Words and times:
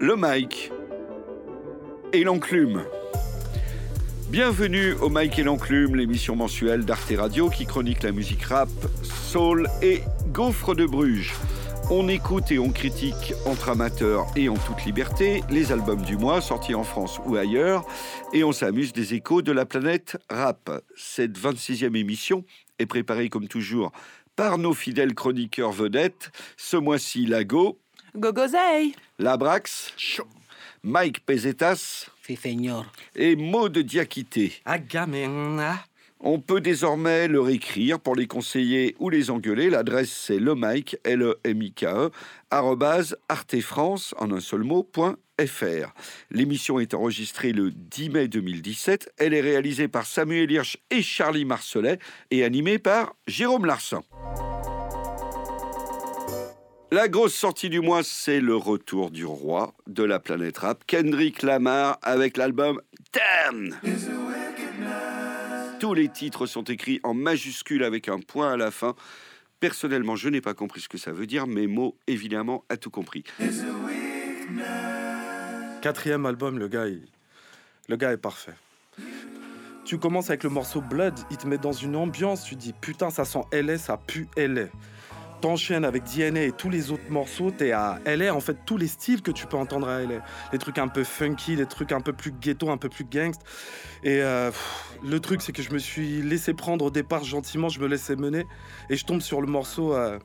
le 0.00 0.16
Mike 0.16 0.72
et 2.14 2.24
l'enclume. 2.24 2.84
Bienvenue 4.30 4.94
au 4.94 5.10
Mike 5.10 5.38
et 5.38 5.42
l'enclume, 5.42 5.94
l'émission 5.94 6.34
mensuelle 6.34 6.86
d'Arte 6.86 7.12
Radio 7.14 7.50
qui 7.50 7.66
chronique 7.66 8.02
la 8.02 8.10
musique 8.10 8.44
rap, 8.44 8.70
soul 9.02 9.68
et 9.82 10.00
gaufre 10.28 10.74
de 10.74 10.86
Bruges. 10.86 11.34
On 11.90 12.08
écoute 12.08 12.50
et 12.50 12.58
on 12.58 12.70
critique 12.70 13.34
entre 13.44 13.68
amateurs 13.68 14.26
et 14.36 14.48
en 14.48 14.56
toute 14.56 14.86
liberté 14.86 15.42
les 15.50 15.70
albums 15.70 16.02
du 16.02 16.16
mois 16.16 16.40
sortis 16.40 16.74
en 16.74 16.84
France 16.84 17.20
ou 17.26 17.36
ailleurs 17.36 17.84
et 18.32 18.42
on 18.42 18.52
s'amuse 18.52 18.94
des 18.94 19.12
échos 19.12 19.42
de 19.42 19.52
la 19.52 19.66
planète 19.66 20.16
rap. 20.30 20.82
Cette 20.96 21.38
26e 21.38 21.94
émission 21.94 22.46
est 22.78 22.86
préparée 22.86 23.28
comme 23.28 23.48
toujours 23.48 23.92
par 24.34 24.56
nos 24.56 24.72
fidèles 24.72 25.14
chroniqueurs 25.14 25.72
vedettes. 25.72 26.30
Ce 26.56 26.78
mois-ci, 26.78 27.26
Lago, 27.26 27.78
Gogozei 28.16 28.94
Labrax, 29.18 29.94
Mike 30.82 31.24
Pesetas 31.26 32.10
et 33.16 33.36
Maud 33.36 33.78
Diakité. 33.78 34.52
On 36.22 36.38
peut 36.38 36.60
désormais 36.60 37.28
leur 37.28 37.48
écrire 37.48 37.98
pour 37.98 38.14
les 38.14 38.26
conseiller 38.26 38.94
ou 38.98 39.08
les 39.08 39.30
engueuler. 39.30 39.70
L'adresse 39.70 40.10
c'est 40.10 40.38
le 40.38 40.54
Mike, 40.54 40.98
l 41.04 41.22
e 41.22 41.40
m 41.44 41.62
i 41.62 41.72
k 41.72 41.84
e 41.84 42.10
arrobase 42.50 43.16
artefrance 43.30 44.14
en 44.18 44.30
un 44.30 44.40
seul 44.40 44.62
mot 44.62 44.82
point 44.82 45.16
fr. 45.40 45.94
L'émission 46.30 46.78
est 46.78 46.92
enregistrée 46.92 47.52
le 47.52 47.70
10 47.70 48.10
mai 48.10 48.28
2017. 48.28 49.12
Elle 49.16 49.32
est 49.32 49.40
réalisée 49.40 49.88
par 49.88 50.04
Samuel 50.04 50.50
Hirsch 50.50 50.76
et 50.90 51.00
Charlie 51.02 51.46
Marcelet 51.46 51.98
et 52.30 52.44
animée 52.44 52.78
par 52.78 53.14
Jérôme 53.26 53.64
Larsin. 53.64 54.02
La 56.92 57.06
grosse 57.06 57.36
sortie 57.36 57.70
du 57.70 57.80
mois, 57.80 58.02
c'est 58.02 58.40
le 58.40 58.56
retour 58.56 59.12
du 59.12 59.24
roi 59.24 59.74
de 59.86 60.02
la 60.02 60.18
planète 60.18 60.58
rap, 60.58 60.82
Kendrick 60.88 61.42
Lamar, 61.42 61.98
avec 62.02 62.36
l'album 62.36 62.82
Damn. 63.12 63.76
Tous 65.78 65.94
les 65.94 66.08
titres 66.08 66.46
sont 66.46 66.64
écrits 66.64 66.98
en 67.04 67.14
majuscule 67.14 67.84
avec 67.84 68.08
un 68.08 68.18
point 68.18 68.52
à 68.52 68.56
la 68.56 68.72
fin. 68.72 68.96
Personnellement, 69.60 70.16
je 70.16 70.28
n'ai 70.30 70.40
pas 70.40 70.52
compris 70.52 70.80
ce 70.80 70.88
que 70.88 70.98
ça 70.98 71.12
veut 71.12 71.28
dire, 71.28 71.46
mais 71.46 71.68
Mo, 71.68 71.96
évidemment, 72.08 72.64
a 72.68 72.76
tout 72.76 72.90
compris. 72.90 73.22
Quatrième 75.82 76.26
album, 76.26 76.58
le 76.58 76.66
gars, 76.66 76.88
est 76.88 78.16
parfait. 78.16 78.54
Tu 79.84 79.96
commences 79.96 80.30
avec 80.30 80.42
le 80.42 80.50
morceau 80.50 80.80
Blood, 80.80 81.14
il 81.30 81.36
te 81.36 81.46
met 81.46 81.58
dans 81.58 81.72
une 81.72 81.94
ambiance, 81.94 82.42
tu 82.42 82.56
dis 82.56 82.72
putain, 82.72 83.10
ça 83.10 83.24
sent 83.24 83.42
LA, 83.52 83.78
ça 83.78 83.96
pue 83.96 84.26
LA. 84.36 84.66
T'enchaînes 85.40 85.84
avec 85.84 86.04
DNA 86.04 86.42
et 86.42 86.52
tous 86.52 86.68
les 86.68 86.90
autres 86.90 87.08
morceaux, 87.10 87.50
t'es 87.50 87.72
à 87.72 87.98
LA, 88.04 88.34
en 88.34 88.40
fait, 88.40 88.58
tous 88.66 88.76
les 88.76 88.86
styles 88.86 89.22
que 89.22 89.30
tu 89.30 89.46
peux 89.46 89.56
entendre 89.56 89.88
à 89.88 90.02
LA. 90.02 90.22
Les 90.52 90.58
trucs 90.58 90.78
un 90.78 90.88
peu 90.88 91.02
funky, 91.02 91.56
les 91.56 91.66
trucs 91.66 91.92
un 91.92 92.00
peu 92.00 92.12
plus 92.12 92.30
ghetto, 92.30 92.70
un 92.70 92.76
peu 92.76 92.88
plus 92.88 93.04
gangst. 93.04 93.40
Et 94.02 94.22
euh, 94.22 94.50
pff, 94.50 94.98
le 95.02 95.18
truc, 95.20 95.40
c'est 95.40 95.52
que 95.52 95.62
je 95.62 95.72
me 95.72 95.78
suis 95.78 96.20
laissé 96.22 96.52
prendre 96.52 96.84
au 96.84 96.90
départ 96.90 97.24
gentiment, 97.24 97.68
je 97.68 97.80
me 97.80 97.86
laissais 97.86 98.16
mener, 98.16 98.46
et 98.90 98.96
je 98.96 99.04
tombe 99.04 99.20
sur 99.20 99.40
le 99.40 99.46
morceau, 99.46 99.94
euh, 99.94 100.18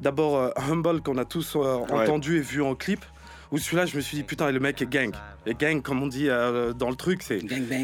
d'abord 0.00 0.36
euh, 0.36 0.50
Humble, 0.56 1.02
qu'on 1.02 1.18
a 1.18 1.24
tous 1.24 1.56
entendu 1.56 2.38
et 2.38 2.40
vu 2.40 2.62
en 2.62 2.74
clip. 2.74 3.04
Où 3.52 3.58
celui-là, 3.58 3.86
je 3.86 3.96
me 3.96 4.00
suis 4.00 4.16
dit, 4.16 4.22
putain, 4.22 4.50
le 4.50 4.60
mec 4.60 4.80
est 4.82 4.86
gang. 4.86 5.14
Et 5.46 5.54
gang, 5.54 5.82
comme 5.82 6.02
on 6.02 6.06
dit 6.06 6.28
euh, 6.28 6.72
dans 6.72 6.90
le 6.90 6.96
truc, 6.96 7.22
c'est. 7.22 7.40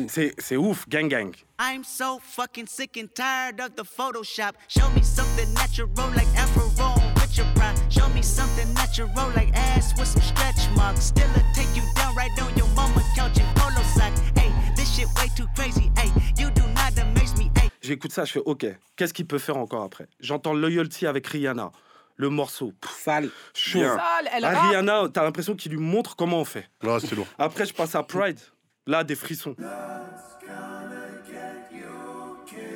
C'est, 0.08 0.34
c'est 0.38 0.56
ouf, 0.56 0.88
gang 0.88 1.08
gang. 1.08 1.34
I'm 1.58 1.84
so 1.84 2.18
fucking 2.22 2.66
sick 2.66 2.96
and 2.96 3.08
tired 3.14 3.60
of 3.60 3.74
the 3.76 3.84
Photoshop. 3.84 4.52
Show 4.68 4.88
me 4.96 5.02
something 5.02 5.52
natural 5.54 5.88
like 6.14 6.26
Afro 6.36 6.70
with 7.16 7.36
your 7.36 7.46
pride. 7.54 7.76
Show 7.90 8.08
me 8.14 8.22
something 8.22 8.72
natural 8.74 9.10
like 9.36 9.52
ass 9.54 9.92
with 9.98 10.08
some 10.08 10.22
stretch 10.22 10.68
marks. 10.74 11.06
Still 11.06 11.28
a 11.36 11.42
take 11.54 11.68
you 11.76 11.82
down 11.94 12.14
right 12.16 12.30
on 12.42 12.56
your 12.56 12.68
mama 12.74 13.02
couch 13.14 13.38
in 13.38 13.46
polo 13.54 13.82
socks. 13.94 14.20
Hey, 14.36 14.50
this 14.74 14.96
shit 14.96 15.06
way 15.16 15.28
too 15.36 15.46
crazy. 15.54 15.90
Hey, 15.96 16.10
you 16.38 16.50
do 16.50 16.62
not 16.74 16.96
amaze 16.98 17.36
me. 17.36 17.50
Hey. 17.56 17.68
J'écoute 17.82 18.12
ça, 18.12 18.24
je 18.24 18.32
fais, 18.32 18.42
ok, 18.44 18.66
qu'est-ce 18.96 19.12
qu'il 19.12 19.26
peut 19.26 19.38
faire 19.38 19.56
encore 19.56 19.82
après? 19.82 20.06
J'entends 20.20 20.54
Loyalty 20.54 21.06
avec 21.06 21.26
Rihanna. 21.26 21.72
Le 22.20 22.28
morceau, 22.28 22.74
pff, 22.78 22.90
Sale. 23.02 23.30
chaud. 23.54 23.78
Bien. 23.78 23.96
Sale, 23.96 24.28
elle 24.34 24.44
Ah, 24.44 24.50
rappe. 24.50 24.68
Rihanna, 24.68 25.08
t'as 25.10 25.22
l'impression 25.24 25.54
qu'il 25.56 25.72
lui 25.72 25.78
montre 25.78 26.16
comment 26.16 26.40
on 26.40 26.44
fait. 26.44 26.68
Là, 26.82 26.98
c'est 27.00 27.14
lourd. 27.14 27.26
Après, 27.38 27.64
je 27.64 27.72
passe 27.72 27.94
à 27.94 28.02
Pride. 28.02 28.38
Là, 28.86 29.04
des 29.04 29.14
frissons. 29.14 29.56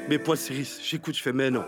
Mais 0.08 0.18
Paul 0.18 0.38
Siris, 0.38 0.80
j'écoute, 0.82 1.14
je 1.14 1.22
fais, 1.22 1.34
mais 1.34 1.50
non. 1.50 1.64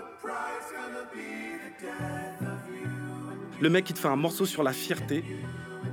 Le 3.61 3.69
mec, 3.69 3.89
il 3.91 3.93
te 3.95 3.99
fait 3.99 4.09
un 4.09 4.17
morceau 4.17 4.47
sur 4.47 4.63
la 4.63 4.73
fierté. 4.73 5.23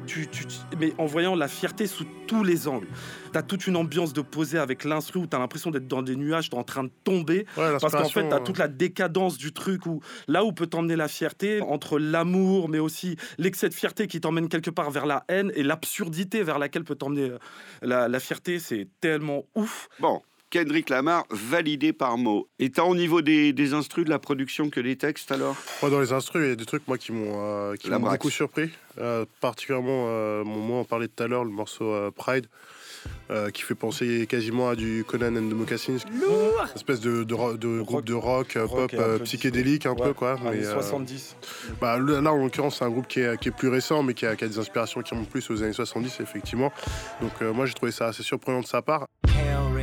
Tu, 0.06 0.28
tu- 0.28 0.46
tu- 0.46 0.58
mais 0.80 0.94
en 0.98 1.06
voyant 1.06 1.36
la 1.36 1.48
fierté 1.48 1.88
sous 1.88 2.06
tous 2.28 2.44
les 2.44 2.68
angles. 2.68 2.88
T'as 3.32 3.42
toute 3.42 3.68
une 3.68 3.76
ambiance 3.76 4.14
de 4.14 4.22
poser 4.22 4.58
avec 4.60 4.84
l'instru 4.84 5.20
où 5.20 5.28
t'as 5.28 5.40
l'impression 5.40 5.72
d'être 5.72 5.88
dans 5.88 6.02
des 6.02 6.16
nuages, 6.16 6.50
t'es 6.50 6.58
en 6.58 6.64
train 6.64 6.84
de 6.84 6.92
tomber. 7.04 7.46
Ouais, 7.58 7.72
Parce 7.80 7.94
qu'en 7.94 8.10
fait, 8.10 8.30
t'as 8.30 8.40
toute 8.40 8.58
la 8.58 8.68
décadence 8.68 9.38
du 9.38 9.54
truc 9.54 9.86
où 9.86 10.02
là 10.28 10.44
où 10.44 10.52
peut 10.54 10.68
t'emmener 10.68 10.96
la 10.96 11.08
fierté, 11.08 11.62
entre 11.62 12.00
l'amour, 12.00 12.70
mais 12.70 12.80
aussi 12.80 13.16
l'excès 13.38 13.70
de 13.70 13.74
fierté 13.74 14.08
qui 14.08 14.20
t'emmène 14.22 14.50
quelque 14.50 14.70
part 14.72 14.92
vers 14.92 15.06
la 15.06 15.24
haine 15.30 15.52
et 15.56 15.64
l'absurdité 15.64 16.44
vers 16.44 16.60
laquelle 16.60 16.84
peut 16.84 16.96
t'emmener 16.96 17.30
euh, 17.32 17.38
la, 17.82 18.08
la 18.08 18.20
fierté, 18.20 18.60
c'est 18.60 18.88
tellement 19.02 19.44
ouf. 19.56 19.88
Bon, 20.00 20.22
Kendrick 20.54 20.90
Lamar, 20.92 21.26
validé 21.32 21.94
par 21.94 22.16
Mo. 22.20 22.48
Et 22.60 22.70
tant 22.70 22.88
au 22.88 22.96
niveau 22.96 23.24
des, 23.24 23.54
des 23.54 23.74
instrus, 23.74 24.06
de 24.06 24.12
la 24.12 24.20
production 24.20 24.70
que 24.70 24.80
des 24.80 24.96
textes 24.98 25.32
alors? 25.32 25.56
Moi, 25.82 25.90
dans 25.90 26.00
les 26.00 26.14
instrus, 26.14 26.44
il 26.46 26.50
y 26.50 26.52
a 26.52 26.56
des 26.56 26.66
trucs 26.66 26.88
moi 26.88 27.00
qui 27.00 27.12
m'ont 27.12 27.34
euh, 27.44 27.76
qui 27.76 27.90
m'ont 27.90 28.00
beaucoup 28.00 28.30
surpris. 28.30 28.70
Euh, 29.00 29.26
particulièrement, 29.42 30.06
euh, 30.10 30.44
moi, 30.44 30.78
on 30.82 30.84
parlait 30.86 31.08
tout 31.08 31.24
à 31.24 31.28
l'heure, 31.28 31.44
le 31.44 31.50
morceau 31.50 31.86
euh, 31.92 32.12
Pride, 32.12 32.46
euh, 33.32 33.50
qui 33.50 33.64
fait 33.64 33.74
penser 33.74 34.28
quasiment 34.30 34.70
à 34.70 34.76
du 34.76 35.04
Conan 35.08 35.36
and 35.36 35.50
the 35.50 35.54
Moccasins. 35.56 35.98
Lourd 36.22 36.62
Une 36.70 36.76
espèce 36.76 37.00
de, 37.00 37.24
de, 37.24 37.34
ro- 37.34 37.54
de 37.58 37.82
groupe 37.82 37.90
Rock. 37.90 38.06
de 38.06 38.14
rock, 38.14 38.58
Rock 38.58 38.96
pop 38.96 39.24
psychédélique 39.24 39.88
un 39.88 39.96
peu 39.96 40.10
Ouais, 40.10 40.14
quoi. 40.14 40.34
années 40.34 40.60
mais, 40.60 40.66
euh, 40.68 40.74
70. 40.74 41.36
bah, 41.82 41.98
là, 41.98 42.32
en 42.32 42.38
l'occurrence, 42.38 42.78
c'est 42.78 42.86
un 42.86 42.92
groupe 42.92 43.08
qui 43.08 43.22
est, 43.22 43.40
qui 43.40 43.48
est 43.50 43.52
plus 43.52 43.70
récent, 43.70 44.04
mais 44.04 44.14
qui 44.14 44.28
a, 44.28 44.36
qui 44.36 44.44
a 44.44 44.48
des 44.48 44.60
inspirations 44.60 45.02
qui 45.02 45.16
remontent 45.16 45.32
plus 45.32 45.50
aux 45.50 45.64
années 45.64 45.74
70, 45.74 46.20
effectivement. 46.20 46.72
Donc, 47.22 47.32
euh, 47.42 47.52
moi, 47.54 47.66
j'ai 47.66 47.74
trouvé 47.74 47.92
ça 47.92 48.06
assez 48.06 48.22
surprenant 48.22 48.62
de 48.62 48.68
sa 48.68 48.84
part. 48.84 49.08
Hell 49.26 49.74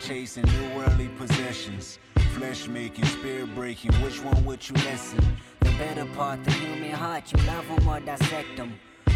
chasing, 0.00 0.44
new 0.44 0.76
worldly 0.76 1.08
possessions. 1.18 1.98
Flesh 2.34 2.68
making, 2.68 3.04
spirit 3.04 3.54
breaking, 3.54 3.92
which 4.02 4.22
one 4.22 4.44
would 4.44 4.66
you 4.68 4.74
listen? 4.76 5.18
The 5.60 5.70
better 5.72 6.06
part, 6.06 6.42
the 6.44 6.52
human 6.52 6.90
heart, 6.90 7.30
you 7.32 7.42
love 7.46 7.66
them 7.68 7.88
or 7.88 8.00
dissect 8.00 8.56
them. 8.56 8.72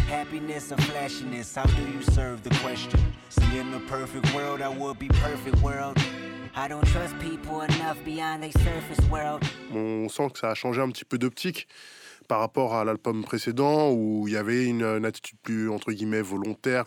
Happiness 0.07 0.71
or 0.71 0.77
flashiness, 0.77 1.55
how 1.55 1.65
do 1.65 1.81
you 1.81 2.01
serve 2.03 2.43
the 2.43 2.51
question? 2.61 2.99
See, 3.29 3.57
in 3.57 3.71
the 3.71 3.79
perfect 3.81 4.33
world, 4.35 4.61
I 4.61 4.69
would 4.69 4.99
be 4.99 5.07
perfect 5.07 5.61
world. 5.61 5.97
I 6.55 6.67
don't 6.67 6.85
trust 6.87 7.17
people 7.19 7.61
enough 7.61 7.97
beyond 8.05 8.43
their 8.43 8.51
surface 8.51 9.03
world. 9.09 9.43
On 9.73 10.07
sent 10.07 10.29
que 10.33 10.39
ça 10.39 10.51
a 10.51 10.55
changé 10.55 10.81
un 10.81 10.89
petit 10.91 11.05
peu 11.05 11.17
d'optique 11.17 11.67
par 12.27 12.39
rapport 12.39 12.75
à 12.75 12.83
l'album 12.83 13.23
précédent 13.23 13.91
où 13.91 14.27
il 14.27 14.33
y 14.33 14.37
avait 14.37 14.65
une, 14.65 14.83
une 14.83 15.05
attitude 15.05 15.37
plus 15.43 15.69
entre 15.69 15.91
guillemets 15.91 16.21
volontaire, 16.21 16.83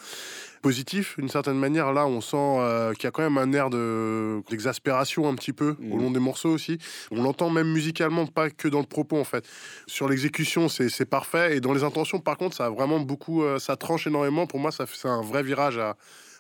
positif 0.63 1.17
d'une 1.19 1.29
certaine 1.29 1.59
manière. 1.59 1.93
Là, 1.93 2.07
on 2.07 2.21
sent 2.21 2.37
euh, 2.37 2.93
qu'il 2.95 3.05
y 3.05 3.07
a 3.07 3.11
quand 3.11 3.23
même 3.23 3.39
un 3.39 3.53
air 3.53 3.71
de 3.71 4.43
d'exaspération 4.51 5.29
un 5.29 5.35
petit 5.35 5.53
peu 5.53 5.77
au 5.81 5.97
Mhm. 5.97 6.03
long 6.03 6.11
des 6.11 6.21
morceaux 6.21 6.51
aussi. 6.51 6.79
On 7.11 7.23
l'entend 7.23 7.51
même 7.51 7.71
musicalement, 7.73 8.27
pas 8.27 8.51
que 8.51 8.69
dans 8.69 8.81
le 8.81 8.87
propos 8.87 9.19
en 9.19 9.25
fait. 9.25 9.45
Sur 9.87 10.09
l'exécution, 10.09 10.69
c'est 10.69 11.05
parfait 11.05 11.57
et 11.57 11.61
dans 11.61 11.73
les 11.73 11.85
intentions, 11.85 12.19
par 12.21 12.37
contre, 12.37 12.57
ça 12.57 12.67
a 12.67 12.71
vraiment 12.71 13.01
beaucoup, 13.01 13.43
euh, 13.43 13.59
ça 13.59 13.77
tranche 13.77 14.07
énormément. 14.07 14.47
Pour 14.47 14.59
moi, 14.59 14.71
ça 14.73 14.87
fait 14.87 14.97
c'est 15.01 15.09
un 15.09 15.23
vrai 15.23 15.43
virage 15.43 15.79
à 15.79 15.97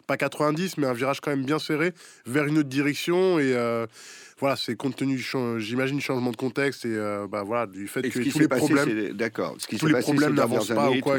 pas 0.07 0.17
90, 0.17 0.79
mais 0.79 0.87
un 0.87 0.95
virage 0.95 1.21
quand 1.21 1.31
même 1.31 1.45
bien 1.45 1.59
serré 1.59 1.93
vers 2.25 2.45
une 2.47 2.57
autre 2.59 2.69
direction 2.71 3.39
et 3.39 3.53
euh, 3.55 3.87
voilà, 4.39 4.57
c'est 4.57 4.77
compte 4.77 4.97
tenu, 4.97 5.19
j'imagine, 5.59 5.97
du 5.97 6.03
changement 6.03 6.31
de 6.31 6.37
contexte 6.37 6.85
et 6.85 6.95
euh, 6.95 7.27
bah, 7.29 7.43
voilà, 7.43 7.67
du 7.67 7.89
fait 7.89 8.01
Et 8.01 8.11
que 8.11 8.19
ce 8.19 8.21
qui 8.21 8.31
tous 8.31 8.39
les 8.41 8.49
passé, 8.49 8.73
problèmes, 8.75 9.13
d'accord. 9.15 9.55
Ce 9.59 9.67
qui 9.67 9.77
tous 9.79 9.87
les 9.87 9.93
passé 9.95 10.05
problèmes 10.05 10.35
n'avancent 10.35 10.69
pas 10.69 10.91
ou 10.91 11.01
quoi, 11.01 11.19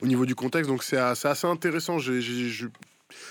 au 0.00 0.06
niveau 0.06 0.26
du 0.26 0.34
contexte. 0.34 0.70
Donc 0.70 0.82
c'est 0.82 0.96
assez 0.98 1.46
intéressant. 1.46 1.98
Je- 1.98 2.68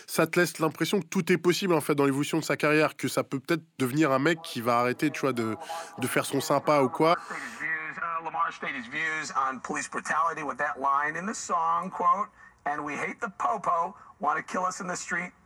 ça 0.08 0.28
te 0.28 0.40
laisse 0.40 0.60
l'impression 0.60 1.02
que 1.02 1.06
tout 1.08 1.32
est 1.32 1.38
possible 1.38 1.74
en 1.74 1.82
fait 1.82 1.94
dans 1.96 2.06
l'évolution 2.06 2.38
de 2.40 2.44
sa 2.44 2.56
carrière, 2.56 2.96
que 2.96 3.08
ça 3.08 3.24
peut 3.24 3.40
peut-être 3.40 3.64
devenir 3.80 4.12
un 4.12 4.20
mec 4.20 4.40
qui 4.42 4.62
va 4.62 4.80
arrêter, 4.80 5.10
tu 5.12 5.22
vois, 5.22 5.34
de, 5.34 5.56
de 6.00 6.08
faire 6.08 6.26
son 6.26 6.40
sympa 6.40 6.82
ou 6.82 6.90
quoi. 6.90 7.18
State 7.18 7.38
his 7.38 7.60
views, 7.60 8.24
Lamar 8.24 8.54
stated 8.54 8.76
his 8.78 8.88
views 8.90 9.34
on 9.36 9.60
police 9.60 9.90
brutality 9.90 10.44
with 10.44 10.58
that 10.58 10.80
line 10.80 11.18
in 11.18 11.26
the 11.30 11.36
song, 11.36 11.90
quote, 11.92 12.30
and 12.66 12.82
we 12.86 12.94
hate 12.94 13.20
the 13.20 13.30
popo, 13.38 13.94
want 14.22 14.38
to 14.38 14.44
kill 14.44 14.64
us 14.66 14.80
in 14.80 14.88
the 14.88 14.96
street, 14.96 15.32
faux 15.32 15.32
show. 15.32 15.43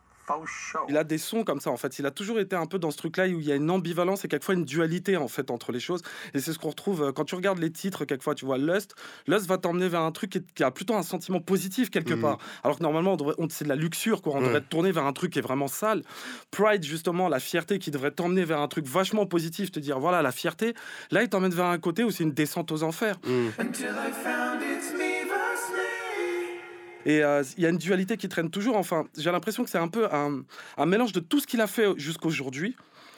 Il 0.90 0.98
a 0.98 1.04
des 1.04 1.18
sons 1.18 1.44
comme 1.44 1.60
ça 1.60 1.70
en 1.72 1.78
fait. 1.78 2.00
Il 2.00 2.06
a 2.06 2.12
toujours 2.12 2.40
été 2.40 2.56
un 2.56 2.66
peu 2.66 2.80
dans 2.80 2.92
ce 2.92 2.98
truc-là 2.98 3.26
où 3.28 3.40
il 3.40 3.46
y 3.46 3.52
a 3.52 3.56
une 3.56 3.72
ambivalence 3.72 4.26
et 4.26 4.28
quelquefois 4.28 4.56
une 4.56 4.66
dualité 4.66 5.16
en 5.18 5.28
fait 5.28 5.50
entre 5.52 5.72
les 5.72 5.80
choses. 5.80 6.02
Et 6.34 6.40
c'est 6.40 6.54
ce 6.54 6.60
qu'on 6.60 6.70
retrouve 6.70 7.04
euh, 7.04 7.12
quand 7.12 7.26
tu 7.26 7.36
regardes 7.36 7.60
les 7.60 7.72
titres. 7.72 8.06
Quelquefois, 8.06 8.36
tu 8.36 8.46
vois 8.46 8.58
Lust. 8.58 8.96
Lust 9.28 9.46
va 9.48 9.58
t'emmener 9.58 9.88
vers 9.88 10.02
un 10.02 10.12
truc 10.12 10.42
qui, 10.56 10.64
a 10.64 10.72
plutôt 10.72 10.96
un 10.96 11.04
sentiment 11.04 11.40
positif 11.40 11.90
quelque 11.90 12.14
Mhm. 12.14 12.22
part. 12.22 12.38
Alors 12.64 12.78
que 12.78 12.84
normalement, 12.84 13.14
on 13.14 13.18
devrait- 13.18 13.36
on- 13.38 13.48
c'est 13.50 13.64
de 13.64 13.70
la 13.70 13.76
luxure 13.76 14.22
quoi. 14.22 14.34
On 14.34 14.40
Ouais. 14.40 14.46
devrait 14.46 14.62
te 14.62 14.70
tourner 14.70 14.92
vers 14.92 15.06
un 15.06 15.14
truc 15.14 15.32
qui 15.34 15.40
est 15.40 15.42
vraiment 15.42 15.68
sale. 15.68 16.02
Pride 16.52 16.84
justement, 16.84 17.30
la 17.30 17.40
fierté 17.40 17.80
qui 17.80 17.92
devrait 17.92 18.12
t'emmener 18.12 18.44
vers 18.44 18.60
un 18.60 18.68
truc 18.68 18.86
vachement 18.86 19.26
positif, 19.26 19.72
te 19.72 19.80
dire 19.80 20.00
voilà 20.00 20.22
la 20.22 20.32
fierté. 20.32 20.74
Là, 21.12 21.24
il 21.24 21.30
t'emmène 21.30 21.54
vers 21.54 21.66
un 21.66 21.78
côté 21.78 22.04
où 22.04 22.12
c'est 22.12 22.24
une 22.24 22.34
descente 22.34 22.72
aux 22.72 22.84
enfers. 22.84 23.16
Mm. 23.26 23.48
Et 27.08 27.24
euh, 27.24 27.42
il 27.56 27.64
y 27.64 27.66
a 27.66 27.70
une 27.70 27.78
dualité 27.78 28.18
qui 28.18 28.28
traîne 28.28 28.50
toujours. 28.50 28.76
Enfin, 28.76 29.06
j'ai 29.18 29.32
l'impression 29.32 29.64
que 29.64 29.70
c'est 29.70 29.78
un 29.78 29.88
peu 29.88 30.14
un, 30.14 30.44
un 30.78 30.86
mélange 30.86 31.14
de 31.14 31.22
tout 31.22 31.40
ce 31.40 31.48
qu'il 31.48 31.62
a 31.62 31.68
fait 31.68 31.88
jusqu'aujourd'hui. 31.98 32.76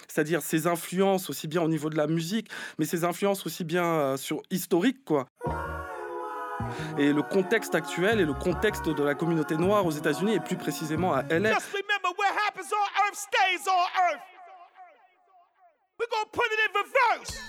C'est-à-dire 0.07 0.43
ses 0.43 0.67
influences 0.67 1.27
aussi 1.31 1.47
bien 1.47 1.63
au 1.63 1.67
niveau 1.67 1.89
de 1.89 1.97
la 1.97 2.05
musique, 2.05 2.49
mais 2.77 2.85
ses 2.85 3.03
influences 3.03 3.47
aussi 3.47 3.63
bien 3.63 3.85
euh, 3.85 4.17
sur 4.17 4.43
historique, 4.51 5.03
quoi. 5.05 5.25
Et 6.99 7.11
le 7.13 7.23
contexte 7.23 7.73
actuel 7.73 8.19
et 8.19 8.25
le 8.25 8.33
contexte 8.33 8.87
de 8.89 9.03
la 9.03 9.15
communauté 9.15 9.57
noire 9.57 9.83
aux 9.87 9.91
États-Unis 9.91 10.35
et 10.35 10.39
plus 10.39 10.57
précisément 10.57 11.13
à 11.13 11.23
LA. 11.23 11.53
Just 11.53 11.71
remember 11.71 12.15
what 12.15 12.27
happens 12.47 12.71
on 12.71 13.05
earth 13.07 13.15
stays 13.15 13.67
on 13.67 14.11
earth. 14.11 14.21
We're 15.97 16.07
gonna 16.11 16.29
put 16.31 16.45
it 16.45 16.59
in 16.67 16.79
reverse. 16.79 17.41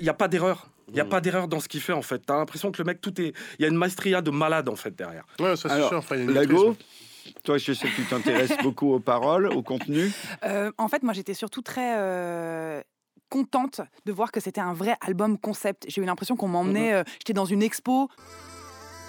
Il 0.00 0.04
n'y 0.04 0.08
a 0.08 0.14
pas 0.14 0.28
d'erreur. 0.28 0.68
Il 0.88 0.92
Mm. 0.92 0.94
n'y 0.94 1.00
a 1.00 1.04
pas 1.04 1.20
d'erreur 1.20 1.48
dans 1.48 1.60
ce 1.60 1.68
qu'il 1.68 1.80
fait 1.80 1.92
en 1.92 2.02
fait. 2.02 2.20
T'as 2.24 2.36
l'impression 2.36 2.70
que 2.72 2.78
le 2.78 2.84
mec, 2.84 3.00
tout 3.00 3.20
est. 3.20 3.32
Il 3.58 3.62
y 3.62 3.64
a 3.64 3.68
une 3.68 3.76
maestria 3.76 4.22
de 4.22 4.30
malade 4.30 4.68
en 4.68 4.76
fait 4.76 4.94
derrière. 4.94 5.24
Ouais, 5.40 5.56
ça 5.56 5.68
c'est 5.68 5.88
sûr. 5.88 5.98
Enfin, 5.98 6.16
il 6.16 6.18
y 6.18 6.22
a 6.22 6.24
une 6.26 6.32
Lago, 6.34 6.68
maîtrise. 6.70 7.34
toi, 7.44 7.58
je 7.58 7.72
sais 7.72 7.88
que 7.88 7.94
tu 7.96 8.04
t'intéresses 8.04 8.56
beaucoup 8.62 8.92
aux 8.92 9.00
paroles, 9.00 9.46
au 9.48 9.62
contenu. 9.62 10.12
Euh, 10.44 10.70
en 10.78 10.88
fait, 10.88 11.02
moi, 11.02 11.12
j'étais 11.12 11.34
surtout 11.34 11.62
très 11.62 11.94
euh, 11.98 12.80
contente 13.28 13.80
de 14.04 14.12
voir 14.12 14.30
que 14.30 14.38
c'était 14.38 14.60
un 14.60 14.72
vrai 14.74 14.96
album 15.00 15.38
concept. 15.38 15.84
J'ai 15.88 16.00
eu 16.00 16.04
l'impression 16.04 16.36
qu'on 16.36 16.48
m'emmenait. 16.48 16.92
euh, 16.94 17.02
J'étais 17.18 17.32
dans 17.32 17.44
une 17.46 17.62
expo 17.64 18.08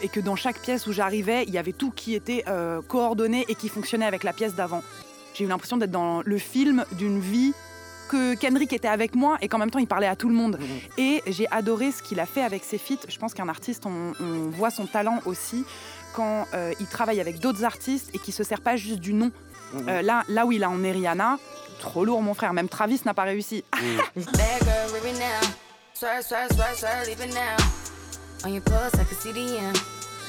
et 0.01 0.09
que 0.09 0.19
dans 0.19 0.35
chaque 0.35 0.59
pièce 0.59 0.87
où 0.87 0.91
j'arrivais, 0.93 1.43
il 1.43 1.53
y 1.53 1.57
avait 1.59 1.73
tout 1.73 1.91
qui 1.91 2.15
était 2.15 2.43
euh, 2.47 2.81
coordonné 2.81 3.45
et 3.49 3.55
qui 3.55 3.69
fonctionnait 3.69 4.05
avec 4.05 4.23
la 4.23 4.33
pièce 4.33 4.55
d'avant. 4.55 4.83
J'ai 5.35 5.43
eu 5.43 5.47
l'impression 5.47 5.77
d'être 5.77 5.91
dans 5.91 6.21
le 6.23 6.37
film 6.39 6.85
d'une 6.93 7.19
vie 7.19 7.53
que 8.07 8.35
Kendrick 8.35 8.73
était 8.73 8.87
avec 8.87 9.15
moi 9.15 9.37
et 9.41 9.47
qu'en 9.47 9.57
même 9.57 9.71
temps 9.71 9.79
il 9.79 9.87
parlait 9.87 10.07
à 10.07 10.15
tout 10.15 10.29
le 10.29 10.35
monde. 10.35 10.59
Et 10.97 11.21
j'ai 11.27 11.47
adoré 11.51 11.91
ce 11.91 12.01
qu'il 12.01 12.19
a 12.19 12.25
fait 12.25 12.41
avec 12.41 12.63
ses 12.63 12.77
feats. 12.77 13.05
Je 13.07 13.17
pense 13.17 13.33
qu'un 13.33 13.49
artiste, 13.49 13.85
on, 13.85 14.13
on 14.19 14.49
voit 14.49 14.71
son 14.71 14.85
talent 14.85 15.19
aussi 15.25 15.65
quand 16.13 16.45
euh, 16.53 16.73
il 16.79 16.87
travaille 16.87 17.21
avec 17.21 17.39
d'autres 17.39 17.63
artistes 17.63 18.09
et 18.13 18.19
qu'il 18.19 18.33
se 18.33 18.43
sert 18.43 18.61
pas 18.61 18.75
juste 18.75 18.99
du 18.99 19.13
nom. 19.13 19.31
Euh, 19.87 20.01
là, 20.01 20.23
là 20.29 20.45
où 20.45 20.51
il 20.51 20.63
a 20.63 20.69
emmené 20.69 20.91
Rihanna, 20.91 21.37
trop 21.79 22.05
lourd 22.05 22.21
mon 22.21 22.33
frère, 22.33 22.53
même 22.53 22.69
Travis 22.69 23.01
n'a 23.05 23.13
pas 23.13 23.23
réussi. 23.23 23.63
Bad 24.15 24.63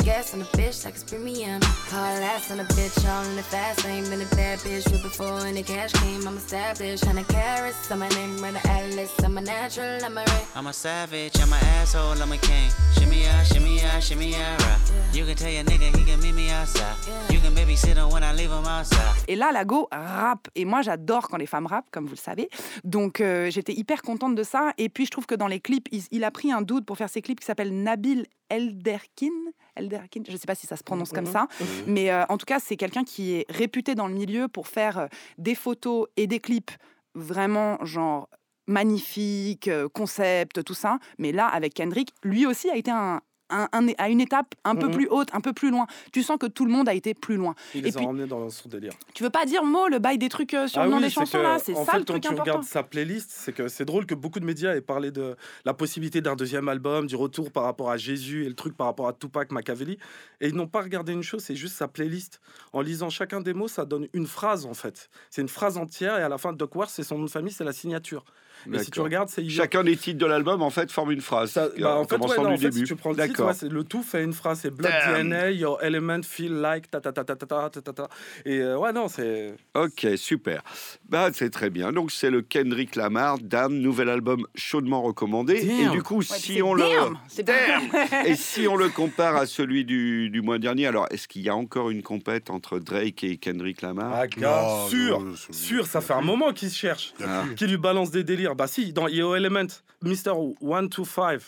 girl, 0.09 0.17
living 0.17 0.41
now. 0.41 0.47
Swear, 0.47 0.47
swear, 0.47 0.47
swear, 0.47 0.49
swear, 0.49 0.49
leaving 0.49 0.49
now. 0.49 0.49
On 0.49 0.49
your 0.49 0.49
pulse, 0.49 0.87
I 0.87 0.91
can 0.91 1.01
see 1.01 1.17
the 1.17 1.45
end. 1.45 1.59
Gas 1.59 1.59
on 1.59 1.59
the 1.59 1.59
bitch, 1.59 1.59
like 1.59 1.59
it's 1.59 1.59
premium. 1.59 1.61
Hard 1.91 2.23
ass 2.23 2.51
on 2.51 2.61
a 2.61 2.65
bitch, 2.65 3.09
all 3.09 3.25
in 3.25 3.37
the 3.37 3.43
fast 3.43 3.85
lane. 3.85 4.05
Been 4.09 4.21
a 4.21 4.35
bad 4.35 4.59
bitch, 4.61 4.91
with 4.91 5.03
before 5.03 5.47
and 5.47 5.57
the 5.57 5.63
cash 5.63 5.93
came. 5.93 6.27
I'm 6.27 6.37
established, 6.37 7.05
a 7.05 7.13
name, 7.15 8.39
run 8.39 8.55
the 8.55 8.69
atlas. 8.69 9.13
I'm 9.25 9.39
a 9.39 9.41
natural, 9.41 10.05
I'm 10.05 10.17
a 10.17 10.21
ray. 10.21 10.45
I'm 10.55 10.67
a 10.67 10.73
savage, 10.73 11.39
I'm 11.41 11.53
an 11.53 11.63
asshole, 11.81 12.23
I'm 12.23 12.33
a 12.33 12.39
king. 12.39 12.71
Shimmy 12.99 13.23
ya, 13.25 13.43
shimmy 13.45 13.81
ya, 13.81 14.01
shimmy 14.01 14.31
ya, 14.31 14.57
rah. 14.61 14.79
You 15.13 15.25
can 15.25 15.35
tell 15.37 15.51
your 15.51 15.65
nigga 15.65 15.97
he 15.97 16.05
can 16.05 16.21
meet 16.21 16.35
me 16.35 16.51
outside. 16.51 16.97
You 17.31 17.41
can 17.41 17.55
babysit 17.55 17.97
him 17.97 18.11
when 18.11 18.23
I 18.23 18.33
leave 18.33 18.51
him 18.51 18.67
outside. 18.67 19.25
Et 19.29 19.37
là, 19.37 19.53
Lago 19.53 19.89
rappe. 19.91 20.49
Et 20.55 20.65
moi, 20.65 20.83
j'adore 20.83 21.29
quand 21.29 21.39
les 21.39 21.47
femmes 21.47 21.67
rappent, 21.67 21.91
comme 21.91 22.05
vous 22.05 22.15
le 22.15 22.17
savez. 22.17 22.49
Donc, 22.85 23.21
euh, 23.21 23.51
j'étais 23.51 23.75
hyper 23.75 24.03
contente 24.03 24.35
de 24.35 24.43
ça. 24.43 24.73
Et 24.79 24.89
puis, 24.89 25.07
je 25.07 25.11
trouve 25.11 25.27
que 25.27 25.35
dans 25.35 25.49
les 25.49 25.61
clips, 25.61 25.89
il, 25.93 26.03
il 26.11 26.25
a 26.25 26.31
pris 26.31 26.53
un 26.53 26.63
doute 26.63 26.87
pour 26.87 26.97
faire 26.97 27.11
ses 27.11 27.23
clips 27.23 27.41
qui 27.41 27.47
s'appelle 27.47 27.83
Nabil 27.83 28.27
Elderkin. 28.51 29.33
Elderkin, 29.77 30.23
je 30.27 30.33
ne 30.33 30.37
sais 30.37 30.47
pas 30.47 30.55
si 30.55 30.67
ça 30.67 30.77
se 30.77 30.83
prononce 30.83 31.11
comme 31.11 31.27
ça. 31.27 31.47
Mais 31.87 32.11
euh, 32.11 32.25
en 32.29 32.39
tout 32.39 32.47
cas, 32.47 32.59
c'est 32.61 32.77
quelqu'un 32.77 33.05
qui 33.05 33.35
est 33.35 33.47
réputé 33.51 33.95
dans 33.95 34.09
le 34.09 34.15
milieu 34.15 34.49
pour 34.49 34.69
faire 34.69 34.99
euh, 34.99 35.07
des 35.39 35.55
photos 35.55 36.07
et 36.17 36.27
des 36.27 36.41
clips 36.41 36.73
vraiment, 37.15 37.85
genre, 37.85 38.29
magnifiques, 38.67 39.69
euh, 39.69 39.89
concept, 39.89 40.63
tout 40.65 40.75
ça. 40.75 40.99
Mais 41.19 41.33
là, 41.33 41.47
avec 41.47 41.75
Kendrick, 41.75 42.13
lui 42.23 42.47
aussi 42.47 42.71
a 42.71 42.77
été 42.77 42.91
un, 42.91 43.21
un- 43.51 43.69
un- 43.73 43.87
à 43.99 44.09
une 44.09 44.21
étape 44.21 44.55
un 44.65 44.75
peu 44.77 44.87
Mhm. 44.87 44.93
plus 44.95 45.09
haute, 45.09 45.29
un 45.33 45.41
peu 45.41 45.53
plus 45.53 45.71
loin. 45.71 45.87
Tu 46.13 46.23
sens 46.23 46.39
que 46.39 46.47
tout 46.47 46.65
le 46.65 46.73
monde 46.73 46.89
a 46.89 46.95
été 46.95 47.15
plus 47.15 47.37
loin. 47.37 47.55
Il 47.75 47.81
Et 47.81 47.83
les 47.85 47.97
a 47.97 47.99
puis- 47.99 48.07
emmenés 48.07 48.27
dans 48.27 48.49
son 48.51 48.69
délire. 48.69 48.93
Tu 49.15 49.23
veux 49.23 49.31
pas 49.31 49.47
dire 49.47 49.65
mot, 49.65 49.89
le 49.89 49.99
bail 49.99 50.19
des 50.19 50.29
trucs 50.29 50.55
euh, 50.55 50.67
sur 50.69 50.81
Ah 50.81 50.85
le 50.85 50.91
nom 50.91 50.97
oui, 50.99 51.05
des 51.05 51.09
c'est 51.09 51.15
chansons 51.15 51.39
que, 51.39 51.43
là 51.43 51.59
C'est 51.59 51.75
en 51.75 51.85
ça 51.85 51.93
fait, 51.93 51.99
le 51.99 52.05
quand 52.05 52.13
truc 52.15 52.23
tu 52.23 52.29
important. 52.29 52.43
regardes 52.45 52.65
sa 52.65 52.83
playlist, 52.83 53.31
c'est 53.33 53.53
que 53.53 53.69
c'est 53.69 53.85
drôle 53.85 54.07
que 54.07 54.15
beaucoup 54.15 54.41
de 54.41 54.45
médias 54.45 54.75
aient 54.75 54.81
parlé 54.81 55.11
de 55.11 55.37
la 55.65 55.75
possibilité 55.75 56.21
d'un 56.21 56.37
deuxième 56.37 56.69
album, 56.69 57.07
du 57.07 57.17
retour 57.17 57.51
par 57.51 57.65
rapport 57.65 57.91
à 57.91 57.97
Jésus 57.97 58.45
et 58.45 58.49
le 58.49 58.55
truc 58.55 58.77
par 58.77 58.87
rapport 58.87 59.09
à 59.09 59.13
Tupac 59.13 59.51
Machiavelli. 59.53 59.99
Et 60.41 60.49
ils 60.49 60.55
n'ont 60.55 60.67
pas 60.69 60.83
regardé 60.83 61.13
une 61.13 61.23
chose, 61.23 61.43
c'est 61.43 61.57
juste 61.57 61.77
sa 61.77 61.89
playlist. 61.89 62.41
En 62.73 62.81
lisant 62.81 63.11
chacun 63.11 63.41
des 63.41 63.55
mots, 63.55 63.69
ça 63.69 63.85
donne 63.85 64.09
une 64.13 64.27
phrase 64.27 64.67
en 64.67 64.75
fait. 64.75 65.09
C'est 65.31 65.43
une 65.43 65.49
phrase 65.49 65.77
entière 65.79 66.19
et 66.19 66.23
à 66.23 66.29
la 66.29 66.39
fin, 66.39 66.53
Doc 66.53 66.75
Wars, 66.77 66.91
c'est 66.91 67.03
son 67.03 67.19
nom 67.19 67.25
de 67.25 67.31
famille, 67.31 67.53
c'est 67.53 67.65
la 67.65 67.73
signature. 67.73 68.25
Mais 68.67 68.83
si 68.83 68.91
tu 68.91 69.01
regardes, 69.01 69.29
c'est 69.29 69.49
Chacun 69.49 69.85
des 69.85 69.97
titres 69.97 70.19
de 70.19 70.27
l'album, 70.27 70.63
en 70.63 70.71
fait, 70.71 70.91
forme 70.91 71.13
une 71.13 71.21
phrase. 71.21 71.53
ça, 71.53 71.69
bah, 71.79 71.97
en 71.97 72.01
en 72.01 72.05
fait, 72.05 72.15
ouais, 72.17 72.21
commençant 72.21 72.43
non, 72.43 72.49
en 72.51 72.55
du 72.55 72.59
fait, 72.63 72.71
début. 72.71 72.87
si 72.87 72.93
tu 72.93 72.97
prends 72.97 73.11
le 73.13 73.17
titre, 73.17 73.38
D'accord. 73.39 73.49
ouais, 73.49 73.55
c'est- 73.59 73.69
le 73.69 73.85
tout 73.85 74.03
fait 74.03 74.23
une 74.25 74.33
phrase, 74.33 74.61
c'est 74.63 74.71
Blood 74.71 74.91
Damn. 74.91 75.29
DNA, 75.29 75.51
your 75.53 75.83
element 75.83 76.23
feel 76.23 76.53
like 76.61 76.91
ta 76.91 77.01
ta 77.01 77.13
ta 77.13 77.25
ta 77.25 77.37
ta 77.37 77.47
ta 77.47 77.69
ta 77.71 77.81
ta 77.81 77.93
ta. 77.93 78.09
Et 78.45 78.59
euh, 78.61 78.77
ouais, 78.79 78.93
non, 78.93 79.09
c'est 79.09 79.55
Ok, 79.75 80.07
super. 80.17 80.63
Bah, 81.09 81.31
c'est 81.33 81.51
très 81.51 81.71
bien. 81.71 81.93
Donc, 81.93 82.11
c'est 82.11 82.31
le 82.31 82.43
Kendrick 82.43 82.97
Lamar, 82.97 83.39
Damn, 83.39 83.75
nouvel 83.79 84.09
album 84.09 84.47
chaudement 84.55 85.03
recommandé. 85.03 85.55
Et 85.57 85.89
du 85.91 86.03
coup, 86.03 86.19
Ouais, 86.19 86.25
si 86.25 86.63
on 86.63 86.75
le. 86.75 86.83
damn, 86.83 87.19
c'est 87.29 87.43
Damn. 87.45 87.83
Et 88.27 88.35
si 88.35 88.67
on 88.69 88.77
le 88.77 88.89
compare 88.89 89.37
à 89.37 89.47
celui 89.47 89.85
du, 89.85 90.31
du 90.31 90.43
mois 90.43 90.59
dernier, 90.59 90.87
alors 90.87 91.07
est-ce 91.11 91.29
qu'il 91.29 91.43
y 91.43 91.49
a 91.49 91.55
encore 91.57 91.91
une 91.91 92.03
compète 92.03 92.51
entre 92.51 92.79
Drake 92.79 93.23
et 93.25 93.37
Kendrick 93.37 93.83
Lamar? 93.83 94.13
Ah, 94.15 94.27
gars, 94.27 94.63
Non, 94.63 94.89
sûr, 94.89 95.21
non, 95.21 95.35
sûr, 95.51 95.87
ça 95.87 96.01
fait 96.01 96.15
un 96.15 96.21
moment 96.23 96.53
qu'il 96.53 96.71
se 96.71 96.77
cherche. 96.77 97.15
Ah. 97.25 97.45
qui 97.57 97.67
lui 97.67 97.77
balance 97.77 98.11
des 98.11 98.25
délires. 98.25 98.55
Bah 98.55 98.67
si, 98.67 98.93
dans 98.93 99.09
Yo 99.09 99.35
Element, 99.35 99.67
Mr. 100.03 100.33
125, 100.61 101.41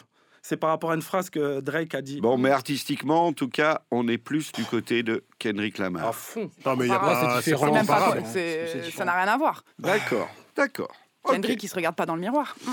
c'est 0.43 0.57
par 0.57 0.71
rapport 0.71 0.91
à 0.91 0.95
une 0.95 1.03
phrase 1.03 1.31
que 1.31 1.61
Drake 1.61 1.95
a 1.95 2.03
dit. 2.03 2.21
Bon, 2.21 2.39
mais 2.39 2.51
artistiquement, 2.51 3.27
en 3.27 3.33
tout 3.33 3.49
cas, 3.49 3.83
on 3.91 4.09
est 4.09 4.19
plus 4.19 4.53
du 4.53 4.65
côté 4.65 5.03
de 5.03 5.25
Kendrick 5.39 5.79
À 5.81 5.85
Lamar. 5.85 6.15
fond. 6.15 6.51
Non, 6.65 6.77
mais 6.77 6.87
il 6.87 6.91
y 6.91 6.95
a 6.95 6.99
pas. 6.99 7.41
c'est 7.43 7.53
vraiment 7.53 7.85
pas 7.85 8.15
C'est 8.25 8.91
ça 8.91 9.05
n'a 9.05 9.13
rien 9.23 9.33
à 9.33 9.37
voir. 9.37 9.65
D'accord, 9.79 10.29
d'accord. 10.57 10.93
Kendrick, 11.25 11.63
il 11.63 11.69
se 11.69 11.75
regarde 11.75 11.97
pas 11.97 12.07
dans 12.07 12.15
le 12.15 12.21
miroir. 12.23 12.57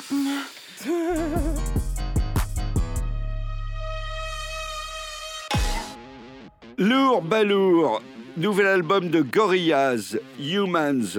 Lourd 6.77 7.21
Balourd, 7.23 8.01
nouvel 8.37 8.67
album 8.67 9.09
de 9.09 9.21
Gorillaz, 9.21 10.17
Humans. 10.39 11.17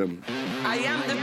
I 0.65 0.79
am 0.87 1.01
the 1.09 1.17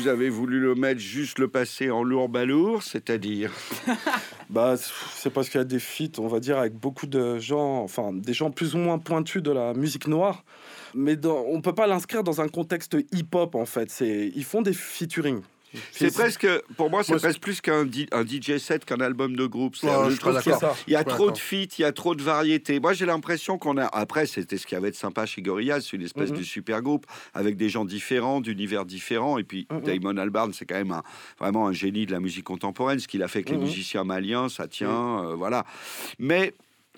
Vous 0.00 0.08
avez 0.08 0.30
voulu 0.30 0.60
le 0.60 0.74
mettre 0.74 0.98
juste 0.98 1.38
le 1.38 1.48
passer 1.48 1.90
en 1.90 2.02
lourd 2.02 2.30
balourd, 2.30 2.82
c'est-à-dire 2.82 3.52
Bah, 4.48 4.76
c'est 4.78 5.28
parce 5.28 5.50
qu'il 5.50 5.58
y 5.58 5.60
a 5.60 5.64
des 5.64 5.78
feats, 5.78 6.18
on 6.18 6.26
va 6.26 6.40
dire, 6.40 6.56
avec 6.56 6.72
beaucoup 6.72 7.06
de 7.06 7.38
gens, 7.38 7.82
enfin, 7.82 8.10
des 8.14 8.32
gens 8.32 8.50
plus 8.50 8.74
ou 8.74 8.78
moins 8.78 8.98
pointus 8.98 9.42
de 9.42 9.50
la 9.50 9.74
musique 9.74 10.08
noire. 10.08 10.42
Mais 10.94 11.16
dans, 11.16 11.44
on 11.46 11.60
peut 11.60 11.74
pas 11.74 11.86
l'inscrire 11.86 12.24
dans 12.24 12.40
un 12.40 12.48
contexte 12.48 12.96
hip-hop, 13.12 13.54
en 13.54 13.66
fait. 13.66 13.90
C'est, 13.90 14.32
ils 14.34 14.44
font 14.44 14.62
des 14.62 14.72
featuring. 14.72 15.42
C'est 15.92 16.12
presque, 16.12 16.46
pour 16.76 16.90
moi, 16.90 17.02
c'est 17.04 17.16
presque 17.16 17.40
plus 17.40 17.60
qu'un 17.60 17.86
un 18.12 18.24
DJ 18.26 18.58
set 18.58 18.84
qu'un 18.84 19.00
album 19.00 19.36
de 19.36 19.46
groupe. 19.46 19.76
Je 19.76 20.16
trouve. 20.18 20.40
Il 20.86 20.92
y 20.92 20.96
a 20.96 21.04
trop 21.04 21.30
de 21.30 21.38
feats, 21.38 21.76
il 21.78 21.82
y 21.82 21.84
a 21.84 21.92
trop 21.92 22.14
de 22.14 22.22
variétés. 22.22 22.80
Moi, 22.80 22.92
j'ai 22.92 23.06
l'impression 23.06 23.58
qu'on 23.58 23.76
a. 23.76 23.84
Après, 23.86 24.26
c'était 24.26 24.56
ce 24.58 24.66
qu'il 24.66 24.76
y 24.76 24.78
avait 24.78 24.90
de 24.90 24.96
sympa 24.96 25.26
chez 25.26 25.42
Gorillaz, 25.42 25.82
c'est 25.82 25.96
une 25.96 26.02
espèce 26.02 26.30
Mhm. 26.30 26.38
de 26.38 26.42
super 26.42 26.82
groupe 26.82 27.06
avec 27.34 27.56
des 27.56 27.68
gens 27.68 27.84
différents, 27.84 28.40
d'univers 28.40 28.84
différents. 28.84 29.38
Et 29.38 29.44
puis, 29.44 29.66
Mhm. 29.70 29.80
Damon 29.82 30.16
Albarn, 30.16 30.52
c'est 30.52 30.64
quand 30.66 30.74
même 30.76 30.92
un- 30.92 31.02
vraiment 31.38 31.66
un 31.68 31.72
génie 31.72 32.06
de 32.06 32.12
la 32.12 32.20
musique 32.20 32.44
contemporaine. 32.44 32.98
Ce 32.98 33.08
qu'il 33.08 33.22
a 33.22 33.28
fait 33.28 33.38
avec 33.40 33.50
les 33.50 33.56
Mhm. 33.56 33.62
musiciens 33.64 34.04
maliens, 34.04 34.48
ça 34.48 34.66
tient, 34.66 35.24
euh, 35.24 35.34
voilà. 35.34 35.64
Mais. 36.18 36.52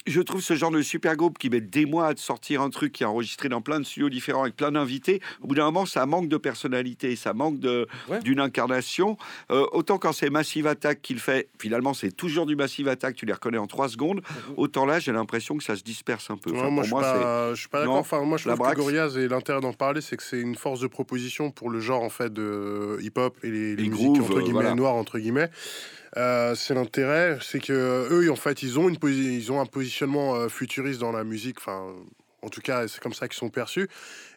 Je 0.07 0.21
trouve 0.21 0.41
ce 0.41 0.55
genre 0.55 0.73
de 0.73 0.83
super 0.83 1.17
groupe 1.17 1.39
qui 1.39 1.49
met 1.49 1.61
des 1.61 1.87
mois 1.87 2.09
à 2.09 2.17
sortir 2.17 2.61
un 2.61 2.71
truc 2.71 2.93
qui 2.93 3.05
est 3.05 3.07
enregistré 3.07 3.49
dans 3.49 3.61
plein 3.61 3.79
de 3.79 3.85
studios 3.85 4.09
différents 4.09 4.43
avec 4.43 4.57
plein 4.57 4.73
d'invités. 4.73 5.21
Au 5.43 5.47
bout 5.47 5.55
d'un 5.55 5.65
moment, 5.67 5.87
ça 5.87 6.07
manque 6.07 6.29
de 6.29 6.37
personnalité, 6.37 7.15
ça 7.15 7.35
manque 7.35 7.61
de 7.61 7.87
Ouais. 8.09 8.19
d'une 8.21 8.41
incarnation. 8.41 9.17
Euh, 9.53 9.65
autant 9.73 9.99
quand 9.99 10.13
c'est 10.13 10.29
Massive 10.31 10.67
Attack 10.67 11.03
qu'il 11.03 11.21
fait, 11.21 11.49
finalement, 11.61 11.95
c'est 11.95 12.11
toujours 12.11 12.47
du 12.47 12.57
Massive 12.57 12.89
Attack, 12.89 13.15
tu 13.15 13.27
les 13.27 13.33
reconnais 13.33 13.59
en 13.59 13.67
trois 13.69 13.89
secondes. 13.89 14.23
Autant 14.57 14.87
là, 14.87 14.99
j'ai 14.99 15.13
l'impression 15.13 15.57
que 15.57 15.63
ça 15.63 15.77
se 15.77 15.83
disperse 15.85 16.31
un 16.31 16.37
peu. 16.37 16.51
Ouais, 16.51 16.59
Enfin, 16.59 16.71
moi, 16.71 16.85
pour 16.85 17.01
je 17.01 17.05
suis 17.07 17.15
c'est 17.15 17.23
pas, 17.23 17.55
je 17.55 17.61
suis 17.61 17.69
pas 17.69 17.79
d'accord. 17.81 17.95
Non, 17.95 18.01
Enfin, 18.01 18.21
moi, 18.23 18.39
je 18.39 18.49
la 18.49 18.57
trouve 18.57 18.71
que. 18.71 18.77
Gorillaz 18.77 19.17
et 19.19 19.29
l'intérêt 19.29 19.61
d'en 19.61 19.73
parler, 19.73 20.01
c'est 20.01 20.17
que 20.17 20.23
c'est 20.25 20.41
une 20.41 20.57
force 20.57 20.81
de 20.81 20.89
proposition 20.89 21.51
pour 21.53 21.71
le 21.71 21.79
genre 21.81 22.03
en 22.03 22.11
fait 22.11 22.33
de 22.33 22.99
hip-hop 23.01 23.37
et 23.45 23.51
les, 23.51 23.77
les 23.77 23.83
Les 23.85 23.89
musiques 23.89 24.21
entre 24.21 24.33
euh, 24.39 24.41
guillemets 24.41 24.53
voilà. 24.53 24.75
noires 24.75 24.95
entre 24.95 25.19
guillemets. 25.21 25.49
Euh, 26.17 26.55
c'est 26.55 26.75
l'intérêt, 26.75 27.39
c'est 27.41 27.61
que 27.61 27.73
eux, 28.11 28.31
en 28.31 28.37
fait, 28.37 28.63
ils 28.63 28.79
ont 28.79 28.89
une 28.89 28.99
ils 29.03 29.51
ont 29.51 29.61
un 29.61 29.67
positionnement 29.67 30.35
euh, 30.35 30.49
futuriste 30.49 31.01
dans 31.01 31.13
la 31.13 31.25
musique. 31.25 31.59
Enfin, 31.59 31.95
En 32.43 32.49
tout 32.49 32.61
cas, 32.61 32.89
c'est 32.89 33.01
comme 33.01 33.13
ça 33.13 33.29
qu'ils 33.29 33.39
sont 33.39 33.51
perçus. 33.51 33.89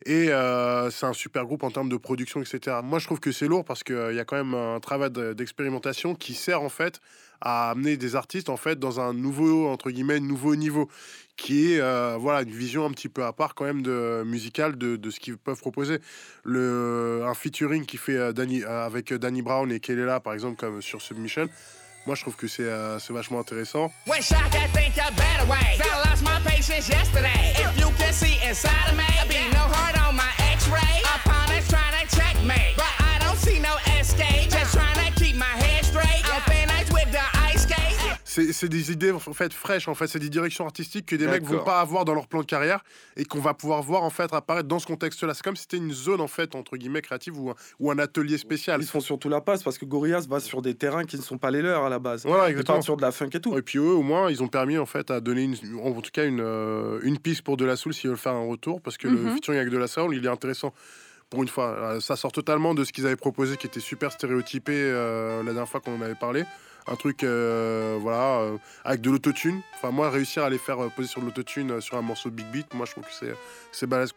Et 0.05 0.29
euh, 0.29 0.89
c'est 0.91 1.05
un 1.05 1.13
super 1.13 1.45
groupe 1.45 1.63
en 1.63 1.71
termes 1.71 1.89
de 1.89 1.97
production, 1.97 2.41
etc. 2.41 2.77
Moi, 2.83 2.99
je 2.99 3.05
trouve 3.05 3.19
que 3.19 3.31
c'est 3.31 3.47
lourd 3.47 3.65
parce 3.65 3.83
qu'il 3.83 4.13
y 4.13 4.19
a 4.19 4.25
quand 4.25 4.37
même 4.37 4.53
un 4.53 4.79
travail 4.79 5.09
de- 5.11 5.33
d'expérimentation 5.33 6.15
qui 6.15 6.35
sert 6.35 6.61
en 6.61 6.69
fait 6.69 6.99
à 7.41 7.71
amener 7.71 7.97
des 7.97 8.15
artistes 8.15 8.49
en 8.49 8.57
fait 8.57 8.79
dans 8.79 8.99
un 8.99 9.13
nouveau 9.13 9.67
entre 9.67 9.91
guillemets 9.91 10.21
nouveau 10.21 10.55
niveau 10.55 10.89
qui 11.35 11.73
est 11.73 11.81
euh, 11.81 12.15
voilà 12.17 12.43
une 12.43 12.55
vision 12.55 12.85
un 12.85 12.91
petit 12.91 13.09
peu 13.09 13.25
à 13.25 13.33
part 13.33 13.55
quand 13.55 13.65
même 13.65 13.81
de 13.81 14.23
musicale 14.25 14.77
de, 14.77 15.09
ce 15.09 15.19
qu'ils 15.19 15.37
peuvent 15.37 15.59
proposer 15.59 15.99
le 16.43 17.23
un 17.25 17.33
featuring 17.33 17.85
qui 17.85 17.97
fait 17.97 18.15
euh, 18.15 18.31
Danny, 18.31 18.63
euh, 18.63 18.85
avec 18.85 19.11
euh, 19.11 19.19
Danny 19.19 19.41
Brown 19.41 19.69
et 19.71 19.79
Kelela 19.81 20.21
par 20.21 20.33
exemple 20.33 20.55
comme 20.55 20.81
sur 20.81 21.01
Submission 21.01 21.49
moi 22.05 22.15
je 22.15 22.21
trouve 22.21 22.35
que 22.35 22.47
c'est 22.47 22.63
euh, 22.63 22.97
vachement 23.09 23.39
intéressant 23.39 23.91
c'est 38.51 38.67
des 38.69 38.91
idées 38.91 39.11
en 39.11 39.19
fait 39.19 39.53
fraîches 39.53 39.87
en 39.87 39.95
fait 39.95 40.07
c'est 40.07 40.19
des 40.19 40.29
directions 40.29 40.65
artistiques 40.65 41.05
que 41.05 41.15
des 41.15 41.27
mecs 41.27 41.43
vont 41.43 41.63
pas 41.63 41.79
avoir 41.79 42.05
dans 42.05 42.13
leur 42.13 42.27
plan 42.27 42.41
de 42.41 42.45
carrière 42.45 42.83
et 43.17 43.25
qu'on 43.25 43.39
va 43.39 43.53
pouvoir 43.53 43.81
voir 43.81 44.03
en 44.03 44.09
fait 44.09 44.33
apparaître 44.33 44.67
dans 44.67 44.79
ce 44.79 44.85
contexte 44.87 45.23
là 45.23 45.33
c'est 45.33 45.43
comme 45.43 45.55
si 45.55 45.63
c'était 45.63 45.77
une 45.77 45.91
zone 45.93 46.21
en 46.21 46.27
fait 46.27 46.55
entre 46.55 46.77
guillemets 46.77 47.01
créative 47.01 47.39
ou 47.39 47.49
un, 47.51 47.55
ou 47.79 47.91
un 47.91 47.99
atelier 47.99 48.37
spécial 48.37 48.81
Ils 48.81 48.87
font 48.87 48.99
surtout 48.99 49.29
la 49.29 49.41
passe 49.41 49.63
parce 49.63 49.77
que 49.77 49.85
Gorillaz 49.85 50.27
va 50.27 50.39
sur 50.39 50.61
des 50.61 50.75
terrains 50.75 51.05
qui 51.05 51.17
ne 51.17 51.21
sont 51.21 51.37
pas 51.37 51.51
les 51.51 51.61
leurs 51.61 51.83
à 51.83 51.89
la 51.89 51.99
base. 51.99 52.25
Voilà, 52.25 52.47
Ils 52.47 52.51
exactement. 52.51 52.81
sur 52.81 52.97
de 52.97 53.01
la 53.01 53.11
funk 53.11 53.29
et 53.33 53.39
tout. 53.39 53.57
Et 53.57 53.61
puis 53.61 53.77
eux, 53.79 53.81
au 53.93 54.01
moins, 54.01 54.29
ils 54.29 54.41
ont 54.43 54.47
permis 54.47 54.77
en 54.77 54.85
fait 54.85 55.11
à 55.11 55.19
donner 55.21 55.43
une, 55.43 55.55
en 55.83 55.93
tout 56.01 56.11
cas 56.11 56.25
une, 56.25 56.41
euh, 56.41 56.99
une 57.03 57.17
piste 57.19 57.41
pour 57.43 57.57
De 57.57 57.65
La 57.65 57.75
Soul 57.75 57.93
s'ils 57.93 58.09
veulent 58.09 58.17
faire 58.17 58.33
un 58.33 58.45
retour, 58.47 58.81
parce 58.81 58.97
que 58.97 59.07
le 59.07 59.17
Mhm. 59.17 59.35
featuring 59.35 59.59
avec 59.59 59.71
De 59.71 59.77
La 59.77 59.87
Soul, 59.87 60.15
il 60.15 60.25
est 60.25 60.29
intéressant. 60.29 60.73
Pour 61.29 61.41
une 61.41 61.47
fois, 61.49 61.69
Euh, 61.77 61.99
ça 61.99 62.15
sort 62.15 62.31
totalement 62.31 62.73
de 62.73 62.83
ce 62.83 62.91
qu'ils 62.93 63.05
avaient 63.05 63.15
proposé, 63.15 63.57
qui 63.57 63.67
était 63.67 63.79
super 63.79 64.11
stéréotypé 64.11 64.73
euh, 64.75 65.39
la 65.43 65.51
dernière 65.53 65.67
fois 65.69 65.79
qu'on 65.81 65.97
en 65.97 66.01
avait 66.01 66.15
parlé. 66.15 66.43
Un 66.87 66.95
truc, 66.95 67.23
euh, 67.23 67.97
voilà, 67.99 68.41
euh, 68.41 68.57
avec 68.83 69.01
de 69.01 69.09
l'autotune. 69.09 69.61
Enfin, 69.75 69.89
moi, 69.89 70.11
réussir 70.11 70.43
à 70.43 70.49
les 70.51 70.59
faire 70.59 70.83
euh, 70.83 70.89
poser 70.95 71.07
sur 71.07 71.19
de 71.19 71.25
l'autotune 71.25 71.71
euh, 71.71 71.81
sur 71.81 71.97
un 71.97 72.03
morceau 72.03 72.29
de 72.29 72.35
Big 72.35 72.45
Beat, 72.51 72.73
moi, 72.75 72.85
je 72.85 72.91
trouve 72.91 73.05
que 73.05 73.13
c'est 73.19 73.33
c'est 73.71 73.87
balèze. 73.87 74.11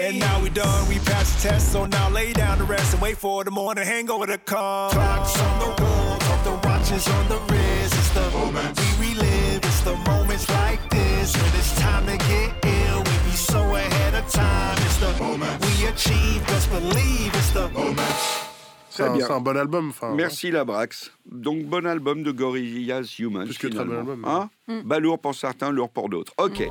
And 0.00 0.18
now 0.20 0.40
we 0.40 0.50
done, 0.50 0.88
we 0.88 1.00
passed 1.00 1.38
the 1.42 1.48
test, 1.48 1.72
so 1.72 1.86
now 1.86 2.08
lay 2.10 2.32
down 2.32 2.58
to 2.58 2.64
rest 2.64 2.94
and 2.94 3.02
wait 3.02 3.16
for 3.18 3.44
the 3.44 3.50
morning 3.50 3.84
hangover 3.84 4.26
to 4.26 4.38
come. 4.38 4.90
Clocks 4.92 5.36
on 5.40 5.58
the 5.58 5.82
wall, 5.82 6.18
talk 6.20 6.44
the 6.44 6.68
watches 6.68 7.08
on 7.08 7.28
the 7.28 7.38
wrist. 7.52 7.94
It's 7.94 8.10
the 8.10 8.30
moments 8.30 8.80
we 8.80 9.08
relive, 9.08 9.64
it's 9.64 9.80
the 9.80 9.96
moments 10.06 10.48
like 10.50 10.88
this 10.90 11.34
when 11.36 11.52
it's 11.58 11.74
time 11.80 12.06
to 12.06 12.16
get 12.16 12.54
ill. 12.62 12.98
We 13.02 13.30
be 13.30 13.36
so 13.36 13.58
ahead 13.74 14.14
of 14.14 14.30
time. 14.30 14.78
It's 14.86 14.98
the 14.98 15.12
moments 15.18 15.66
we 15.66 15.86
achieve, 15.88 16.46
just 16.46 16.70
believe 16.70 17.34
it's 17.34 17.50
the 17.50 17.68
moments. 17.70 18.53
C'est 18.94 19.02
un, 19.02 19.30
un 19.30 19.40
bon 19.40 19.56
album. 19.56 19.88
Enfin, 19.90 20.14
Merci 20.14 20.52
Labrax. 20.52 21.12
Donc 21.26 21.64
bon 21.64 21.84
album 21.84 22.22
de 22.22 22.30
Gorillaz 22.30 23.16
Human. 23.18 23.44
Plus 23.44 23.58
que 23.58 23.66
très 23.66 23.84
bon 23.84 23.98
album, 23.98 24.24
Hein 24.24 24.48
Mm. 24.66 24.80
Bah 24.84 24.98
lourd 24.98 25.18
pour 25.18 25.34
certains, 25.34 25.70
lourd 25.70 25.90
pour 25.90 26.08
d'autres. 26.08 26.32
Ok. 26.38 26.66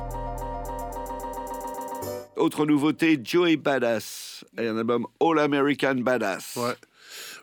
Autre 2.36 2.66
nouveauté, 2.66 3.20
Joey 3.22 3.56
Badass. 3.56 4.44
Et 4.58 4.66
un 4.66 4.76
album 4.76 5.06
All 5.20 5.38
American 5.38 5.94
Badass. 5.96 6.56
Ouais. 6.56 6.74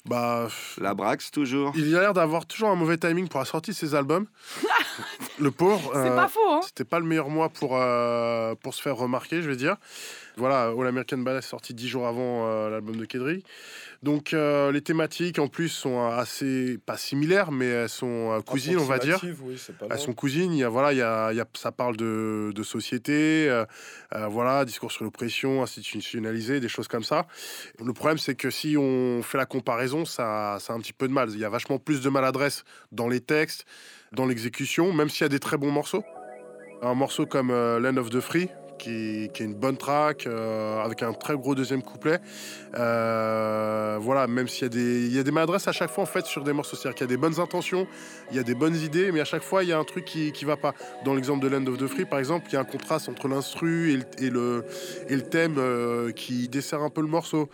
Bah, 0.05 0.47
Labrax 0.79 1.29
toujours. 1.31 1.71
il 1.75 1.95
a 1.95 2.01
l'air 2.01 2.13
d'avoir 2.13 2.45
toujours 2.45 2.69
un 2.69 2.75
mauvais 2.75 2.97
timing 2.97 3.27
pour 3.27 3.39
la 3.39 3.45
sortie 3.45 3.71
de 3.71 3.75
ses 3.75 3.93
albums. 3.95 4.25
le 5.39 5.51
pauvre. 5.51 5.91
C'est 5.93 6.09
euh, 6.09 6.15
pas 6.15 6.27
faux, 6.27 6.39
hein 6.49 6.59
C'était 6.65 6.83
pas 6.83 6.99
le 6.99 7.05
meilleur 7.05 7.29
mois 7.29 7.49
pour, 7.49 7.77
euh, 7.77 8.55
pour 8.55 8.73
se 8.73 8.81
faire 8.81 8.97
remarquer, 8.97 9.41
je 9.41 9.49
vais 9.49 9.55
dire. 9.55 9.77
Voilà, 10.37 10.67
All 10.77 10.87
American 10.87 11.17
Badass 11.19 11.45
sorti 11.47 11.73
dix 11.73 11.87
jours 11.89 12.07
avant 12.07 12.47
euh, 12.47 12.69
l'album 12.69 12.95
de 12.95 13.05
Kedri. 13.05 13.43
Donc 14.01 14.33
euh, 14.33 14.71
les 14.71 14.81
thématiques 14.81 15.37
en 15.39 15.47
plus 15.47 15.69
sont 15.69 16.07
assez, 16.07 16.79
pas 16.85 16.97
similaires, 16.97 17.51
mais 17.51 17.67
elles 17.67 17.89
sont 17.89 18.31
euh, 18.31 18.41
cousines, 18.41 18.77
on 18.79 18.85
va 18.85 18.97
dire. 18.97 19.19
Oui, 19.23 19.57
pas 19.77 19.87
Elles 19.91 19.99
sont 19.99 20.13
cousines, 20.13 20.53
il 20.53 20.59
y 20.59 20.63
a, 20.63 20.69
voilà, 20.69 20.93
il 20.93 20.97
y 20.97 21.01
a, 21.01 21.31
il 21.31 21.37
y 21.37 21.41
a- 21.41 21.45
ça 21.55 21.71
parle 21.71 21.97
de, 21.97 22.51
de 22.55 22.63
société, 22.63 23.47
euh, 23.49 23.65
euh, 24.15 24.27
voilà, 24.27 24.65
discours 24.65 24.91
sur 24.91 25.03
l'oppression, 25.03 25.61
institutionnalisé, 25.61 26.59
des 26.59 26.69
choses 26.69 26.87
comme 26.87 27.03
ça. 27.03 27.27
Le 27.83 27.93
problème, 27.93 28.17
c'est 28.17 28.33
que 28.35 28.49
si 28.49 28.75
on 28.77 29.21
fait 29.21 29.37
la 29.37 29.45
comparaison, 29.45 30.05
ça, 30.05 30.57
ça 30.59 30.73
a 30.73 30.75
un 30.75 30.79
petit 30.79 30.93
peu 30.93 31.07
de 31.07 31.13
mal. 31.13 31.29
Il 31.31 31.39
y 31.39 31.45
a 31.45 31.49
vachement 31.49 31.77
plus 31.77 32.01
de 32.01 32.09
maladresse 32.09 32.63
dans 32.91 33.07
les 33.07 33.19
textes, 33.19 33.65
dans 34.13 34.25
l'exécution, 34.25 34.93
même 34.93 35.09
s'il 35.09 35.21
y 35.21 35.25
a 35.25 35.29
des 35.29 35.39
très 35.39 35.57
bons 35.57 35.71
morceaux. 35.71 36.03
Un 36.81 36.95
morceau 36.95 37.27
comme 37.27 37.51
euh, 37.51 37.79
Land 37.79 37.97
of 37.97 38.09
the 38.09 38.19
Free, 38.21 38.49
qui, 38.81 39.23
est 39.25 39.39
une 39.39 39.53
bonne 39.53 39.77
track, 39.77 40.25
euh, 40.27 40.83
avec 40.83 41.03
un 41.03 41.13
très 41.13 41.35
gros 41.35 41.55
deuxième 41.55 41.81
couplet. 41.83 42.19
Euh, 42.77 43.97
voilà, 44.01 44.27
même 44.27 44.47
s'il 44.47 44.63
y, 44.63 44.65
a 44.65 44.69
des- 44.69 45.05
il 45.07 45.15
y 45.15 45.19
a 45.19 45.23
des 45.23 45.31
maladresses 45.31 45.67
à 45.67 45.71
chaque 45.71 45.91
fois 45.91 46.03
en 46.03 46.07
fait 46.07 46.25
sur 46.25 46.43
des 46.43 46.53
morceaux. 46.53 46.75
C'est-à-dire 46.75 46.95
qu'il 46.95 47.05
y 47.07 47.09
a 47.09 47.15
des 47.15 47.17
bonnes 47.17 47.39
intentions, 47.39 47.87
il 48.31 48.37
y 48.37 48.39
a 48.39 48.43
des 48.43 48.55
bonnes 48.55 48.75
idées, 48.75 49.11
mais 49.11 49.21
à 49.21 49.25
chaque 49.25 49.43
fois 49.43 49.63
il 49.63 49.69
y 49.69 49.73
a 49.73 49.77
un 49.79 49.83
truc 49.83 50.05
qui, 50.05 50.31
qui 50.31 50.45
va 50.45 50.57
pas. 50.57 50.73
Dans 51.05 51.13
l'exemple 51.13 51.43
de 51.43 51.49
Land 51.49 51.67
of 51.67 51.77
the 51.77 51.87
Free, 51.87 52.05
par 52.05 52.19
exemple, 52.19 52.47
il 52.49 52.53
y 52.53 52.57
a 52.57 52.61
un 52.61 52.65
contraste 52.65 53.07
entre 53.09 53.27
l'instru 53.27 53.93
et 54.19 54.29
le, 54.29 54.65
et 55.07 55.15
le, 55.15 55.21
thème 55.21 55.55
euh, 55.57 56.11
qui 56.11 56.49
dessert 56.49 56.81
un 56.81 56.89
peu 56.89 57.01
le 57.01 57.07
morceau. 57.07 57.49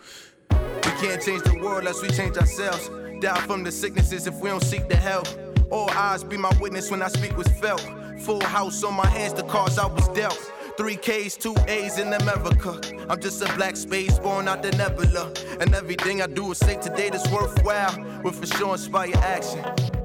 We 0.50 0.92
can't 1.00 1.20
change 1.22 1.42
the 1.42 1.60
world 1.60 1.80
unless 1.80 2.02
we 2.02 2.10
change 2.10 2.36
ourselves. 2.38 2.90
Die 3.20 3.40
from 3.46 3.64
the 3.64 3.70
sicknesses 3.70 4.26
if 4.26 4.34
we 4.40 4.48
don't 4.48 4.62
seek 4.62 4.88
the 4.88 4.96
help. 4.96 5.26
All 5.70 5.90
eyes 5.90 6.24
be 6.24 6.36
my 6.38 6.50
witness 6.60 6.90
when 6.90 7.02
I 7.02 7.08
speak 7.08 7.36
was 7.36 7.48
felt. 7.60 7.82
Full 8.20 8.42
house 8.42 8.82
on 8.82 8.94
my 8.94 9.06
hands, 9.06 9.34
the 9.34 9.42
cards 9.44 9.78
I 9.78 9.86
was 9.86 10.08
dealt. 10.08 10.38
Three 10.78 10.94
K's, 10.94 11.36
two 11.36 11.56
A's 11.66 11.98
in 11.98 12.12
America. 12.12 12.80
I'm 13.08 13.20
just 13.20 13.42
a 13.42 13.52
black 13.56 13.74
space 13.74 14.16
born 14.20 14.46
out 14.46 14.62
the 14.62 14.70
nebula. 14.70 15.32
And 15.58 15.74
everything 15.74 16.22
I 16.22 16.28
do 16.28 16.52
is 16.52 16.58
say 16.58 16.76
today 16.76 17.10
that's 17.10 17.28
worthwhile. 17.32 17.98
Will 18.22 18.30
for 18.30 18.46
sure 18.46 18.74
inspire 18.74 19.10
action. 19.16 19.97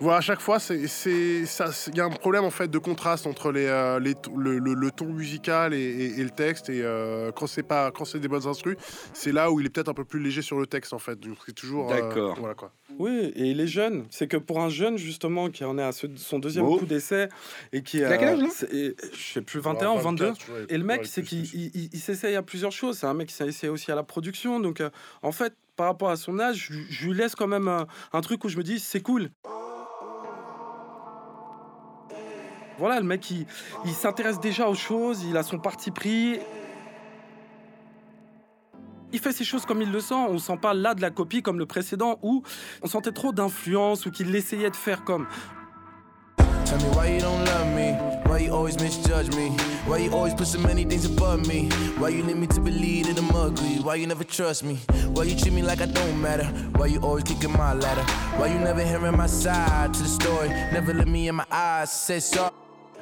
Voilà, 0.00 0.18
à 0.18 0.20
chaque 0.22 0.40
fois, 0.40 0.56
il 0.70 1.94
y 1.94 2.00
a 2.00 2.04
un 2.04 2.10
problème 2.10 2.44
en 2.44 2.50
fait 2.50 2.68
de 2.68 2.78
contraste 2.78 3.26
entre 3.26 3.52
les, 3.52 3.66
euh, 3.66 4.00
les 4.00 4.14
le, 4.34 4.58
le- 4.58 4.72
le 4.72 4.90
ton 4.90 5.04
musical 5.06 5.74
et, 5.74 5.78
et- 5.78 6.20
et 6.20 6.24
le 6.24 6.30
texte. 6.30 6.70
Et 6.70 6.80
euh, 6.82 7.30
quand 7.32 7.46
c'est 7.46 7.62
pas, 7.62 7.90
quand 7.90 8.06
c'est 8.06 8.18
des 8.18 8.28
bonnes 8.28 8.46
instrus, 8.46 8.76
c'est 9.12 9.30
là 9.32 9.50
où 9.50 9.60
il 9.60 9.66
est 9.66 9.68
peut-être 9.68 9.90
un 9.90 9.94
peu 9.94 10.04
plus 10.06 10.20
léger 10.20 10.40
sur 10.40 10.58
le 10.58 10.66
texte 10.66 10.94
en 10.94 10.98
fait. 10.98 11.20
Donc 11.20 11.36
c'est 11.44 11.52
toujours. 11.54 11.92
euh, 11.92 12.00
D'accord. 12.00 12.36
voilà 12.38 12.54
quoi. 12.54 12.72
Oui, 12.98 13.30
et 13.36 13.50
il 13.50 13.60
est 13.60 13.66
jeune. 13.66 14.06
C'est 14.10 14.26
que 14.26 14.36
pour 14.38 14.60
un 14.60 14.68
jeune, 14.70 14.96
justement, 14.96 15.50
qui 15.50 15.64
en 15.64 15.78
est 15.78 15.82
à 15.82 15.92
ce- 15.92 16.06
son 16.16 16.38
deuxième 16.38 16.64
Oh. 16.64 16.78
coup 16.78 16.86
d'essai 16.86 17.28
et 17.72 17.82
qui 17.82 18.02
a 18.02 18.16
quel 18.16 18.28
âge, 18.40 18.48
Je 18.72 19.32
sais 19.34 19.42
plus, 19.42 19.60
21 19.60 19.92
ou 19.92 19.98
22. 19.98 20.24
24, 20.28 20.52
ouais, 20.52 20.66
Et 20.70 20.78
le 20.78 20.84
mec, 20.84 21.04
c'est 21.06 21.22
qu'il 21.22 21.46
s'essaye 22.00 22.36
à 22.36 22.42
plusieurs 22.42 22.72
choses. 22.72 22.98
C'est 22.98 23.06
un 23.06 23.14
mec 23.14 23.28
qui 23.28 23.34
s'essaye 23.34 23.68
aussi 23.68 23.92
à 23.92 23.94
la 23.94 24.02
production. 24.02 24.60
Donc, 24.60 24.80
euh, 24.80 24.88
en 25.22 25.32
fait, 25.32 25.52
par 25.76 25.86
rapport 25.86 26.10
à 26.10 26.16
son 26.16 26.38
âge, 26.40 26.68
je, 26.70 26.74
je 26.90 27.06
lui 27.08 27.14
laisse 27.16 27.34
quand 27.34 27.46
même 27.46 27.68
un, 27.68 27.86
un 28.12 28.20
truc 28.22 28.44
où 28.44 28.48
je 28.48 28.56
me 28.58 28.62
dis, 28.62 28.78
c'est 28.80 29.00
cool. 29.00 29.30
Voilà, 32.80 32.98
le 32.98 33.04
mec, 33.04 33.30
il, 33.30 33.44
il 33.84 33.92
s'intéresse 33.92 34.40
déjà 34.40 34.66
aux 34.66 34.74
choses, 34.74 35.22
il 35.24 35.36
a 35.36 35.42
son 35.42 35.58
parti 35.58 35.90
pris. 35.90 36.38
Il 39.12 39.18
fait 39.18 39.32
ses 39.32 39.44
choses 39.44 39.66
comme 39.66 39.82
il 39.82 39.92
le 39.92 40.00
sent. 40.00 40.14
On 40.14 40.38
sent 40.38 40.56
pas 40.56 40.72
là 40.72 40.94
de 40.94 41.02
la 41.02 41.10
copie 41.10 41.42
comme 41.42 41.58
le 41.58 41.66
précédent 41.66 42.18
où 42.22 42.42
on 42.82 42.86
sentait 42.86 43.12
trop 43.12 43.32
d'influence 43.32 44.06
ou 44.06 44.10
qu'il 44.10 44.34
essayait 44.34 44.70
de 44.70 44.76
faire 44.76 45.04
comme. 45.04 45.26
Tell 46.38 46.78
me 46.78 46.96
why 46.96 47.08
you 47.08 47.20
don't 47.20 47.44
love 47.44 47.66
me, 47.74 47.92
why 48.24 48.38
you 48.38 48.54
always 48.54 48.78
misjudge 48.80 49.28
me, 49.36 49.50
why 49.86 49.98
you 49.98 50.10
always 50.14 50.32
put 50.32 50.46
so 50.46 50.58
many 50.60 50.84
things 50.84 51.04
above 51.04 51.46
me, 51.46 51.68
why 51.98 52.08
you 52.08 52.22
need 52.22 52.36
me 52.36 52.46
to 52.46 52.60
believe 52.60 53.08
that 53.08 53.18
I'm 53.18 53.28
ugly, 53.34 53.82
why 53.82 53.96
you 53.96 54.06
never 54.06 54.24
trust 54.24 54.62
me, 54.64 54.78
why 55.12 55.24
you 55.24 55.36
treat 55.36 55.52
me 55.52 55.62
like 55.62 55.82
I 55.82 55.86
don't 55.86 56.22
matter, 56.22 56.46
why 56.76 56.86
you 56.86 57.00
always 57.00 57.24
kicking 57.24 57.52
my 57.52 57.74
ladder, 57.74 58.04
why 58.38 58.46
you 58.46 58.58
never 58.60 58.82
hearing 58.82 59.16
my 59.16 59.26
side 59.26 59.92
to 59.92 60.02
the 60.02 60.08
story, 60.08 60.48
never 60.72 60.94
look 60.94 61.08
me 61.08 61.28
in 61.28 61.34
my 61.34 61.46
eyes, 61.50 61.90
say 61.92 62.20
sorry. 62.20 62.52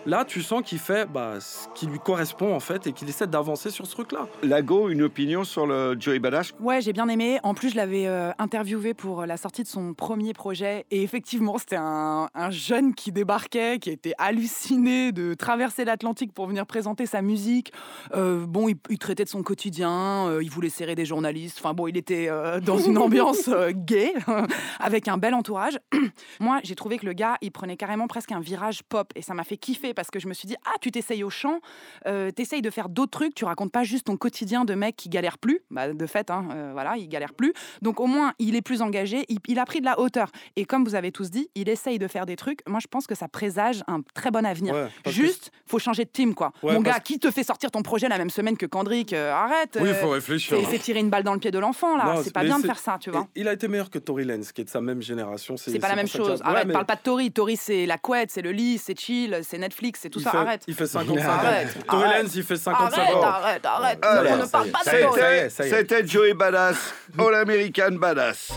Là, 0.06 0.24
tu 0.24 0.42
sens 0.42 0.62
qu'il 0.62 0.78
fait 0.78 1.08
bah, 1.10 1.40
ce 1.40 1.68
qui 1.74 1.86
lui 1.86 1.98
correspond 1.98 2.54
en 2.54 2.60
fait 2.60 2.86
et 2.86 2.92
qu'il 2.92 3.08
essaie 3.08 3.26
d'avancer 3.26 3.70
sur 3.70 3.86
ce 3.86 3.92
truc-là. 3.92 4.26
Lago, 4.42 4.88
une 4.88 5.02
opinion 5.02 5.44
sur 5.44 5.66
le 5.66 5.96
Joey 5.98 6.18
Badass? 6.18 6.52
Ouais, 6.60 6.80
j'ai 6.80 6.92
bien 6.92 7.08
aimé. 7.08 7.38
En 7.42 7.54
plus, 7.54 7.70
je 7.70 7.76
l'avais 7.76 8.06
euh, 8.06 8.30
interviewé 8.38 8.94
pour 8.94 9.26
la 9.26 9.36
sortie 9.36 9.62
de 9.62 9.68
son 9.68 9.94
premier 9.94 10.32
projet. 10.32 10.86
Et 10.90 11.02
effectivement, 11.02 11.58
c'était 11.58 11.76
un, 11.76 12.28
un 12.34 12.50
jeune 12.50 12.94
qui 12.94 13.12
débarquait, 13.12 13.78
qui 13.78 13.90
était 13.90 14.14
halluciné 14.18 15.12
de 15.12 15.34
traverser 15.34 15.84
l'Atlantique 15.84 16.32
pour 16.32 16.46
venir 16.46 16.66
présenter 16.66 17.06
sa 17.06 17.22
musique. 17.22 17.72
Euh, 18.14 18.46
bon, 18.46 18.68
il, 18.68 18.76
il 18.90 18.98
traitait 18.98 19.24
de 19.24 19.28
son 19.28 19.42
quotidien, 19.42 20.26
euh, 20.28 20.42
il 20.42 20.50
voulait 20.50 20.68
serrer 20.68 20.94
des 20.94 21.04
journalistes. 21.04 21.58
Enfin 21.60 21.74
bon, 21.74 21.86
il 21.86 21.96
était 21.96 22.28
euh, 22.28 22.60
dans 22.60 22.78
une 22.78 22.98
ambiance 22.98 23.48
euh, 23.48 23.72
gay, 23.74 24.12
avec 24.80 25.08
un 25.08 25.18
bel 25.18 25.34
entourage. 25.34 25.78
Moi, 26.40 26.60
j'ai 26.62 26.74
trouvé 26.74 26.98
que 26.98 27.06
le 27.06 27.12
gars, 27.12 27.36
il 27.40 27.50
prenait 27.50 27.76
carrément 27.76 28.06
presque 28.06 28.32
un 28.32 28.40
virage 28.40 28.82
pop. 28.82 29.12
Et 29.14 29.22
ça 29.22 29.34
m'a 29.34 29.44
fait 29.44 29.56
kiffer 29.56 29.87
kiffé 29.88 29.94
parce 29.94 30.10
que 30.10 30.18
je 30.18 30.28
me 30.28 30.34
suis 30.34 30.46
dit, 30.48 30.56
ah, 30.66 30.74
tu 30.80 30.90
t'essayes 30.90 31.24
au 31.24 31.30
chant, 31.30 31.60
euh, 32.06 32.30
t'essayes 32.30 32.62
de 32.62 32.70
faire 32.70 32.88
d'autres 32.88 33.10
trucs, 33.10 33.34
tu 33.34 33.44
racontes 33.44 33.72
pas 33.72 33.84
juste 33.84 34.06
ton 34.06 34.16
quotidien 34.16 34.64
de 34.64 34.74
mec 34.74 34.96
qui 34.96 35.08
galère 35.08 35.38
plus. 35.38 35.60
Bah, 35.70 35.92
de 35.92 36.06
fait, 36.06 36.30
hein, 36.30 36.48
euh, 36.52 36.70
voilà, 36.72 36.96
il 36.96 37.08
galère 37.08 37.34
plus. 37.34 37.52
Donc 37.82 38.00
au 38.00 38.06
moins, 38.06 38.32
il 38.38 38.56
est 38.56 38.62
plus 38.62 38.82
engagé, 38.82 39.24
il, 39.28 39.38
il 39.48 39.58
a 39.58 39.64
pris 39.64 39.80
de 39.80 39.84
la 39.84 39.98
hauteur. 40.00 40.30
Et 40.56 40.64
comme 40.64 40.84
vous 40.84 40.94
avez 40.94 41.12
tous 41.12 41.30
dit, 41.30 41.50
il 41.54 41.68
essaye 41.68 41.98
de 41.98 42.06
faire 42.08 42.26
des 42.26 42.36
trucs. 42.36 42.60
Moi, 42.68 42.80
je 42.80 42.86
pense 42.86 43.06
que 43.06 43.14
ça 43.14 43.28
présage 43.28 43.82
un 43.86 44.00
très 44.14 44.30
bon 44.30 44.44
avenir. 44.44 44.74
Ouais, 44.74 44.88
parce 45.04 45.16
que 45.16 45.22
juste, 45.22 45.50
faut 45.66 45.78
changer 45.78 46.04
de 46.04 46.10
team, 46.10 46.34
quoi. 46.34 46.52
Ouais, 46.62 46.74
Mon 46.74 46.82
parce- 46.82 46.96
gars, 46.96 47.00
qui 47.00 47.18
te 47.18 47.30
fait 47.30 47.44
sortir 47.44 47.70
ton 47.70 47.82
projet 47.82 48.08
la 48.08 48.18
même 48.18 48.30
semaine 48.30 48.56
que 48.56 48.66
Kendrick 48.66 49.12
euh, 49.12 49.32
Arrête. 49.32 49.78
Oui, 49.80 49.88
il 49.88 49.92
euh, 49.92 49.94
faut 49.94 50.10
réfléchir. 50.10 50.56
c'est- 50.58 50.68
C'est 50.68 50.78
tirer 50.78 51.00
une 51.00 51.10
balle 51.10 51.22
dans 51.24 51.32
le 51.34 51.40
pied 51.40 51.50
de 51.50 51.58
l'enfant, 51.58 51.96
là. 51.96 52.20
C'est 52.22 52.32
pas 52.32 52.44
bien 52.44 52.58
de 52.58 52.64
faire 52.66 52.78
ça, 52.78 52.98
tu 53.00 53.10
vois. 53.10 53.26
Il 53.34 53.48
a 53.48 53.52
été 53.52 53.68
meilleur 53.68 53.90
que 53.90 53.98
Tory 53.98 54.24
Lanez, 54.24 54.44
qui 54.54 54.60
est 54.60 54.64
de 54.64 54.70
sa 54.70 54.80
même 54.80 55.00
génération. 55.02 55.56
C'est 55.56 55.78
pas 55.78 55.88
la 55.88 55.96
même 55.96 56.06
chose. 56.08 56.40
Arrête, 56.44 56.70
parle 56.72 56.86
pas 56.86 56.96
de 56.96 57.00
Tory. 57.02 57.30
Tory, 57.32 57.56
c'est 57.56 57.86
la 57.86 57.98
couette, 57.98 58.30
c'est 58.30 58.42
le 58.42 58.52
lit, 58.52 58.78
c'est 58.78 58.98
chill, 58.98 59.40
c'est 59.42 59.58
Netflix, 59.58 59.77
c'est 59.96 60.10
tout 60.10 60.18
il 60.18 60.22
ça. 60.24 60.30
fait- 60.32 60.36
Arrête. 60.36 60.62
Il 60.66 60.74
fait 60.74 60.86
55 60.86 61.24
Arrête, 61.28 61.68
ans. 61.68 61.80
Tory 61.88 62.04
arrête. 62.04 62.34
Il 62.34 62.42
fait 62.42 62.56
55 62.56 62.98
Arrête, 63.00 63.14
ans. 63.16 63.22
arrête, 63.22 63.66
arrête. 63.66 63.98
Allez, 64.04 64.30
on 64.32 64.36
ne 64.38 64.46
parle 64.46 64.70
pas 64.70 64.78
de 64.80 64.84
ça 64.84 64.98
y 64.98 65.02
est, 65.02 65.04
Tory. 65.06 65.20
ça 65.20 65.34
y 65.34 65.38
est, 65.38 65.48
ça 65.50 65.64
y 65.64 65.66
est. 65.66 65.70
C'était 65.70 66.06
Joey 66.06 66.34
Badass, 66.34 66.94
All 67.18 67.34
American 67.34 67.92
Badass. 67.92 68.52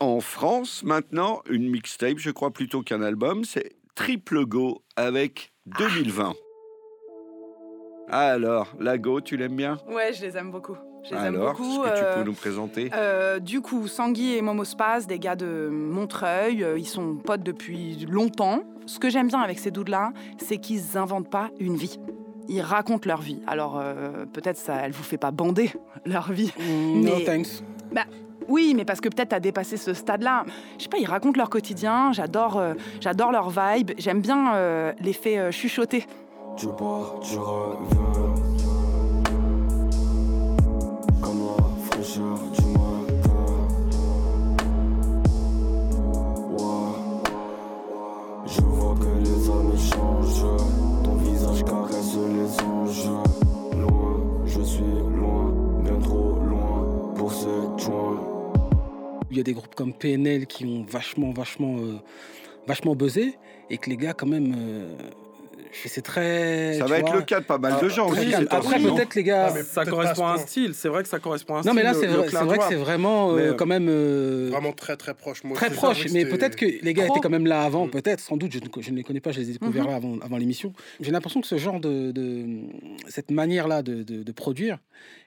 En 0.00 0.20
France, 0.20 0.82
maintenant, 0.84 1.42
une 1.50 1.68
mixtape, 1.70 2.18
je 2.18 2.30
crois 2.30 2.50
plutôt 2.52 2.82
qu'un 2.82 3.02
album, 3.02 3.44
c'est 3.44 3.72
Triple 3.96 4.44
Go 4.46 4.82
avec 4.96 5.52
2020. 5.78 6.34
Alors, 8.10 8.68
la 8.78 8.96
Go, 8.96 9.20
tu 9.20 9.36
l'aimes 9.36 9.56
bien? 9.56 9.76
Ouais, 9.88 10.12
je 10.12 10.22
les 10.24 10.36
aime 10.36 10.50
beaucoup. 10.50 10.76
Je 11.08 11.14
les 11.14 11.20
aime 11.20 11.34
Alors, 11.36 11.52
beaucoup. 11.54 11.84
est-ce 11.84 11.92
que 11.92 11.98
tu 11.98 12.04
euh, 12.04 12.14
peux 12.18 12.24
nous 12.24 12.34
présenter? 12.34 12.90
euh, 12.94 13.38
du 13.38 13.60
coup, 13.60 13.86
Sangui 13.88 14.34
et 14.36 14.42
Momo 14.42 14.64
Spaz, 14.64 15.06
des 15.06 15.18
gars 15.18 15.36
de 15.36 15.68
Montreuil, 15.72 16.62
euh, 16.62 16.78
ils 16.78 16.86
sont 16.86 17.16
potes 17.16 17.42
depuis 17.42 18.06
longtemps. 18.10 18.60
Ce 18.86 18.98
que 18.98 19.08
j'aime 19.10 19.28
bien 19.28 19.40
avec 19.40 19.58
ces 19.58 19.70
dudes-là, 19.70 20.12
c'est 20.38 20.58
qu'ils 20.58 20.96
inventent 20.98 21.30
pas 21.30 21.50
une 21.60 21.76
vie. 21.76 21.98
Ils 22.48 22.62
racontent 22.62 23.06
leur 23.06 23.20
vie. 23.20 23.42
Alors, 23.46 23.78
euh, 23.78 24.24
peut-être 24.32 24.56
ça, 24.56 24.76
elle 24.76 24.92
vous 24.92 25.02
fait 25.02 25.18
pas 25.18 25.30
bander 25.30 25.70
leur 26.06 26.32
vie. 26.32 26.52
Mm, 26.58 27.00
no 27.04 27.20
thanks. 27.20 27.62
Bah, 27.92 28.04
oui, 28.48 28.72
mais 28.74 28.86
parce 28.86 29.02
que 29.02 29.10
peut-être 29.10 29.28
t'as 29.28 29.40
dépassé 29.40 29.76
ce 29.76 29.92
stade-là. 29.92 30.44
Je 30.78 30.84
sais 30.84 30.88
pas, 30.88 30.96
ils 30.96 31.06
racontent 31.06 31.36
leur 31.38 31.50
quotidien. 31.50 32.12
J'adore, 32.12 32.56
euh, 32.58 32.72
j'adore 33.00 33.30
leur 33.32 33.50
vibe. 33.50 33.90
J'aime 33.98 34.22
bien 34.22 34.54
euh, 34.54 34.92
l'effet 35.00 35.38
euh, 35.38 35.50
chuchoté. 35.50 36.06
Tu 36.56 36.66
pars, 36.68 37.20
tu 37.20 37.36
reviens 37.36 38.34
Ouais 42.18 42.34
Je 48.46 48.60
vois 48.62 48.94
que 48.96 49.18
les 49.20 49.50
amis 49.50 49.78
changent 49.78 50.46
Ton 51.04 51.14
visage 51.16 51.64
caresse 51.64 52.16
les 52.16 52.60
anges 52.64 53.10
Loin, 53.76 54.42
je 54.46 54.62
suis 54.62 54.82
loin 54.82 55.52
Bien 55.84 55.98
trop 56.00 56.34
loin 56.40 57.14
pour 57.16 57.32
cette 57.32 57.78
joint 57.78 58.20
Il 59.30 59.36
y 59.36 59.40
a 59.40 59.44
des 59.44 59.52
groupes 59.52 59.74
comme 59.76 59.92
PNL 59.92 60.46
qui 60.46 60.64
ont 60.64 60.84
vachement, 60.88 61.30
vachement, 61.30 61.76
euh, 61.78 61.98
vachement 62.66 62.96
buzzé 62.96 63.38
et 63.70 63.78
que 63.78 63.90
les 63.90 63.96
gars, 63.96 64.14
quand 64.14 64.26
même, 64.26 64.54
euh, 64.56 64.96
c'est 65.86 66.02
très. 66.02 66.74
Ça 66.78 66.86
va 66.86 66.98
être 66.98 67.12
le 67.14 67.22
cas 67.22 67.40
de 67.40 67.44
pas 67.44 67.58
mal 67.58 67.80
de 67.80 67.86
euh, 67.86 67.88
gens 67.88 68.08
aussi. 68.08 68.34
Après, 68.50 68.78
non 68.78 68.94
peut-être 68.96 69.14
les 69.14 69.22
gars. 69.24 69.52
Ah, 69.54 69.62
ça 69.62 69.84
correspond 69.84 70.26
à 70.26 70.32
un 70.32 70.38
style. 70.38 70.72
C'est 70.74 70.88
vrai 70.88 71.02
que 71.02 71.08
ça 71.08 71.18
correspond 71.18 71.54
à 71.54 71.58
un 71.58 71.62
Non, 71.62 71.72
style. 71.72 71.74
mais 71.76 71.82
là, 71.82 71.94
c'est 71.94 72.06
vrai, 72.06 72.58
que 72.58 72.64
c'est 72.68 72.74
vraiment 72.74 73.32
euh, 73.32 73.38
euh, 73.50 73.54
quand 73.54 73.66
même. 73.66 73.86
euh, 73.88 74.48
Vraiment 74.50 74.72
très 74.72 74.96
très 74.96 75.14
proche. 75.14 75.44
Moi, 75.44 75.56
Très 75.56 75.70
proche, 75.70 76.06
mais 76.12 76.24
peut-être 76.26 76.56
que 76.56 76.66
les 76.66 76.94
gars 76.94 77.04
Trop. 77.04 77.14
étaient 77.16 77.20
quand 77.22 77.30
même 77.30 77.46
là 77.46 77.62
avant, 77.62 77.88
peut-être, 77.88 78.20
sans 78.20 78.36
doute, 78.36 78.52
je 78.52 78.58
ne, 78.58 78.82
je 78.82 78.90
ne 78.90 78.96
les 78.96 79.02
connais 79.02 79.20
pas, 79.20 79.32
je 79.32 79.40
les 79.40 79.50
ai 79.50 79.52
découverts 79.52 79.84
Mhm. 79.84 79.94
avant, 79.94 80.18
avant 80.22 80.36
l'émission. 80.36 80.72
J'ai 81.00 81.10
l'impression 81.10 81.40
que 81.40 81.46
ce 81.46 81.58
genre 81.58 81.80
de, 81.80 82.10
de- 82.12 82.46
cette 83.08 83.30
manière-là 83.30 83.82
de, 83.82 84.02
de- 84.02 84.22
de 84.22 84.32
produire 84.32 84.78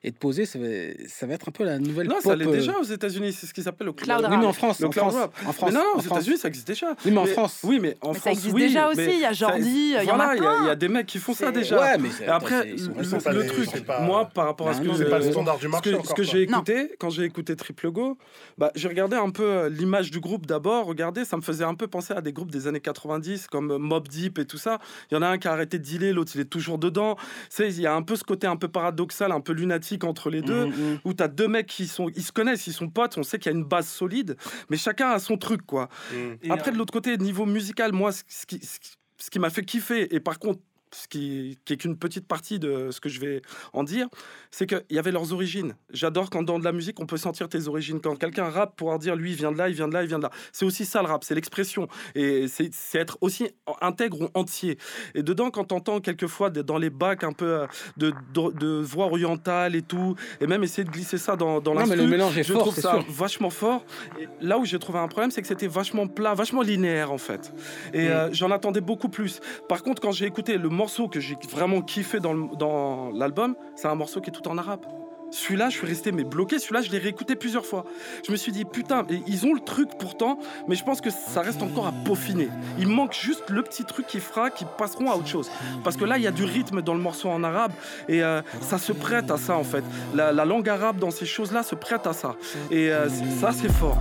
et 0.03 0.11
de 0.11 0.15
poser, 0.17 0.45
ça 0.45 0.57
va, 0.59 0.65
ça 1.07 1.25
va 1.27 1.33
être 1.35 1.47
un 1.49 1.51
peu 1.51 1.63
la 1.63 1.79
nouvelle 1.79 2.07
Non, 2.07 2.15
pop. 2.15 2.23
ça 2.23 2.35
l'est 2.35 2.47
euh, 2.47 2.51
déjà 2.51 2.77
aux 2.79 2.83
États-Unis. 2.83 3.33
C'est 3.33 3.45
ce 3.47 3.53
qu'ils 3.53 3.67
appellent 3.67 3.87
le 3.87 3.93
Cloud 3.93 4.21
rap. 4.21 4.31
Oui, 4.31 4.37
mais 4.39 4.45
en 4.45 4.53
France, 4.53 4.79
Le 4.79 4.87
en 4.87 4.89
cloud 4.89 5.09
France, 5.09 5.15
rap. 5.21 5.33
en 5.47 5.53
France, 5.53 5.71
Mais 5.71 5.77
non, 5.79 5.85
aux 5.95 5.99
France. 6.01 6.17
États-Unis, 6.19 6.37
ça 6.37 6.47
existe 6.47 6.67
déjà. 6.67 6.95
Oui, 7.05 7.11
mais 7.11 7.17
en 7.19 7.25
France. 7.25 7.59
Oui, 7.63 7.79
mais 7.79 7.95
en 8.01 8.09
Mais 8.09 8.13
ça 8.15 8.19
France, 8.21 8.33
existe 8.33 8.55
déjà 8.55 8.87
aussi, 8.89 9.01
il 9.13 9.19
y 9.19 9.25
a 9.25 9.31
Jordi, 9.33 9.95
il 9.99 10.03
y 10.07 10.11
en 10.11 10.19
a 10.19 10.30
il 10.35 10.43
y 10.43 10.45
a- 10.45 10.73
y 10.73 10.77
des 10.77 10.87
mecs 10.87 11.05
qui 11.07 11.19
font 11.19 11.33
ça 11.33 11.51
déjà. 11.51 11.79
Ouais, 11.79 11.97
mais 11.97 12.09
c'est- 12.09 12.23
Et 12.25 12.27
après, 12.27 12.65
le, 12.65 13.45
truc, 13.47 13.69
moi, 14.01 14.25
par 14.33 14.45
rapport 14.45 14.67
à 14.69 14.71
Bah 14.71 14.77
ce 14.77 14.83
que 14.87 14.95
C'est 14.95 15.09
pas 15.09 15.19
le 15.19 15.31
standard 15.31 15.57
du 15.57 15.67
marché 15.67 15.95
ce 16.03 16.13
que 16.13 16.23
j'ai 16.23 16.41
écouté, 16.41 16.95
quand 16.99 17.09
j'ai 17.09 17.23
écouté 17.23 17.55
Triple 17.55 17.91
Go, 17.91 18.17
bah, 18.57 18.71
j'ai 18.75 18.87
regardé 18.87 19.15
un 19.15 19.29
peu 19.29 19.43
euh, 19.43 19.69
l'image 19.69 20.11
du 20.11 20.19
groupe 20.19 20.45
d'abord. 20.45 20.85
Regardez, 20.85 21.25
ça 21.25 21.37
me 21.37 21.41
faisait 21.41 21.63
un 21.63 21.75
peu 21.75 21.87
penser 21.87 22.13
à 22.13 22.21
des 22.21 22.33
groupes 22.33 22.51
des 22.51 22.67
années 22.67 22.79
90 22.81 23.47
comme 23.47 23.71
euh, 23.71 23.77
Mob 23.77 24.07
Deep 24.07 24.39
et 24.39 24.45
tout 24.45 24.57
ça. 24.57 24.79
Il 25.09 25.15
y 25.15 25.17
en 25.17 25.21
a 25.21 25.27
un 25.27 25.37
qui 25.37 25.47
a 25.47 25.51
arrêté 25.53 25.79
de 25.79 25.83
dealer, 25.83 26.13
l'autre 26.13 26.31
il 26.35 26.41
est 26.41 26.45
toujours 26.45 26.77
dedans. 26.77 27.15
C'est- 27.49 27.69
Il 27.69 27.81
y 27.81 27.87
a 27.87 27.93
un 27.95 28.01
peu 28.01 28.15
ce 28.15 28.23
côté 28.23 28.47
un 28.47 28.55
peu 28.57 28.67
paradoxal, 28.67 29.31
un 29.31 29.41
peu 29.41 29.53
lunatique 29.53 30.03
entre 30.03 30.29
les 30.29 30.41
deux, 30.41 30.65
Mhm, 30.65 30.71
mhm. 30.91 30.99
où 31.05 31.13
tu 31.13 31.23
as 31.23 31.27
deux 31.27 31.47
mecs 31.47 31.67
qui 31.67 31.87
sont, 31.87 32.09
ils 32.15 32.23
se 32.23 32.31
connaissent, 32.31 32.67
ils 32.67 32.73
sont 32.73 32.89
potes, 32.89 33.17
on 33.17 33.23
sait 33.23 33.39
qu'il 33.39 33.51
y 33.51 33.55
a 33.55 33.57
une 33.57 33.63
base 33.65 33.87
solide, 33.87 34.35
mais 34.69 34.77
chacun 34.77 35.09
a 35.11 35.19
son 35.19 35.37
truc 35.37 35.61
quoi. 35.65 35.89
Mm. 36.13 36.51
Après, 36.51 36.71
de 36.71 36.77
l'autre 36.77 36.93
côté, 36.93 37.17
niveau 37.17 37.45
musical, 37.45 37.91
moi, 37.93 38.11
ce 38.11 38.23
ce 38.27 38.45
qui, 38.45 38.59
ce 38.65 38.79
qui, 38.79 38.91
ce 39.21 39.29
qui 39.29 39.39
m'a 39.39 39.49
fait 39.49 39.63
kiffer, 39.63 40.13
et 40.13 40.19
par 40.19 40.39
contre, 40.39 40.59
ce 40.93 41.07
qui, 41.07 41.59
qui 41.65 41.73
est 41.73 41.77
qu'une 41.77 41.97
petite 41.97 42.27
partie 42.27 42.59
de 42.59 42.91
ce 42.91 42.99
que 42.99 43.09
je 43.09 43.19
vais 43.19 43.41
en 43.73 43.83
dire, 43.83 44.07
c'est 44.51 44.65
qu'il 44.67 44.83
y 44.89 44.99
avait 44.99 45.11
leurs 45.11 45.33
origines. 45.33 45.75
J'adore 45.91 46.29
quand 46.29 46.43
dans 46.43 46.59
de 46.59 46.63
la 46.63 46.71
musique, 46.71 46.99
on 46.99 47.05
peut 47.05 47.17
sentir 47.17 47.47
tes 47.49 47.67
origines. 47.67 47.99
Quand 48.01 48.15
quelqu'un 48.15 48.49
rappe, 48.49 48.75
pouvoir 48.75 48.99
dire, 48.99 49.15
lui, 49.15 49.31
il 49.31 49.35
vient 49.37 49.51
de 49.51 49.57
là, 49.57 49.69
il 49.69 49.75
vient 49.75 49.87
de 49.87 49.93
là, 49.93 50.01
il 50.03 50.07
vient 50.07 50.17
de 50.17 50.23
là. 50.23 50.31
C'est 50.51 50.65
aussi 50.65 50.85
ça 50.85 51.01
le 51.01 51.07
rap, 51.07 51.23
c'est 51.23 51.35
l'expression. 51.35 51.87
Et 52.15 52.47
c'est 52.47 52.71
être 52.99 53.17
aussi 53.21 53.49
intègre 53.81 54.21
ou 54.21 54.27
entier. 54.33 54.77
Et 55.15 55.23
dedans, 55.23 55.49
quand 55.51 55.65
t'entends 55.65 55.99
quelquefois 56.01 56.49
dans 56.49 56.77
les 56.77 56.89
bacs 56.89 57.23
un 57.23 57.33
peu 57.33 57.61
euh, 57.61 57.67
de, 57.97 58.11
de, 58.33 58.51
de 58.57 58.67
voix 58.81 59.05
orientale 59.05 59.75
et 59.75 59.81
tout, 59.81 60.15
et 60.39 60.47
même 60.47 60.63
essayer 60.63 60.83
de 60.83 60.89
glisser 60.91 61.17
ça 61.17 61.35
dans, 61.35 61.61
dans 61.61 61.73
Non, 61.73 61.81
mais 61.81 61.87
l'instru, 61.95 62.03
le 62.05 62.07
mélange 62.07 62.37
est 62.37 62.43
je 62.43 62.53
fort, 62.53 62.63
trouve 62.63 62.75
ça 62.75 62.93
sûr. 63.01 63.05
vachement 63.09 63.49
fort. 63.49 63.85
Et 64.19 64.27
là 64.41 64.57
où 64.57 64.65
j'ai 64.65 64.79
trouvé 64.79 64.99
un 64.99 65.07
problème, 65.07 65.31
c'est 65.31 65.41
que 65.41 65.47
c'était 65.47 65.67
vachement 65.67 66.07
plat, 66.07 66.33
vachement 66.33 66.61
linéaire 66.61 67.11
en 67.11 67.17
fait. 67.17 67.53
Et 67.93 68.07
euh, 68.09 68.29
j'en 68.33 68.51
attendais 68.51 68.81
beaucoup 68.81 69.09
plus. 69.09 69.39
Par 69.69 69.83
contre, 69.83 70.01
quand 70.01 70.11
j'ai 70.11 70.25
écouté 70.25 70.57
le 70.57 70.69
morceau 70.81 71.07
que 71.07 71.19
j'ai 71.19 71.37
vraiment 71.47 71.83
kiffé 71.83 72.19
dans 72.19 73.11
l'album, 73.13 73.55
c'est 73.75 73.87
un 73.87 73.93
morceau 73.93 74.19
qui 74.19 74.31
est 74.31 74.33
tout 74.33 74.47
en 74.47 74.57
arabe. 74.57 74.83
Celui-là, 75.29 75.69
je 75.69 75.77
suis 75.77 75.85
resté 75.85 76.11
mais 76.11 76.23
bloqué. 76.23 76.57
Celui-là, 76.57 76.81
je 76.81 76.89
l'ai 76.89 76.97
réécouté 76.97 77.35
plusieurs 77.35 77.67
fois. 77.67 77.85
Je 78.25 78.31
me 78.31 78.35
suis 78.35 78.51
dit 78.51 78.65
putain, 78.65 79.05
ils 79.27 79.45
ont 79.45 79.53
le 79.53 79.59
truc 79.59 79.89
pourtant, 79.99 80.39
mais 80.67 80.73
je 80.73 80.83
pense 80.83 80.99
que 80.99 81.11
ça 81.11 81.41
reste 81.41 81.61
encore 81.61 81.85
à 81.85 81.91
peaufiner. 81.91 82.49
Il 82.79 82.87
manque 82.87 83.13
juste 83.13 83.51
le 83.51 83.61
petit 83.61 83.85
truc 83.85 84.07
qui 84.07 84.19
fera 84.19 84.49
qu'ils 84.49 84.65
passeront 84.75 85.11
à 85.11 85.15
autre 85.15 85.27
chose. 85.27 85.51
Parce 85.83 85.97
que 85.97 86.03
là, 86.03 86.17
il 86.17 86.23
y 86.23 86.27
a 86.27 86.31
du 86.31 86.45
rythme 86.45 86.81
dans 86.81 86.95
le 86.95 86.99
morceau 86.99 87.29
en 87.29 87.43
arabe 87.43 87.73
et 88.09 88.23
euh, 88.23 88.41
ça 88.59 88.79
se 88.79 88.91
prête 88.91 89.29
à 89.29 89.37
ça 89.37 89.55
en 89.55 89.63
fait. 89.63 89.83
La, 90.15 90.31
la 90.31 90.45
langue 90.45 90.67
arabe 90.67 90.97
dans 90.97 91.11
ces 91.11 91.27
choses-là 91.27 91.61
se 91.61 91.75
prête 91.75 92.07
à 92.07 92.13
ça. 92.13 92.35
Et 92.71 92.91
euh, 92.91 93.07
ça, 93.39 93.51
c'est 93.51 93.71
fort. 93.71 93.99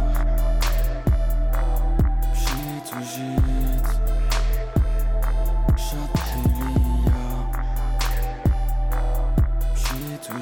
Qu'ils 10.31 10.39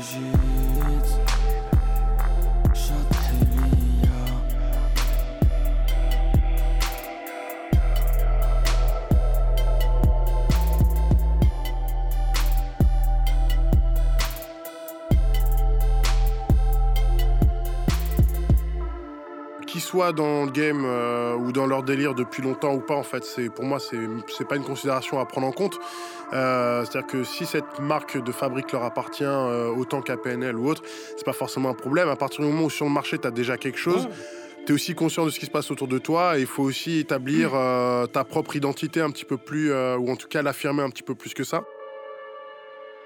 soient 19.81 20.13
dans 20.13 20.45
le 20.45 20.51
game 20.51 20.85
euh, 20.85 21.35
ou 21.35 21.51
dans 21.53 21.67
leur 21.67 21.83
délire 21.83 22.15
depuis 22.15 22.43
longtemps 22.43 22.75
ou 22.75 22.81
pas, 22.81 22.95
en 22.95 23.03
fait, 23.03 23.25
c'est 23.25 23.49
pour 23.49 23.65
moi, 23.65 23.79
c'est 23.81 23.97
pas 24.47 24.57
une 24.57 24.65
considération 24.65 25.19
à 25.19 25.25
prendre 25.25 25.47
en 25.47 25.53
compte. 25.53 25.79
Euh, 26.33 26.85
C'est-à-dire 26.85 27.07
que 27.07 27.25
si 27.25 27.47
cette 27.47 27.79
marque 27.81 28.23
de 28.23 28.33
fabrique 28.33 28.73
leur 28.73 28.85
appartient 28.85 29.25
euh, 29.25 29.69
autant 29.69 30.03
qu'à 30.03 30.17
PNL 30.17 30.57
ou 30.57 30.69
autre, 30.69 30.83
c'est 31.17 31.25
pas 31.25 31.33
forcément 31.33 31.71
un 31.71 31.75
problème. 31.75 32.09
À 32.09 32.17
partir 32.17 32.45
du 32.45 32.51
moment 32.51 32.65
où 32.67 32.71
sur 32.71 32.85
le 32.85 32.93
marché, 32.93 33.19
tu 33.19 33.27
as 33.27 33.31
déjà 33.31 33.57
quelque 33.57 33.79
chose. 33.79 34.09
Tu 34.67 34.73
es 34.73 34.75
aussi 34.75 34.95
conscient 34.95 35.25
de 35.25 35.31
ce 35.31 35.39
qui 35.41 35.47
se 35.47 35.51
passe 35.51 35.71
autour 35.71 35.89
de 35.89 35.99
toi 35.99 36.37
et 36.37 36.43
il 36.43 36.47
faut 36.47 36.63
aussi 36.63 36.99
établir 36.99 37.53
euh, 37.55 38.07
ta 38.07 38.25
propre 38.25 38.55
identité 38.57 39.01
un 39.01 39.11
petit 39.11 39.25
peu 39.25 39.39
plus, 39.39 39.73
euh, 39.73 39.97
ou 39.97 40.11
en 40.11 40.17
tout 40.17 40.29
cas 40.29 40.43
l'affirmer 40.43 40.83
un 40.83 40.91
petit 40.91 41.03
peu 41.03 41.15
plus 41.15 41.33
que 41.33 41.45
ça. 41.45 41.65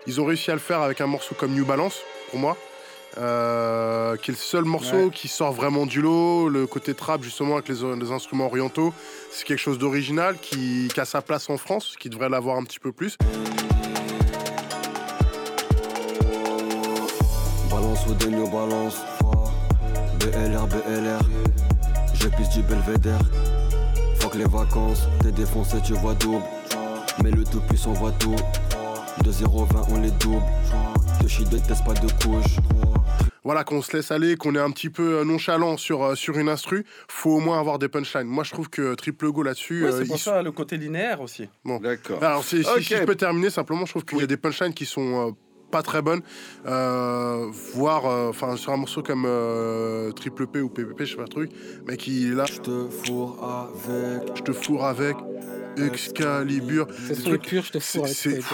Ils 0.08 0.20
ont 0.20 0.24
réussi 0.24 0.50
à 0.50 0.54
le 0.54 0.60
faire 0.60 0.80
avec 0.80 1.00
un 1.00 1.06
morceau 1.06 1.36
comme 1.36 1.52
New 1.52 1.64
Balance, 1.64 2.02
pour 2.30 2.40
moi, 2.40 2.56
euh, 3.18 4.16
qui 4.16 4.30
est 4.30 4.34
le 4.34 4.38
seul 4.38 4.64
morceau 4.64 4.96
Ouais. 4.96 5.10
qui 5.12 5.28
sort 5.28 5.52
vraiment 5.52 5.86
du 5.86 6.00
lot. 6.02 6.48
Le 6.48 6.66
côté 6.66 6.94
trap, 6.94 7.22
justement, 7.22 7.54
avec 7.54 7.68
les, 7.68 7.76
les 7.96 8.10
instruments 8.12 8.46
orientaux, 8.46 8.92
c'est 9.30 9.44
quelque 9.44 9.58
chose 9.58 9.78
d'original 9.78 10.36
qui, 10.40 10.88
qui 10.92 11.00
a 11.00 11.04
sa 11.04 11.22
place 11.22 11.48
en 11.50 11.56
France, 11.58 11.94
qui 11.98 12.08
devrait 12.08 12.28
l'avoir 12.28 12.56
un 12.56 12.64
petit 12.64 12.78
peu 12.80 12.92
plus. 12.92 13.16
Balance 17.70 18.00
ou 18.06 18.28
new 18.30 18.48
balance. 18.48 18.96
BLR, 20.20 20.66
BLR. 20.66 21.20
Je 22.14 22.28
pisse 22.28 22.50
du 22.50 22.62
belvédère. 22.62 23.18
Faut 24.20 24.28
que 24.28 24.38
les 24.38 24.44
vacances, 24.44 25.08
t'es 25.22 25.32
défoncé, 25.32 25.78
tu 25.84 25.94
vois 25.94 26.14
double. 26.14 26.44
Mais 27.22 27.30
le 27.30 27.44
tout 27.44 27.60
puissant 27.60 27.92
voit 27.92 28.12
tout. 28.12 28.36
De 29.24 29.30
0-20, 29.32 29.44
on 29.90 30.00
les 30.00 30.10
double. 30.12 30.42
De 31.22 31.28
shit 31.28 31.48
de 31.50 31.58
test, 31.58 31.84
pas 31.84 31.94
de 31.94 32.10
couche. 32.22 32.56
Voilà, 33.44 33.64
qu'on 33.64 33.82
se 33.82 33.96
laisse 33.96 34.10
aller, 34.10 34.36
qu'on 34.36 34.54
est 34.54 34.60
un 34.60 34.70
petit 34.70 34.90
peu 34.90 35.18
euh, 35.20 35.24
nonchalant 35.24 35.76
sur, 35.76 36.02
euh, 36.04 36.14
sur 36.14 36.38
une 36.38 36.48
instru, 36.48 36.84
faut 37.08 37.30
au 37.30 37.40
moins 37.40 37.58
avoir 37.58 37.78
des 37.78 37.88
punchlines. 37.88 38.26
Moi, 38.26 38.44
je 38.44 38.50
trouve 38.52 38.68
que 38.68 38.94
Triple 38.94 39.30
Go 39.32 39.42
là-dessus. 39.42 39.82
Ouais, 39.84 39.90
euh, 39.92 39.98
c'est 39.98 40.06
pour 40.06 40.16
ils 40.16 40.20
ça 40.20 40.42
le 40.42 40.52
côté 40.52 40.76
linéaire 40.76 41.20
aussi. 41.20 41.48
Bon. 41.64 41.78
D'accord. 41.80 42.22
Alors, 42.22 42.44
si, 42.44 42.62
si- 42.62 42.70
Ok. 42.70 42.82
si 42.82 42.94
je 42.96 43.02
peux 43.04 43.14
terminer, 43.16 43.50
simplement, 43.50 43.84
je 43.84 43.92
trouve 43.92 44.04
qu'il 44.04 44.18
y 44.18 44.22
a 44.22 44.26
des 44.26 44.36
punchlines 44.36 44.74
qui 44.74 44.86
sont 44.86 45.28
euh, 45.28 45.32
pas 45.72 45.82
très 45.82 46.02
bonnes. 46.02 46.22
Euh, 46.66 47.46
voire, 47.74 48.06
euh, 48.06 48.28
enfin, 48.30 48.56
sur 48.56 48.72
un 48.72 48.76
morceau 48.76 49.02
comme 49.02 49.24
euh, 49.26 50.12
Triple 50.12 50.46
P 50.46 50.60
ou 50.60 50.68
PPP, 50.68 51.00
je 51.04 51.10
sais 51.10 51.16
pas 51.16 51.22
le 51.22 51.28
truc, 51.28 51.50
mais 51.86 51.96
qui 51.96 52.28
là. 52.30 52.44
Je 52.46 52.60
te 52.60 52.88
fourre 52.88 53.68
avec. 53.88 54.36
Je 54.36 54.42
te 54.42 54.52
fourre 54.52 54.84
avec. 54.84 55.16
Excalibur. 55.78 56.86
C'est 57.08 57.14
je 57.26 57.72
te 57.72 57.78
fourre 57.80 58.08
c'est- 58.08 58.32
avec 58.34 58.44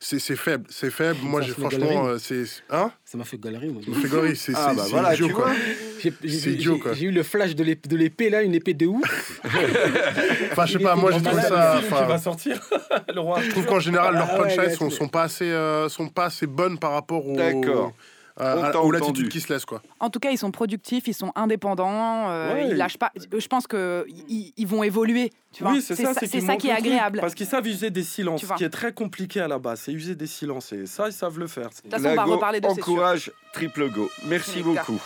c'est- 0.00 0.36
faible, 0.36 0.64
c'est 0.70 0.90
faible. 0.90 1.18
Moi, 1.22 1.42
j'ai 1.42 1.52
franchement, 1.52 2.06
euh, 2.06 2.18
c'est. 2.18 2.44
Hein? 2.70 2.90
Ça 3.04 3.18
m'a 3.18 3.24
fait 3.24 3.38
galerie, 3.38 3.68
moi. 3.68 3.82
Ça 3.84 3.90
me 3.90 3.94
fait 3.96 4.08
galerie, 4.08 4.34
c'est 4.36 4.52
Ah, 4.56 4.68
c'est- 4.70 4.76
bah 4.76 4.82
c'est 4.86 4.90
voilà, 4.92 5.14
idiot, 5.14 5.28
quoi. 5.28 5.44
vois. 5.44 5.54
J'ai- 6.02 6.12
j'ai- 6.24 6.38
C'est 6.38 6.50
idiot, 6.52 6.78
quoi. 6.78 6.94
J'ai 6.94 7.06
eu 7.06 7.10
le 7.10 7.22
flash 7.22 7.54
de 7.54 7.62
l'ép- 7.62 7.86
de 7.86 7.96
l'épée, 7.96 8.30
là, 8.30 8.42
une 8.42 8.54
épée 8.54 8.74
de 8.74 8.86
ouf. 8.86 9.40
Enfin, 10.52 10.66
je 10.66 10.72
sais 10.78 10.78
pas, 10.84 10.96
moi, 10.96 11.12
je 11.12 11.18
trouve 11.18 11.40
ça. 11.40 11.78
qui 11.80 11.86
enfin, 11.86 12.04
va 12.06 12.18
sortir. 12.18 12.60
le 13.14 13.20
roi? 13.20 13.40
Je 13.42 13.50
trouve 13.50 13.66
qu'en 13.66 13.78
général, 13.80 14.14
leurs 14.14 14.30
Ah 14.32 14.36
punchlines 14.38 14.90
sont, 14.90 15.08
pas 15.08 15.22
assez, 15.24 15.44
euh, 15.50 15.88
sont 15.88 16.08
pas 16.08 16.24
assez 16.26 16.46
bonnes 16.46 16.78
par 16.78 16.92
rapport 16.92 17.26
au, 17.26 17.36
D'accord. 17.36 17.92
T'a 18.40 18.80
aux 18.80 18.90
latitudes 18.90 19.28
qui 19.28 19.40
se 19.40 19.52
laissent, 19.52 19.64
quoi. 19.64 19.82
En 20.00 20.10
tout 20.10 20.18
cas, 20.20 20.30
ils 20.30 20.38
sont 20.38 20.50
productifs, 20.50 21.06
ils 21.08 21.14
sont 21.14 21.32
indépendants, 21.34 22.30
euh, 22.30 22.54
Ouais. 22.54 22.68
ils 22.70 22.76
lâchent 22.76 22.98
pas. 22.98 23.12
Je 23.16 23.46
pense 23.46 23.66
que 23.66 24.04
ils, 24.28 24.52
ils 24.56 24.66
vont 24.66 24.82
évoluer. 24.82 25.30
Tu 25.52 25.62
vois 25.62 25.72
Oui, 25.72 25.82
c'est 25.82 25.94
ça, 25.96 26.14
qu'ils 26.14 26.28
qui 26.28 26.36
est 26.38 26.46
truc, 26.58 26.64
agréable. 26.70 27.18
Parce 27.20 27.34
qu'ils 27.34 27.46
savent 27.46 27.66
user 27.66 27.90
des 27.90 28.02
silences, 28.04 28.44
ce 28.44 28.54
qui 28.54 28.64
est 28.64 28.70
très 28.70 28.92
compliqué 28.92 29.40
à 29.40 29.48
la 29.48 29.58
base. 29.58 29.80
C'est 29.82 29.92
user 29.92 30.14
des 30.14 30.26
silences. 30.26 30.72
Et 30.72 30.86
ça, 30.86 31.06
ils 31.08 31.12
savent 31.12 31.38
le 31.38 31.46
faire. 31.46 31.68
De 31.70 31.74
toute 31.74 31.90
façon, 31.90 32.06
on 32.08 32.14
va 32.14 32.24
reparler 32.24 32.60
de 32.60 32.66
encourage 32.66 33.32
Triple 33.52 33.90
Go. 33.90 34.10
Merci 34.26 34.62
beaucoup. 34.62 35.00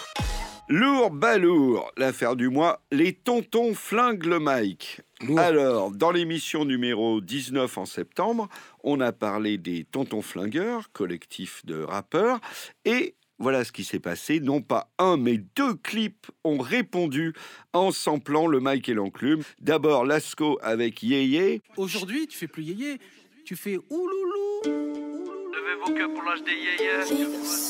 Lourd, 0.69 1.11
balourd, 1.11 1.91
l'affaire 1.99 2.37
du 2.37 2.49
mois, 2.49 2.81
les 2.91 3.13
tontons 3.13 3.75
flinguent 3.75 4.25
le 4.25 4.39
mic. 4.41 5.03
Alors, 5.37 5.91
dans 5.91 6.11
l'émission 6.11 6.65
numéro 6.65 7.21
19 7.21 7.77
en 7.77 7.85
septembre, 7.85 8.49
on 8.83 9.01
a 9.01 9.13
parlé 9.13 9.59
des 9.59 9.85
tontons 9.85 10.23
flingueurs, 10.23 10.91
collectif 10.93 11.67
de 11.67 11.83
rappeurs, 11.83 12.41
et 12.87 13.15
voilà 13.39 13.65
ce 13.65 13.73
qui 13.73 13.85
s'est 13.85 14.01
passé. 14.01 14.41
Non 14.41 14.61
pas 14.63 14.91
un, 14.99 15.17
mais 15.17 15.39
deux 15.39 15.75
clips 15.75 16.27
ont 16.45 16.59
répondu 16.59 17.35
en 17.73 17.91
samplant 17.91 18.47
le 18.47 18.61
mic 18.61 18.89
et 18.89 18.95
l'enclume. 18.95 19.43
D'abord, 19.61 20.05
Lasco 20.05 20.59
avec 20.63 21.03
Yéyé. 21.03 21.63
Aujourd'hui, 21.77 22.27
tu 22.27 22.39
fais 22.39 22.49
plus 22.49 22.63
yéyé, 22.63 22.99
tu 23.45 23.57
fais 23.57 23.79
ouloulou. 23.91 24.63
Levez 24.65 25.75
vos 25.85 25.93
queues 25.95 26.13
pour 26.13 26.23
l'âge 26.23 26.43
des 26.43 26.53
yéyés. 26.53 27.05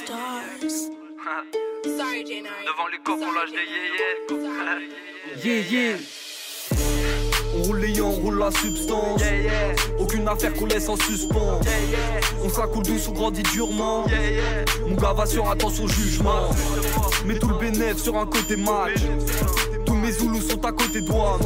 Devant 2.05 2.89
les 2.89 2.99
corps 2.99 3.19
pour 3.19 3.33
l'âge 3.33 3.51
des 3.51 3.57
yéyés. 3.57 4.05
Yeah, 5.43 5.61
yeah. 5.71 5.97
On 5.97 6.24
roule 7.65 7.85
on 8.03 8.11
roule 8.11 8.39
la 8.39 8.51
substance. 8.51 9.23
Aucune 9.99 10.29
affaire 10.29 10.53
qu'on 10.55 10.67
laisse 10.67 10.89
en 10.89 10.97
suspens. 10.97 11.61
On 12.45 12.49
s'accoule 12.49 12.85
douce, 12.85 13.09
on 13.09 13.13
grandit 13.13 13.43
durement. 13.43 14.05
Mon 14.87 14.97
gars 14.97 15.13
va 15.13 15.27
sur 15.27 15.49
attention 15.49 15.85
au 15.85 15.89
jugement. 15.89 16.51
Mets 17.25 17.39
tout 17.39 17.49
le 17.49 17.59
bénéf 17.59 17.99
sur 17.99 18.17
un 18.17 18.27
côté 18.27 18.57
match. 18.57 19.01
Moi. 21.03 21.39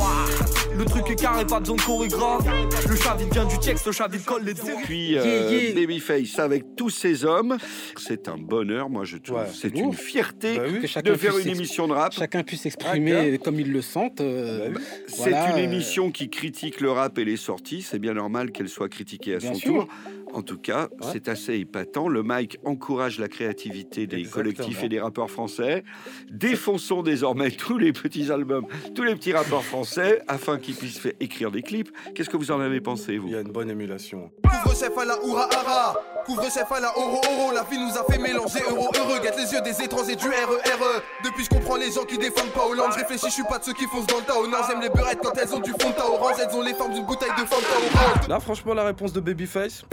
Le 0.76 0.84
truc 0.84 1.10
est 1.10 1.14
carré, 1.16 1.46
pas 1.46 1.58
besoin 1.58 1.76
de 1.76 1.80
chorégraphe. 1.80 2.44
Le 2.88 2.96
chavide 2.96 3.32
vient 3.32 3.46
du 3.46 3.58
texte, 3.58 3.86
le 3.86 3.92
chavide 3.92 4.22
colle 4.24 4.44
les 4.44 4.52
doigts. 4.52 4.68
Puis 4.84 5.16
euh, 5.16 5.72
Babyface 5.74 6.38
avec 6.38 6.76
tous 6.76 6.90
ces 6.90 7.24
hommes. 7.24 7.56
C'est 7.96 8.28
un 8.28 8.36
bonheur, 8.36 8.90
moi 8.90 9.04
je 9.04 9.16
trouve. 9.16 9.38
C'est 9.52 9.74
une 9.78 9.94
fierté 9.94 10.58
Bah 10.58 11.02
de 11.02 11.14
faire 11.14 11.38
une 11.38 11.48
émission 11.48 11.88
de 11.88 11.94
rap. 11.94 12.12
Chacun 12.12 12.42
puisse 12.42 12.60
s'exprimer 12.62 13.38
comme 13.38 13.58
ils 13.58 13.72
le 13.72 13.80
sentent. 13.80 14.20
euh, 14.20 14.70
C'est 15.06 15.30
voilà, 15.30 15.50
une 15.52 15.60
euh, 15.64 15.64
émission 15.64 16.10
qui 16.10 16.28
critique 16.28 16.80
le 16.82 16.90
rap 16.90 17.18
et 17.18 17.24
les 17.24 17.36
sorties. 17.38 17.80
C'est 17.82 17.98
bien 17.98 18.12
normal 18.14 18.52
qu'elle 18.52 18.68
soit 18.68 18.88
critiquée 18.90 19.36
à 19.36 19.38
Bien 19.38 19.54
son 19.54 19.58
sûr. 19.58 19.72
tour. 19.72 19.88
En 20.34 20.42
tout 20.42 20.58
cas, 20.58 20.88
c'est 21.12 21.28
assez 21.28 21.54
épatant. 21.54 22.08
Le 22.08 22.22
mic 22.24 22.58
encourage 22.64 23.18
la 23.18 23.28
créativité 23.28 24.06
des 24.06 24.24
collectifs 24.24 24.82
et 24.82 24.88
des 24.88 25.00
rappeurs 25.00 25.30
français. 25.30 25.84
Défonçons 26.30 27.02
désormais 27.02 27.50
tous 27.50 27.78
les 27.78 27.92
petits 27.92 28.30
albums, 28.30 28.66
tous 28.94 29.02
les 29.02 29.14
petits 29.14 29.32
rappeurs 29.32 29.64
français, 29.64 30.22
afin 30.28 30.58
qu'ils 30.58 30.74
puissent 30.74 30.98
faire 30.98 31.12
écrire 31.20 31.50
des 31.50 31.62
clips. 31.62 31.90
Qu'est-ce 32.14 32.30
que 32.30 32.36
vous 32.36 32.50
en 32.50 32.60
avez 32.60 32.80
pensé, 32.80 33.18
vous? 33.18 33.28
Il 33.28 33.32
y 33.32 33.36
a 33.36 33.40
une 33.40 33.52
bonne 33.52 33.70
émulation. 33.70 34.30
Couvre-chef 34.42 34.96
à 34.96 35.04
la 35.04 35.24
Oura 35.24 35.48
Hara. 35.52 36.00
Couvre-chef 36.26 36.70
à 36.70 36.80
la 36.80 36.96
Oro 36.96 37.20
Oro. 37.24 37.52
La 37.52 37.62
vie 37.64 37.78
nous 37.78 37.96
a 37.96 38.04
fait 38.04 38.18
mélanger 38.18 38.60
euro 38.68 38.90
heureux 38.96 39.18
Guette 39.22 39.36
les 39.36 39.52
yeux 39.52 39.62
des 39.62 39.82
étrangers 39.82 40.16
du 40.16 40.28
RERE 40.28 41.02
Depuis 41.24 41.44
je 41.44 41.48
comprends 41.48 41.76
les 41.76 41.90
gens 41.90 42.04
qui 42.04 42.18
défendent 42.18 42.52
pas 42.52 42.66
Hollande. 42.66 42.92
Je 42.92 42.98
réfléchis, 42.98 43.26
je 43.28 43.32
suis 43.32 43.44
pas 43.44 43.58
de 43.58 43.64
ceux 43.64 43.72
qui 43.72 43.86
foncent 43.86 44.06
dans 44.06 44.18
le 44.18 44.24
tas 44.24 44.34
Non 44.34 44.58
j'aime 44.68 44.80
les 44.80 44.90
beurrettes 44.90 45.20
quand 45.22 45.32
elles 45.40 45.54
ont 45.54 45.60
du 45.60 45.70
fond 45.70 45.90
de 45.90 46.00
orange. 46.00 46.36
Elles 46.38 46.54
ont 46.54 46.62
les 46.62 46.74
formes 46.74 46.92
d'une 46.92 47.06
bouteille 47.06 47.30
de 47.30 47.44
Fanta 47.46 47.66
orange. 47.76 48.28
Là, 48.28 48.40
franchement, 48.40 48.74
la 48.74 48.84
réponse 48.84 49.12
de 49.12 49.20
Babyface, 49.20 49.84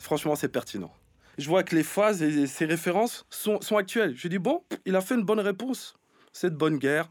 franchement, 0.00 0.34
c'est 0.34 0.48
pertinent. 0.48 0.92
Je 1.38 1.48
vois 1.48 1.62
que 1.62 1.76
les 1.76 1.84
phases 1.84 2.22
et 2.22 2.46
ses 2.46 2.64
références 2.64 3.24
sont, 3.30 3.60
sont 3.60 3.76
actuelles. 3.76 4.14
Je 4.16 4.26
dis, 4.28 4.38
bon, 4.38 4.62
il 4.84 4.96
a 4.96 5.00
fait 5.00 5.14
une 5.14 5.22
bonne 5.22 5.40
réponse. 5.40 5.94
C'est 6.32 6.50
de 6.50 6.56
bonne 6.56 6.76
guerre. 6.78 7.08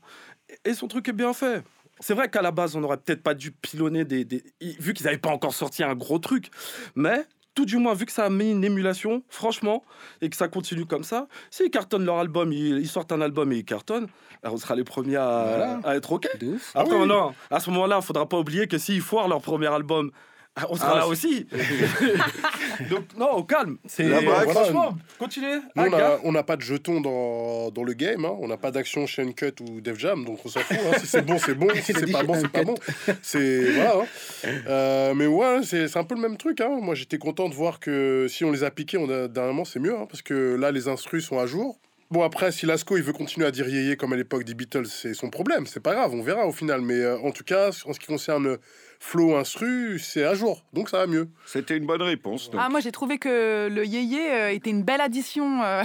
Et 0.66 0.74
son 0.74 0.88
truc 0.88 1.08
est 1.08 1.14
bien 1.14 1.34
fait. 1.34 1.64
C'est 2.00 2.14
vrai 2.14 2.30
qu'à 2.30 2.42
la 2.42 2.52
base, 2.52 2.76
on 2.76 2.82
n'aurait 2.82 2.98
peut-être 2.98 3.24
pas 3.24 3.34
dû 3.34 3.52
pilonner 3.52 4.06
des. 4.06 4.26
des- 4.26 4.44
vu 4.62 4.94
qu'ils 4.94 5.06
n'avaient 5.06 5.18
pas 5.18 5.32
encore 5.32 5.54
sorti 5.54 5.84
un 5.84 5.96
gros 5.96 6.20
truc. 6.20 6.50
Mais. 6.96 7.26
Tout 7.56 7.66
du 7.66 7.76
moins, 7.78 7.94
vu 7.94 8.06
que 8.06 8.12
ça 8.14 8.24
a 8.26 8.30
mis 8.30 8.52
une 8.52 8.64
émulation, 8.64 9.22
franchement, 9.28 9.84
et 10.22 10.30
que 10.30 10.38
ça 10.38 10.48
continue 10.48 10.86
comme 10.86 11.04
ça, 11.04 11.28
s'ils 11.50 11.70
cartonnent 11.72 12.06
leur 12.06 12.20
album, 12.20 12.54
ils, 12.54 12.88
sortent 12.88 13.12
un 13.12 13.20
album 13.20 13.52
et 13.52 13.58
ils 13.58 13.66
cartonnent, 13.66 14.08
alors 14.44 14.54
on 14.54 14.58
sera 14.58 14.76
les 14.76 14.86
premiers 14.86 15.18
à, 15.18 15.44
Voilà. 15.58 15.80
à 15.84 15.96
être 15.98 16.10
OK. 16.14 16.30
Ah 16.74 16.82
Après, 16.82 16.96
oui. 16.96 17.08
non, 17.08 17.34
à 17.50 17.60
ce 17.60 17.70
moment-là, 17.72 17.98
il 18.02 18.06
faudra 18.06 18.30
pas 18.30 18.38
oublier 18.38 18.68
que 18.68 18.78
s'ils 18.78 19.02
foirent 19.02 19.28
leur 19.28 19.42
premier 19.42 19.68
album, 19.68 20.12
ah, 20.56 20.66
on 20.70 20.76
sera 20.76 20.92
Ah, 20.94 20.98
là 21.00 21.08
aussi. 21.08 21.48
Donc, 22.90 23.06
non, 23.18 23.32
au 23.32 23.44
calme. 23.44 23.78
C'est 23.86 24.04
Là, 24.04 24.20
voilà. 24.22 24.52
franchement, 24.52 24.96
continuez. 25.18 25.56
Nous, 25.76 25.84
on 25.84 25.90
gars. 25.90 26.16
a- 26.16 26.20
on 26.24 26.32
n'a 26.32 26.44
pas 26.44 26.56
de 26.58 26.62
jetons 26.62 27.02
dans, 27.02 27.72
dans 27.72 27.84
le 27.84 27.94
game, 27.94 28.26
hein. 28.26 28.36
on 28.40 28.48
n'a 28.48 28.58
pas 28.58 28.72
d'action 28.72 29.06
chez 29.06 29.22
Uncut 29.22 29.54
ou 29.62 29.82
Def 29.82 29.98
Jam, 30.00 30.26
donc 30.26 30.40
on 30.46 30.50
s'en 30.50 30.60
fout. 30.62 30.78
hein. 30.78 30.98
Si 31.00 31.08
c'est 31.08 31.22
bon, 31.26 31.38
c'est 31.38 31.56
bon. 31.56 31.68
Si 31.82 31.94
c'est 31.94 32.12
pas 32.12 32.24
bon, 32.24 32.36
c'est 32.36 32.50
pas 32.52 32.64
bon. 32.64 32.76
C'est 33.22 33.72
voilà. 33.72 34.02
hein. 34.02 34.50
Euh, 34.68 35.14
mais 35.14 35.28
ouais, 35.28 35.60
c'est 35.64 35.88
c'est 35.88 36.00
un 36.00 36.04
peu 36.04 36.16
le 36.16 36.22
même 36.22 36.38
truc. 36.38 36.62
hein. 36.62 36.80
Moi, 36.82 36.96
j'étais 36.96 37.18
content 37.18 37.48
de 37.50 37.54
voir 37.54 37.80
que 37.80 38.28
si 38.30 38.44
on 38.44 38.52
les 38.52 38.64
a 38.64 38.72
piqués, 38.72 38.98
on 38.98 39.10
a, 39.10 39.28
dernièrement, 39.28 39.66
c'est 39.66 39.80
mieux, 39.80 39.96
hein, 39.96 40.08
parce 40.10 40.22
que 40.22 40.56
là, 40.56 40.72
les 40.72 40.88
instrus 40.88 41.26
sont 41.26 41.40
à 41.40 41.46
jour. 41.46 41.80
Bon 42.12 42.24
après, 42.24 42.52
si 42.52 42.66
Lasco 42.66 42.98
il 42.98 43.04
veut 43.04 43.14
continuer 43.14 43.46
à 43.46 43.52
dire 43.52 43.70
yéyé 43.70 43.96
comme 43.96 44.14
à 44.14 44.16
l'époque 44.16 44.44
des 44.44 44.56
Beatles, 44.56 44.88
c'est 44.88 45.14
son 45.14 45.30
problème. 45.30 45.68
C'est 45.68 45.80
pas 45.80 45.94
grave, 45.94 46.12
on 46.16 46.24
verra 46.24 46.48
au 46.48 46.52
final. 46.52 46.82
Mais 46.82 46.96
euh, 46.96 47.20
en 47.20 47.30
tout 47.30 47.44
cas, 47.44 47.70
en 47.86 47.94
ce 47.94 48.00
qui 48.00 48.08
concerne 48.08 48.58
flow 49.00 49.36
instru, 49.36 50.00
c'est 50.00 50.24
à 50.24 50.34
jour, 50.34 50.66
donc 50.74 50.90
ça 50.90 50.98
va 50.98 51.06
mieux. 51.08 51.30
C'était 51.46 51.78
une 51.78 51.86
bonne 51.86 52.02
réponse. 52.02 52.50
Ah, 52.58 52.68
moi 52.68 52.80
j'ai 52.80 52.92
trouvé 52.92 53.20
que 53.20 53.68
le 53.72 53.86
yéyé 53.86 54.32
euh, 54.32 54.52
était 54.52 54.72
une 54.72 54.82
belle 54.82 55.02
addition. 55.02 55.62
euh. 55.64 55.84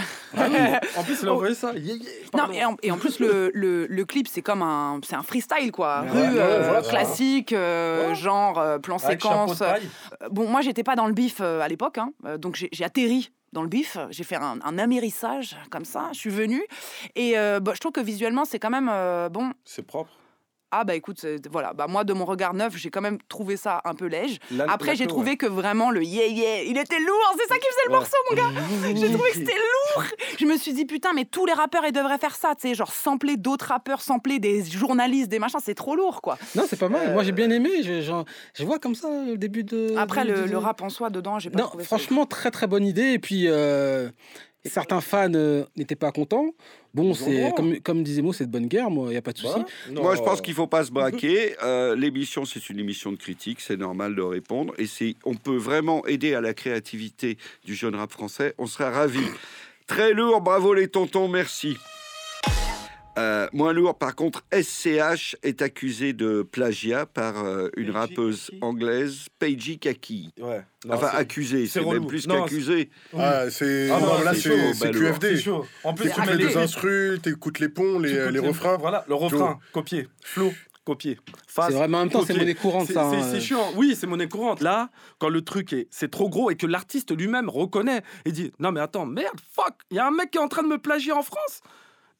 En 0.96 1.02
plus, 1.04 1.18
il 1.22 1.28
a 1.28 1.32
envoyé 1.34 1.54
ça. 1.54 1.74
Yeah. 1.74 1.96
Non, 2.32 2.50
et 2.52 2.64
en, 2.64 2.76
et 2.82 2.90
en 2.90 2.96
plus, 2.96 3.20
le, 3.20 3.50
le, 3.52 3.86
le 3.86 4.04
clip, 4.06 4.26
c'est 4.26 4.40
comme 4.42 4.62
un, 4.62 5.00
c'est 5.06 5.16
un 5.16 5.22
freestyle, 5.22 5.72
quoi. 5.72 6.04
Ouais, 6.04 6.10
Rue, 6.10 6.34
ouais, 6.36 6.40
euh, 6.40 6.62
voilà. 6.64 6.80
classique, 6.88 7.52
euh, 7.52 8.14
genre 8.14 8.58
euh, 8.58 8.78
plan 8.78 8.96
Avec 8.96 9.22
chapeau 9.22 9.52
de 9.52 9.56
séquence. 9.56 9.60
Euh, 10.22 10.28
Bon, 10.30 10.48
moi, 10.48 10.62
j'étais 10.62 10.84
pas 10.84 10.96
dans 10.96 11.06
le 11.06 11.12
bif 11.12 11.36
euh, 11.42 11.60
à 11.60 11.68
l'époque, 11.68 11.98
hein, 11.98 12.12
euh, 12.24 12.38
donc 12.38 12.56
j'ai 12.56 12.84
atterri 12.84 13.30
dans 13.54 13.62
le 13.62 13.68
bif. 13.68 13.96
J'ai 14.10 14.24
fait 14.24 14.36
un, 14.36 14.58
amérissage 14.78 15.56
comme 15.70 15.86
ça. 15.86 16.10
Je 16.12 16.18
suis 16.18 16.30
venue 16.30 16.64
et 17.14 17.38
euh, 17.38 17.60
bah, 17.60 17.72
je 17.74 17.80
trouve 17.80 17.92
que 17.92 18.00
visuellement, 18.00 18.44
c'est 18.44 18.58
quand 18.58 18.70
même 18.70 18.90
euh, 18.92 19.30
bon. 19.30 19.52
C'est 19.64 19.86
propre. 19.86 20.10
Ah 20.76 20.84
bah 20.84 20.94
écoute, 20.94 21.18
c'est- 21.20 21.46
voilà, 21.48 21.72
bah 21.72 21.86
moi 21.88 22.02
de 22.04 22.12
mon 22.12 22.24
regard 22.24 22.52
neuf, 22.54 22.76
j'ai 22.76 22.90
quand 22.90 23.00
même 23.00 23.18
trouvé 23.28 23.56
ça 23.56 23.80
un 23.84 23.94
peu 23.94 24.06
léger. 24.06 24.38
Après, 24.68 24.96
j'ai 24.96 25.06
trouvé 25.06 25.30
ouais. 25.32 25.36
que 25.36 25.46
vraiment 25.46 25.90
le 25.90 26.02
yeah 26.02 26.26
yeah, 26.26 26.62
il 26.62 26.76
était 26.78 26.98
lourd, 26.98 27.34
c'est 27.38 27.46
ça 27.48 27.54
qui 27.56 27.66
faisait 27.66 27.86
le 27.86 27.92
Ouais. 27.92 27.98
morceau, 27.98 28.16
mon 28.30 28.36
gars. 28.36 28.96
J'ai 29.00 29.12
trouvé 29.12 29.30
que 29.30 29.36
c'était 29.36 29.52
lourd. 29.54 30.04
Je 30.38 30.44
me 30.46 30.56
suis 30.56 30.72
dit 30.72 30.84
putain, 30.84 31.12
mais 31.14 31.24
tous 31.24 31.46
les 31.46 31.52
rappeurs 31.52 31.84
ils 31.86 31.92
devraient 31.92 32.18
faire 32.18 32.34
ça, 32.34 32.54
tu 32.60 32.68
sais, 32.68 32.74
genre 32.74 32.92
sampler 32.92 33.36
d'autres 33.36 33.66
rappeurs, 33.66 34.00
sampler 34.02 34.38
des 34.38 34.64
journalistes, 34.64 35.28
des 35.28 35.38
machins, 35.38 35.60
c'est 35.62 35.74
trop 35.74 35.94
lourd 35.96 36.20
quoi. 36.22 36.38
Non, 36.56 36.64
c'est 36.68 36.78
pas 36.78 36.88
mal. 36.88 37.12
Moi, 37.12 37.22
j'ai 37.22 37.32
bien 37.32 37.50
aimé. 37.50 37.82
Je, 37.82 38.00
genre, 38.00 38.24
je 38.54 38.64
vois 38.64 38.78
comme 38.78 38.94
ça 38.94 39.08
le 39.26 39.36
début 39.36 39.62
de. 39.64 39.94
Après 39.96 40.24
de- 40.24 40.32
le, 40.32 40.42
de- 40.46 40.50
le 40.50 40.58
rap 40.58 40.82
en 40.82 40.88
soi 40.88 41.10
dedans, 41.10 41.38
j'ai 41.38 41.50
pas 41.50 41.60
Non, 41.60 41.66
trouvé 41.68 41.84
ça. 41.84 41.88
franchement, 41.96 42.26
très 42.26 42.50
très 42.50 42.66
bonne 42.66 42.84
idée. 42.84 43.12
Et 43.12 43.18
puis, 43.18 43.44
euh, 43.46 44.10
certains 44.70 45.00
fans 45.00 45.32
euh, 45.34 45.64
n'étaient 45.76 45.96
pas 45.96 46.12
contents. 46.12 46.54
Bon, 46.94 47.12
c'est 47.12 47.52
comme, 47.56 47.80
comme 47.80 48.02
disait 48.02 48.22
Mo, 48.22 48.32
c'est 48.32 48.46
de 48.46 48.50
bonne 48.50 48.66
guerre, 48.66 48.88
moi, 48.88 49.06
il 49.08 49.10
n'y 49.10 49.16
a 49.16 49.22
pas 49.22 49.32
de 49.32 49.38
souci. 49.38 49.60
Moi, 49.90 50.14
je 50.14 50.22
pense 50.22 50.40
qu'il 50.40 50.54
faut 50.54 50.66
pas 50.66 50.84
se 50.84 50.90
braquer. 50.90 51.54
Euh, 51.64 51.96
L'émission, 51.96 52.44
c'est 52.44 52.68
une 52.68 52.78
émission 52.78 53.10
de 53.10 53.16
critique, 53.16 53.60
c'est 53.60 53.76
normal 53.76 54.14
de 54.14 54.22
répondre. 54.22 54.74
Et 54.76 54.86
c'est, 54.86 55.14
on 55.24 55.34
peut 55.34 55.56
vraiment 55.56 56.04
aider 56.06 56.34
à 56.34 56.40
la 56.40 56.52
créativité 56.52 57.38
du 57.64 57.74
jeune 57.74 57.94
rap 57.94 58.10
français. 58.10 58.54
On 58.58 58.66
serait 58.66 58.90
ravis. 58.90 59.26
Très 59.86 60.12
lourd, 60.12 60.40
bravo 60.40 60.74
les 60.74 60.88
tontons, 60.88 61.28
merci. 61.28 61.76
Euh, 63.16 63.48
moins 63.52 63.72
lourd, 63.72 63.96
par 63.96 64.14
contre, 64.14 64.44
SCH 64.52 65.36
est 65.42 65.62
accusé 65.62 66.12
de 66.12 66.42
plagiat 66.42 67.06
par 67.06 67.44
euh, 67.44 67.68
une 67.76 67.90
rappeuse 67.90 68.50
anglaise, 68.60 69.26
Paige 69.38 69.78
Kaki. 69.78 70.32
Ouais. 70.40 70.64
Non, 70.84 70.94
enfin, 70.94 71.10
accusé, 71.14 71.66
c'est 71.66 71.84
même 71.84 72.06
plus 72.06 72.26
Non, 72.26 72.42
qu'accusé. 72.42 72.90
Ah, 73.16 73.50
c'est 73.50 73.88
Ah 73.90 74.00
non, 74.00 74.18
non, 74.18 74.22
là 74.24 74.34
c'est 74.34 74.50
chaud, 74.50 74.72
c'est. 74.74 74.90
QFD. 74.90 75.36
Chaud. 75.38 75.64
En 75.84 75.94
plus, 75.94 76.10
tu 76.10 76.20
mets 76.22 76.36
les 76.36 76.56
instrus, 76.56 77.22
t'écoutes 77.22 77.60
les 77.60 77.68
ponts, 77.68 77.98
les, 77.98 78.38
refrains. 78.40 78.76
Voilà, 78.78 79.04
le 79.08 79.14
refrain, 79.14 79.58
copier. 79.72 80.08
Flow, 80.22 80.52
copier. 80.84 81.18
C'est 81.46 81.72
vraiment 81.72 81.98
en 81.98 82.00
même 82.02 82.10
temps, 82.10 82.24
c'est 82.26 82.36
monnaie 82.36 82.54
courante, 82.54 82.88
ça, 82.88 83.08
C'est 83.10 83.16
hein. 83.16 83.28
c'est 83.30 83.40
chiant. 83.40 83.72
Oui, 83.76 83.96
c'est 83.98 84.06
monnaie 84.06 84.28
courante. 84.28 84.60
Là, 84.60 84.90
quand 85.18 85.28
le 85.28 85.42
truc 85.42 85.72
est, 85.72 85.86
c'est 85.90 86.10
trop 86.10 86.28
gros 86.28 86.50
et 86.50 86.56
que 86.56 86.66
l'artiste 86.66 87.16
lui-même 87.16 87.48
reconnaît 87.48 88.02
et 88.24 88.32
dit 88.32 88.52
non 88.58 88.72
mais 88.72 88.80
attends, 88.80 89.06
merde, 89.06 89.38
fuck, 89.52 89.74
il 89.90 89.96
y 89.96 90.00
a 90.00 90.06
un 90.06 90.10
mec 90.10 90.32
qui 90.32 90.38
est 90.38 90.42
en 90.42 90.48
train 90.48 90.62
de 90.62 90.68
me 90.68 90.78
plagier 90.78 91.12
en 91.12 91.22
France. 91.22 91.62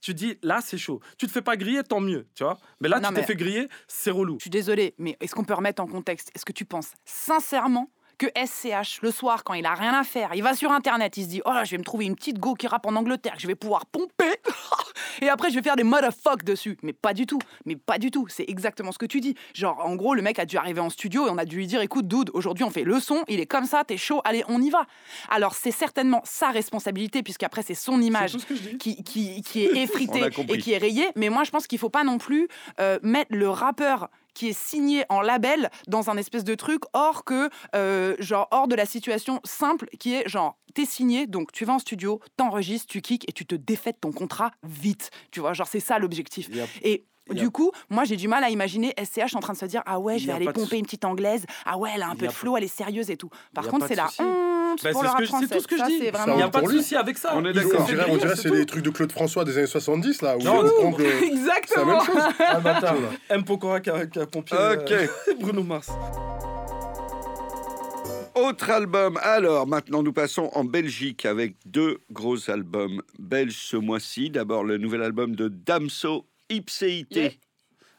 Tu 0.04 0.12
dis 0.12 0.36
là 0.42 0.60
c'est 0.62 0.76
chaud. 0.76 1.00
Tu 1.16 1.26
te 1.26 1.32
fais 1.32 1.40
pas 1.40 1.56
griller, 1.56 1.82
tant 1.82 1.98
mieux, 1.98 2.26
tu 2.34 2.44
vois. 2.44 2.58
Mais 2.78 2.90
là 2.90 3.00
Non, 3.00 3.08
tu 3.08 3.14
t'es 3.14 3.20
mais- 3.22 3.26
fait 3.26 3.36
griller, 3.36 3.68
c'est 3.88 4.10
relou. 4.10 4.34
Je 4.38 4.42
suis 4.42 4.50
désolée, 4.50 4.94
mais 4.98 5.16
est-ce 5.18 5.34
qu'on 5.34 5.44
peut 5.44 5.54
remettre 5.54 5.82
en 5.82 5.86
contexte? 5.86 6.30
Est-ce 6.34 6.44
que 6.44 6.52
tu 6.52 6.66
penses 6.66 6.92
sincèrement 7.06 7.88
que 8.18 8.26
SCH, 8.36 9.00
le 9.02 9.10
soir, 9.10 9.44
quand 9.44 9.54
il 9.54 9.66
a 9.66 9.74
rien 9.74 9.92
à 9.94 10.04
faire, 10.04 10.30
il 10.34 10.42
va 10.42 10.54
sur 10.54 10.72
Internet, 10.72 11.16
il 11.16 11.24
se 11.24 11.28
dit 11.28 11.42
Oh 11.44 11.52
là, 11.52 11.64
je 11.64 11.72
vais 11.72 11.78
me 11.78 11.84
trouver 11.84 12.06
une 12.06 12.16
petite 12.16 12.38
go 12.38 12.54
qui 12.54 12.66
rappe 12.66 12.86
en 12.86 12.94
Angleterre, 12.96 13.34
que 13.34 13.40
je 13.40 13.46
vais 13.46 13.54
pouvoir 13.54 13.86
pomper, 13.86 14.34
et 15.22 15.28
après 15.28 15.50
je 15.50 15.56
vais 15.56 15.62
faire 15.62 15.76
des 15.76 15.84
motherfuck 15.84 16.44
dessus. 16.44 16.78
Mais 16.82 16.92
pas 16.92 17.14
du 17.14 17.26
tout, 17.26 17.38
mais 17.64 17.76
pas 17.76 17.98
du 17.98 18.10
tout. 18.10 18.26
C'est 18.28 18.44
exactement 18.48 18.92
ce 18.92 18.98
que 18.98 19.06
tu 19.06 19.20
dis. 19.20 19.34
Genre, 19.54 19.78
en 19.84 19.94
gros, 19.96 20.14
le 20.14 20.22
mec 20.22 20.38
a 20.38 20.46
dû 20.46 20.56
arriver 20.56 20.80
en 20.80 20.90
studio 20.90 21.26
et 21.26 21.30
on 21.30 21.38
a 21.38 21.44
dû 21.44 21.56
lui 21.56 21.66
dire 21.66 21.80
Écoute, 21.80 22.08
dude, 22.08 22.30
aujourd'hui 22.34 22.64
on 22.64 22.70
fait 22.70 22.84
le 22.84 23.00
son, 23.00 23.24
il 23.28 23.40
est 23.40 23.46
comme 23.46 23.66
ça, 23.66 23.84
t'es 23.84 23.96
chaud, 23.96 24.20
allez, 24.24 24.44
on 24.48 24.60
y 24.60 24.70
va. 24.70 24.86
Alors, 25.30 25.54
c'est 25.54 25.70
certainement 25.70 26.20
sa 26.24 26.50
responsabilité, 26.50 27.22
puisqu'après, 27.22 27.62
c'est 27.62 27.74
son 27.74 28.00
image 28.00 28.36
qui, 28.78 29.02
qui, 29.02 29.42
qui 29.42 29.64
est 29.64 29.76
effritée 29.82 30.24
et 30.48 30.58
qui 30.58 30.72
est 30.72 30.78
rayée. 30.78 31.08
Mais 31.16 31.28
moi, 31.28 31.44
je 31.44 31.50
pense 31.50 31.66
qu'il 31.66 31.78
faut 31.78 31.90
pas 31.90 32.04
non 32.04 32.18
plus 32.18 32.48
euh, 32.80 32.98
mettre 33.02 33.34
le 33.34 33.48
rappeur 33.48 34.08
qui 34.34 34.48
est 34.48 34.58
signé 34.58 35.04
en 35.08 35.20
label 35.20 35.70
dans 35.86 36.10
un 36.10 36.16
espèce 36.16 36.44
de 36.44 36.54
truc 36.54 36.82
hors 36.92 37.24
que 37.24 37.48
euh, 37.74 38.16
genre 38.18 38.48
hors 38.50 38.68
de 38.68 38.74
la 38.74 38.86
situation 38.86 39.40
simple 39.44 39.88
qui 39.98 40.14
est 40.14 40.28
genre 40.28 40.58
t'es 40.74 40.84
signé 40.84 41.26
donc 41.26 41.52
tu 41.52 41.64
vas 41.64 41.74
en 41.74 41.78
studio 41.78 42.20
t'enregistres 42.36 42.86
tu 42.88 43.00
kicks 43.00 43.28
et 43.28 43.32
tu 43.32 43.46
te 43.46 43.54
défaites 43.54 44.00
ton 44.00 44.12
contrat 44.12 44.50
vite. 44.62 45.10
Tu 45.30 45.40
vois 45.40 45.52
genre 45.52 45.68
c'est 45.68 45.80
ça 45.80 45.98
l'objectif. 45.98 46.50
Et 46.82 47.06
du 47.30 47.50
coup, 47.50 47.70
moi 47.90 48.04
j'ai 48.04 48.16
du 48.16 48.28
mal 48.28 48.44
à 48.44 48.50
imaginer 48.50 48.94
SCH 49.02 49.34
en 49.34 49.40
train 49.40 49.54
de 49.54 49.58
se 49.58 49.66
dire 49.66 49.82
ah 49.86 49.98
ouais, 49.98 50.18
je 50.18 50.26
vais 50.26 50.32
a 50.32 50.36
aller 50.36 50.52
pomper 50.52 50.76
une 50.76 50.84
petite 50.84 51.04
anglaise. 51.04 51.44
Ah 51.64 51.78
ouais, 51.78 51.90
elle 51.94 52.02
a 52.02 52.08
un 52.08 52.16
peu 52.16 52.26
de 52.26 52.32
flow, 52.32 52.56
elle 52.56 52.64
est 52.64 52.68
sérieuse 52.68 53.10
et 53.10 53.16
tout. 53.16 53.30
Par 53.54 53.66
contre, 53.66 53.86
c'est 53.88 53.94
la 53.94 54.08
honte 54.18 54.82
Bah, 54.82 54.90
pour 54.92 55.04
c'est 55.40 55.48
tout 55.48 55.60
ce 55.60 55.66
que 55.66 55.76
je 55.78 55.84
dis. 55.86 55.96
Il 55.96 56.36
n'y 56.36 56.42
a 56.42 56.48
pas 56.48 56.58
de 56.58 56.64
pour 56.64 56.68
lui. 56.68 56.78
souci 56.78 56.96
avec 56.96 57.16
ça. 57.16 57.32
On 57.36 57.44
est 57.44 57.52
d'accord. 57.52 57.80
On 57.80 57.84
dirait, 57.84 58.02
on 58.02 58.04
griller, 58.04 58.18
dirait 58.18 58.36
c'est 58.36 58.50
des 58.50 58.66
trucs 58.66 58.82
de 58.82 58.90
Claude 58.90 59.12
François 59.12 59.44
des 59.44 59.56
années 59.56 59.66
70 59.66 60.22
là. 60.22 60.36
Exactement. 61.22 61.64
C'est 61.66 61.76
la 61.76 61.84
même 61.84 62.00
chose. 62.00 62.22
Ah, 62.46 62.60
bah, 62.60 62.80
M. 63.30 63.44
Pokora 63.44 63.80
qui 63.80 63.90
a, 63.90 64.26
pompé 64.26 64.54
euh, 64.54 64.76
Ok. 64.76 65.38
Bruno 65.40 65.62
Mars. 65.62 65.90
Autre 68.34 68.70
album. 68.70 69.18
Alors, 69.22 69.66
maintenant, 69.66 70.02
nous 70.02 70.12
passons 70.12 70.50
en 70.54 70.64
Belgique 70.64 71.24
avec 71.24 71.54
deux 71.66 71.98
gros 72.10 72.50
albums 72.50 73.00
belges 73.18 73.56
ce 73.56 73.76
mois-ci. 73.76 74.28
D'abord, 74.28 74.64
le 74.64 74.76
nouvel 74.76 75.02
album 75.02 75.36
de 75.36 75.48
Damso 75.48 76.26
Ipséité. 76.48 77.20
Yeah. 77.20 77.32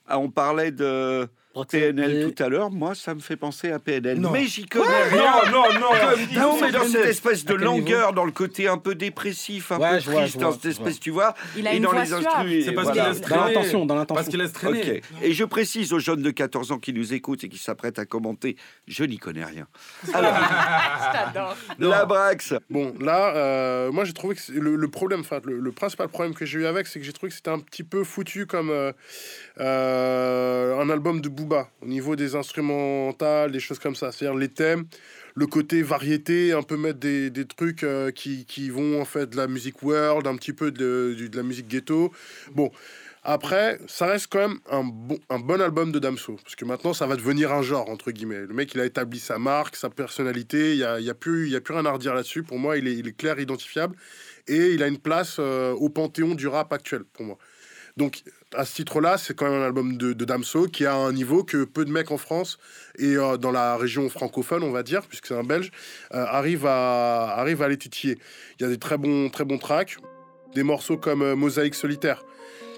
Ah, 0.08 0.20
on 0.20 0.30
parlait 0.30 0.72
de 0.72 1.28
PNL 1.64 2.34
tout 2.36 2.44
à 2.44 2.50
l'heure. 2.50 2.70
Moi, 2.72 2.96
ça 2.96 3.16
me 3.16 3.20
fait 3.22 3.38
penser 3.38 3.72
à 3.72 3.80
PNL. 3.80 4.20
Non. 4.20 4.32
Mais 4.32 4.46
j'y 4.46 4.66
connais 4.66 4.86
Ouais, 4.86 5.04
rien. 5.10 5.52
non, 5.52 5.62
non, 5.74 5.80
non. 5.80 5.88
Comme 5.90 6.42
Non, 6.42 6.58
mais 6.62 6.72
dans 6.72 6.84
cette 6.86 7.06
espèce 7.06 7.46
de 7.46 7.54
langueur, 7.54 8.12
dans 8.14 8.26
le 8.26 8.32
côté 8.32 8.68
un 8.68 8.78
peu 8.78 8.96
dépressif, 8.96 9.72
un 9.72 9.78
Ouais, 9.80 9.98
peu 10.00 10.12
vois, 10.12 10.22
triste, 10.22 10.36
vois, 10.36 10.44
dans 10.46 10.52
cette 10.54 10.66
espèce, 10.66 10.94
vois. 10.96 11.00
tu 11.02 11.10
vois. 11.12 11.36
Il 11.56 11.68
a 11.68 11.74
et 11.74 11.78
une 11.78 11.84
dans 11.84 11.92
voix 11.92 12.04
les 12.04 12.14
instrus. 12.14 12.66
C'est 12.66 12.72
parce 12.74 12.88
voilà. 12.88 13.02
qu'il 13.04 13.12
laisse 13.12 13.22
Dans 13.22 13.28
traîner. 13.36 13.54
l'intention, 13.54 13.86
dans 13.86 13.96
l'intention. 13.96 14.16
Parce 14.16 14.28
qu'il 14.28 14.40
laisse 14.40 14.52
traîner. 14.54 14.98
Ok. 14.98 15.02
Et 15.24 15.32
je 15.34 15.44
précise 15.46 15.94
aux 15.94 16.00
jeunes 16.00 16.22
de 16.22 16.32
14 16.32 16.72
ans 16.74 16.80
qui 16.80 16.92
nous 16.94 17.14
écoutent 17.14 17.44
et 17.44 17.50
qui 17.50 17.58
s'apprêtent 17.58 18.00
à 18.00 18.06
commenter, 18.06 18.58
je 18.88 19.04
n'y 19.04 19.18
connais 19.18 19.46
rien. 19.46 19.68
Alors, 20.14 21.56
la 21.80 22.06
Brax. 22.06 22.54
Bon, 22.70 22.94
là, 23.00 23.36
euh, 23.36 23.92
moi 23.92 24.06
j'ai 24.06 24.14
trouvé 24.14 24.36
que 24.36 24.42
le, 24.52 24.76
le 24.76 24.88
problème, 24.88 25.22
enfin 25.22 25.40
le, 25.46 25.60
le 25.60 25.72
principal 25.72 26.08
problème 26.10 26.34
que 26.34 26.46
j'ai 26.46 26.60
eu 26.60 26.66
avec, 26.66 26.88
c'est 26.88 27.00
que 27.00 27.06
j'ai 27.06 27.14
trouvé 27.14 27.30
que 27.30 27.36
c'était 27.36 27.52
un 27.52 27.60
petit 27.60 27.84
peu 27.84 28.04
foutu 28.04 28.46
comme 28.46 28.70
euh, 28.70 28.92
euh, 29.60 30.80
un 30.80 30.90
album 30.90 31.22
de 31.22 31.30
Booba 31.30 31.70
au 31.82 31.86
niveau 31.86 32.16
des 32.16 32.36
instrumentales, 32.36 33.52
des 33.52 33.60
choses 33.60 33.80
comme 33.80 33.96
ça. 33.96 34.12
C'est-à-dire 34.12 34.38
les 34.38 34.50
thèmes, 34.50 34.86
le 35.36 35.48
côté 35.48 35.82
variété, 35.82 36.52
un 36.52 36.64
peu 36.64 36.78
mettre 36.78 37.00
des, 37.00 37.32
trucs 37.46 37.84
euh, 37.84 38.12
qui, 38.12 38.46
qui 38.46 38.70
vont 38.70 39.02
en 39.02 39.06
fait 39.06 39.30
de 39.30 39.38
la 39.38 39.48
musique 39.48 39.82
world, 39.84 40.28
un 40.28 40.36
petit 40.36 40.54
peu 40.54 40.72
de, 40.72 41.16
la 41.34 41.44
musique 41.44 41.68
ghetto. 41.68 42.12
Bon. 42.54 42.72
Après, 43.28 43.80
ça 43.88 44.06
reste 44.06 44.28
quand 44.30 44.38
même 44.48 44.60
un 44.70 44.84
bon, 44.84 45.18
un 45.32 45.40
bon 45.40 45.60
album 45.60 45.92
de 45.92 45.98
Damso. 45.98 46.38
Parce 46.44 46.56
que 46.56 46.64
maintenant, 46.64 46.94
ça 46.94 47.08
va 47.08 47.16
devenir 47.16 47.52
un 47.52 47.64
genre, 47.64 47.90
entre 47.90 48.12
guillemets. 48.12 48.42
Le 48.42 48.54
mec, 48.54 48.76
il 48.76 48.80
a 48.80 48.86
établi 48.86 49.18
sa 49.18 49.40
marque, 49.40 49.76
sa 49.76 49.90
personnalité. 49.90 50.74
Il 50.74 50.78
n'y 50.78 50.84
a, 50.84 50.94
a, 50.94 51.14
plus- 51.16 51.56
a 51.56 51.60
plus 51.60 51.74
rien 51.74 51.88
à 51.88 51.92
redire 51.92 52.14
là-dessus. 52.14 52.44
Pour 52.44 52.60
moi, 52.60 52.78
il 52.78 52.88
est, 52.88 52.94
il 52.94 53.08
est 53.08 53.18
clair, 53.18 53.40
identifiable. 53.40 53.96
Et 54.48 54.74
il 54.74 54.84
a 54.84 54.88
une 54.88 55.00
place 55.00 55.38
euh, 55.40 55.72
au 55.72 55.90
panthéon 55.90 56.36
du 56.36 56.48
rap 56.48 56.72
actuel, 56.72 57.04
pour 57.04 57.26
moi. 57.26 57.38
Donc, 57.98 58.24
à 58.54 58.66
ce 58.66 58.76
titre-là, 58.76 59.18
c'est 59.18 59.34
quand 59.34 59.50
même 59.50 59.62
un 59.62 59.66
album 59.66 59.98
de, 59.98 60.14
Damso 60.14 60.68
qui 60.68 60.86
a 60.86 60.96
un 60.96 61.14
niveau 61.14 61.44
que 61.44 61.64
peu 61.64 61.86
de 61.86 61.92
mecs 61.92 62.12
en 62.12 62.18
France 62.18 62.58
et 62.98 63.16
euh, 63.16 63.38
dans 63.38 63.52
la 63.52 63.78
région 63.78 64.10
francophone, 64.10 64.64
on 64.64 64.72
va 64.72 64.84
dire, 64.84 65.04
puisque 65.04 65.28
c'est 65.28 65.38
un 65.38 65.44
Belge, 65.44 65.72
euh, 66.14 66.26
arrivent 66.26 66.66
à, 66.66 67.36
arrivent 67.38 67.62
à 67.62 67.70
les 67.70 67.78
titiller. 67.78 68.18
Il 68.60 68.64
y 68.64 68.66
a 68.66 68.70
des 68.70 68.78
très 68.78 68.98
bons, 68.98 69.30
très 69.30 69.46
bons 69.46 69.58
tracks, 69.58 69.98
des 70.56 70.64
morceaux 70.64 70.98
comme 70.98 71.22
euh, 71.22 71.36
Mosaïque 71.36 71.76
solitaire, 71.76 72.24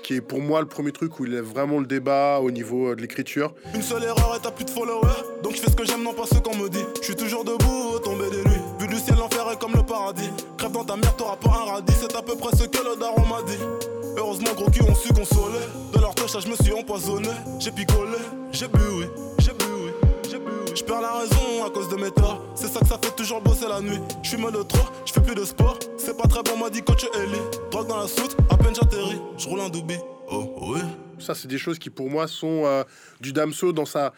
qui 0.04 0.16
est 0.16 0.22
pour 0.22 0.42
moi 0.42 0.60
le 0.62 0.68
premier 0.68 0.92
truc 0.92 1.20
où 1.20 1.26
il 1.26 1.32
lève 1.32 1.46
vraiment 1.46 1.80
le 1.80 1.86
débat 1.86 2.40
au 2.40 2.52
niveau 2.52 2.90
euh, 2.90 2.96
de 2.96 3.02
l'écriture. 3.02 3.54
Une 3.74 3.82
seule 3.82 4.04
erreur 4.04 4.36
et 4.36 4.42
t'as 4.42 4.52
plus 4.52 4.66
de 4.66 4.70
followers. 4.72 5.24
Donc 5.44 5.56
je 5.56 5.62
fais 5.62 5.70
ce 5.70 5.76
que 5.76 5.86
j'aime, 5.86 6.04
non 6.04 6.14
pas 6.14 6.26
ce 6.26 6.40
qu'on 6.40 6.58
me 6.58 6.70
dit. 6.70 6.84
Je 7.00 7.06
suis 7.06 7.16
toujours 7.16 7.46
debout 7.46 7.94
au 7.94 8.00
tomber 8.00 8.30
des 8.30 8.44
nuits. 8.44 8.62
Vu 8.80 8.88
du 8.88 8.98
ciel, 8.98 9.18
l'enfer 9.18 9.50
est 9.52 9.60
comme 9.60 9.74
le 9.76 9.84
paradis. 9.84 10.30
Crève 10.58 10.72
dans 10.72 10.84
ta 10.84 10.96
merde, 10.96 11.16
t'auras 11.18 11.38
pas 11.38 11.50
un 11.50 11.72
radis. 11.72 11.94
C'est 12.00 12.16
à 12.16 12.22
peu 12.22 12.36
près 12.36 12.56
ce 12.58 12.64
que 12.64 12.78
le 12.78 13.00
daron 13.00 13.26
m'a 13.28 13.44
dit. 13.44 13.97
Heureusement, 14.18 14.54
gros 14.56 14.70
cul 14.72 14.82
ont 14.82 14.96
su 14.96 15.14
consoler. 15.14 15.60
De 15.94 16.00
leur 16.00 16.16
touche, 16.16 16.32
je 16.44 16.50
me 16.50 16.56
suis 16.56 16.74
empoisonné. 16.74 17.30
J'ai 17.60 17.72
picolé, 17.72 18.18
j'ai 18.52 18.68
bu, 18.68 18.80
oui. 18.98 19.06
J'ai 19.38 19.54
bu, 19.54 19.66
oui. 19.84 19.92
J'ai 20.28 20.40
bu, 20.40 20.46
oui. 20.66 20.72
Je 20.76 20.84
perds 20.84 21.02
la 21.02 21.20
raison 21.20 21.66
à 21.66 21.70
cause 21.70 21.88
de 21.90 21.96
mes 21.98 22.10
torts. 22.10 22.44
C'est 22.56 22.68
ça 22.68 22.80
que 22.80 22.88
ça 22.88 22.98
fait 23.00 23.16
toujours 23.16 23.42
bosser 23.42 23.68
la 23.68 23.80
nuit. 23.80 24.00
Je 24.24 24.30
suis 24.30 24.38
de 24.38 24.64
trop, 24.64 24.88
je 25.06 25.14
fais 25.14 25.22
plus 25.22 25.36
de 25.36 25.46
sport. 25.46 25.78
C'est 26.00 26.18
pas 26.18 26.28
très 26.28 26.42
bon, 26.42 26.58
m'a 26.58 26.72
dit 26.72 26.82
coach 26.82 27.06
Ellie. 27.14 27.38
Drogue 27.70 27.88
dans 27.88 27.98
la 27.98 28.08
soute, 28.08 28.36
à 28.50 28.58
peine 28.58 28.74
j'atterris. 28.74 29.22
Je 29.38 29.48
roule 29.48 29.62
un 29.62 29.70
doubi. 29.70 29.98
Oh, 30.32 30.56
oui. 30.62 30.80
Ça, 31.20 31.36
c'est 31.36 31.48
des 31.48 31.60
choses 31.60 31.78
qui 31.78 31.92
pour 31.92 32.10
moi 32.10 32.28
sont 32.28 32.64
euh, 32.66 32.84
du 33.22 33.34
Damso 33.34 33.72
dans 33.72 33.86
sa 33.86 34.14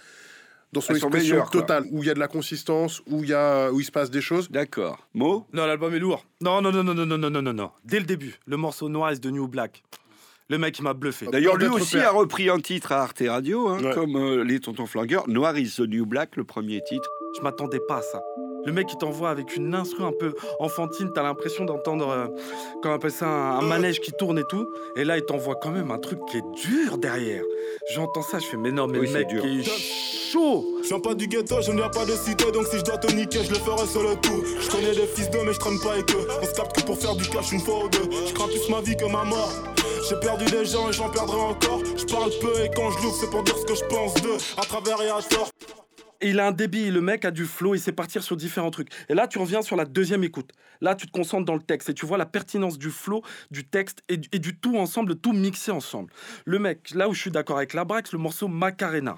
dans 0.72 0.82
son 0.82 0.94
expression 0.94 1.32
meilleures, 1.32 1.50
quoi. 1.50 1.62
totale, 1.62 1.86
où 1.92 2.04
il 2.04 2.08
y 2.08 2.10
a 2.10 2.14
de 2.14 2.20
la 2.20 2.28
consistance, 2.28 3.02
où 3.10 3.24
il 3.24 3.30
y 3.30 3.34
a 3.34 3.72
où 3.72 3.80
il 3.80 3.84
se 3.84 3.92
passe 3.92 4.10
des 4.12 4.22
choses. 4.22 4.50
D'accord. 4.52 5.08
Mo? 5.14 5.48
Non, 5.54 5.66
l'album 5.66 5.94
est 5.96 6.00
lourd. 6.00 6.26
Non, 6.42 6.62
non, 6.62 6.72
non, 6.72 6.84
non, 6.84 6.94
non, 6.94 7.06
non, 7.06 7.18
non, 7.18 7.30
non, 7.30 7.42
non, 7.42 7.54
non. 7.54 7.72
Dès 7.86 8.00
le 8.00 8.06
début, 8.06 8.36
le 8.46 8.58
morceau 8.58 8.88
Noise 8.90 9.20
de 9.20 9.30
New 9.32 9.48
Black. 9.48 9.84
Le 10.52 10.58
mec, 10.58 10.80
il 10.80 10.82
m'a 10.84 10.94
bluffé. 10.96 11.28
D'ailleurs, 11.28 11.58
lui 11.58 11.68
aussi 11.68 11.98
père. 11.98 12.10
a 12.10 12.12
repris 12.12 12.50
un 12.50 12.60
titre 12.60 12.92
à 12.92 13.04
Arte 13.04 13.22
Radio, 13.28 13.68
hein, 13.68 13.78
Ouais. 13.84 13.94
comme 13.94 14.16
euh, 14.16 14.44
les 14.44 14.60
Tontons 14.60 14.88
Flingueurs. 14.88 15.28
Noir 15.30 15.56
is 15.60 15.76
the 15.78 15.82
New 15.82 16.06
Black, 16.08 16.36
le 16.38 16.44
premier 16.44 16.82
titre. 16.84 17.08
Je 17.38 17.42
m'attendais 17.42 17.80
pas 17.88 17.98
à 17.98 18.02
ça. 18.02 18.22
Le 18.66 18.74
mec, 18.74 18.88
il 18.92 18.98
t'envoie 18.98 19.30
avec 19.30 19.56
une 19.56 19.74
instru 19.76 20.04
un 20.04 20.12
peu 20.12 20.34
enfantine. 20.60 21.12
T'as 21.14 21.22
l'impression 21.24 21.66
d'entendre, 21.66 22.10
euh, 22.10 22.28
comment 22.82 22.96
on 22.96 22.98
appelle 22.98 23.12
ça, 23.12 23.28
un, 23.28 23.60
un 23.60 23.62
manège 23.62 24.00
qui 24.02 24.12
tourne 24.12 24.40
et 24.40 24.44
tout. 24.50 24.68
Et 24.96 25.04
là, 25.06 25.18
il 25.18 25.24
t'envoie 25.24 25.56
quand 25.56 25.70
même 25.72 25.92
un 25.92 26.00
truc 26.00 26.20
qui 26.28 26.38
est 26.38 26.44
dur 26.68 26.98
derrière. 26.98 27.44
J'entends 27.94 28.24
ça, 28.24 28.40
je 28.40 28.46
fais, 28.48 28.58
mais 28.58 28.72
non, 28.72 28.88
mais 28.88 28.98
Oui, 29.00 29.08
le 29.08 29.14
mec 29.14 29.28
dur. 29.28 29.46
il 29.46 29.60
est 29.60 29.64
chaud. 30.32 30.80
Je 30.84 30.90
viens 30.90 31.00
pas 31.00 31.16
du 31.16 31.28
ghetto, 31.28 31.62
je 31.62 31.72
ne 31.72 31.78
viens 31.78 31.90
pas 31.90 32.06
de 32.06 32.12
cité, 32.12 32.52
donc 32.52 32.68
si 32.68 32.78
je 32.78 32.84
dois 32.84 32.98
te 32.98 33.12
niquer, 33.14 33.44
je 33.44 33.50
le 33.50 33.56
ferai 33.56 33.88
sur 33.88 34.04
le 34.04 34.16
coup. 34.16 34.44
Je 34.62 34.70
connais 34.70 34.94
des 34.94 35.08
fils 35.08 35.30
d'eux, 35.30 35.44
mais 35.46 35.54
je 35.54 35.60
traîne 35.60 35.80
pas 35.80 35.94
avec 35.94 36.12
eux. 36.12 36.28
On 36.42 36.46
se 36.46 36.54
capte 36.54 36.76
que 36.76 36.86
pour 36.86 36.98
faire 36.98 37.16
du 37.16 37.28
cash 37.30 37.52
une 37.52 37.60
fois 37.60 37.86
ou 37.86 37.90
deux. 37.90 38.10
Je 38.28 38.34
crains 38.34 38.48
plus 38.48 38.70
ma 38.70 38.82
vie 38.82 38.96
que 38.96 39.06
ma 39.06 39.24
mort. 39.24 39.52
J'ai 40.08 40.16
perdu 40.20 40.46
des 40.46 40.66
gens 40.66 40.90
et 40.90 40.94
j'en 40.94 41.10
perdrai 41.10 41.38
encore. 41.38 41.82
Je 41.98 42.06
parle 42.06 42.32
peu 42.42 42.64
et 42.64 42.70
quand 42.76 42.92
je 42.92 43.04
l'ouvre, 43.04 43.16
c'est 43.20 43.30
pour 43.30 43.44
dire 43.44 43.58
ce 43.58 43.66
que 43.66 43.76
je 43.76 43.86
pense 43.86 44.14
d'eux. 44.22 44.38
À 44.58 44.62
travers 44.62 45.02
et 45.02 45.10
à 45.10 45.22
tort. 45.22 45.50
Il 46.22 46.40
a 46.42 46.48
un 46.48 46.52
débit, 46.52 46.92
le 46.92 47.00
mec 47.00 47.24
a 47.24 47.32
du 47.32 47.46
flow, 47.46 47.76
il 47.76 47.80
sait 47.80 47.94
partir 47.94 48.24
sur 48.24 48.36
différents 48.36 48.72
trucs. 48.72 48.90
Et 49.08 49.14
là, 49.14 49.26
tu 49.28 49.40
reviens 49.40 49.62
sur 49.62 49.78
la 49.78 49.86
deuxième 49.86 50.24
écoute. 50.26 50.52
Là, 50.82 50.94
tu 50.94 51.08
te 51.08 51.12
concentres 51.12 51.46
dans 51.46 51.56
le 51.56 51.62
texte 51.62 51.90
et 51.90 51.94
tu 51.94 52.06
vois 52.06 52.18
la 52.18 52.26
pertinence 52.26 52.78
du 52.78 52.90
flow, 52.90 53.24
du 53.52 53.66
texte 53.66 54.04
et 54.10 54.18
du, 54.18 54.28
et 54.34 54.40
du 54.40 54.58
tout 54.58 54.78
ensemble, 54.78 55.16
tout 55.16 55.32
mixé 55.32 55.72
ensemble. 55.72 56.12
Le 56.46 56.60
mec, 56.60 56.92
là 56.94 57.08
où 57.08 57.14
je 57.14 57.22
suis 57.22 57.32
d'accord 57.32 57.58
avec 57.58 57.74
Labrax, 57.74 58.12
le 58.12 58.20
morceau 58.20 58.50
Macarena. 58.50 59.18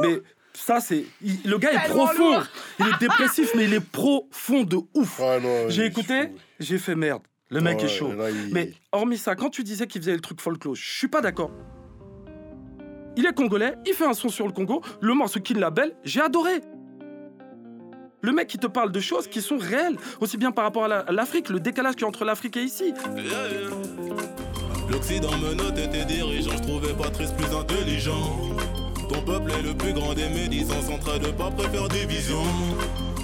Mais 0.00 0.20
ça, 0.54 0.80
c'est. 0.80 1.04
il- 1.22 1.38
Le 1.44 1.58
gars 1.58 1.72
est 1.72 1.86
Tellement 1.86 2.06
profond. 2.06 2.32
lourd. 2.34 2.44
Il 2.80 2.86
est 2.86 2.98
dépressif, 3.00 3.50
mais 3.56 3.64
il 3.64 3.74
est 3.74 3.80
profond 3.80 4.62
de 4.62 4.78
ouf. 4.94 5.18
Non, 5.20 5.68
J'ai 5.68 5.82
il- 5.82 5.88
écouté, 5.88 6.30
j'ai 6.60 6.78
fait 6.78 6.94
merde. 6.94 7.22
Le 7.50 7.60
mec 7.60 7.78
Ouais, 7.78 7.84
est 7.84 7.88
chaud. 7.88 8.12
là, 8.12 8.30
il- 8.30 8.52
Mais 8.52 8.72
hormis 8.92 9.18
ça, 9.18 9.34
quand 9.36 9.50
tu 9.50 9.62
disais 9.62 9.86
qu'il 9.86 10.00
faisait 10.00 10.14
le 10.14 10.20
truc 10.20 10.40
folklore, 10.40 10.74
je 10.74 10.82
suis 10.98 11.08
pas 11.08 11.20
d'accord. 11.20 11.50
Il 13.16 13.26
est 13.26 13.32
congolais, 13.34 13.74
il 13.86 13.92
fait 13.94 14.06
un 14.06 14.14
son 14.14 14.28
sur 14.28 14.46
le 14.46 14.52
Congo, 14.52 14.82
le 15.00 15.14
morceau 15.14 15.38
Kin 15.40 15.54
Label, 15.58 15.94
j'ai 16.04 16.20
adoré. 16.20 16.60
Le 18.22 18.32
mec 18.32 18.48
qui 18.48 18.58
te 18.58 18.66
parle 18.66 18.90
de 18.90 18.98
choses 19.00 19.28
qui 19.28 19.40
sont 19.42 19.58
réelles, 19.58 19.96
aussi 20.20 20.36
bien 20.36 20.50
par 20.50 20.64
rapport 20.64 20.84
à 20.84 20.88
la- 20.88 21.00
à 21.00 21.12
l'Afrique, 21.12 21.48
le 21.50 21.60
décalage 21.60 21.94
qu'il 21.94 22.02
y 22.02 22.04
a 22.06 22.08
entre 22.08 22.24
l'Afrique 22.24 22.56
et 22.56 22.62
ici. 22.62 22.92
L'Occident 24.90 25.36
me 25.38 25.54
notait 25.54 25.88
tes 25.90 26.04
dirigeants, 26.06 26.56
je 26.56 26.62
trouvais 26.62 26.92
Patrice 26.94 27.30
plus 27.32 27.54
intelligent. 27.54 28.40
Ton 29.08 29.20
peuple 29.20 29.50
est 29.50 29.62
le 29.62 29.74
plus 29.74 29.92
grand 29.92 30.14
des 30.14 30.28
médisants, 30.28 30.74
en 30.90 31.18
de 31.18 31.30
pas 31.32 31.50
préfère 31.50 31.88
division. 31.88 32.42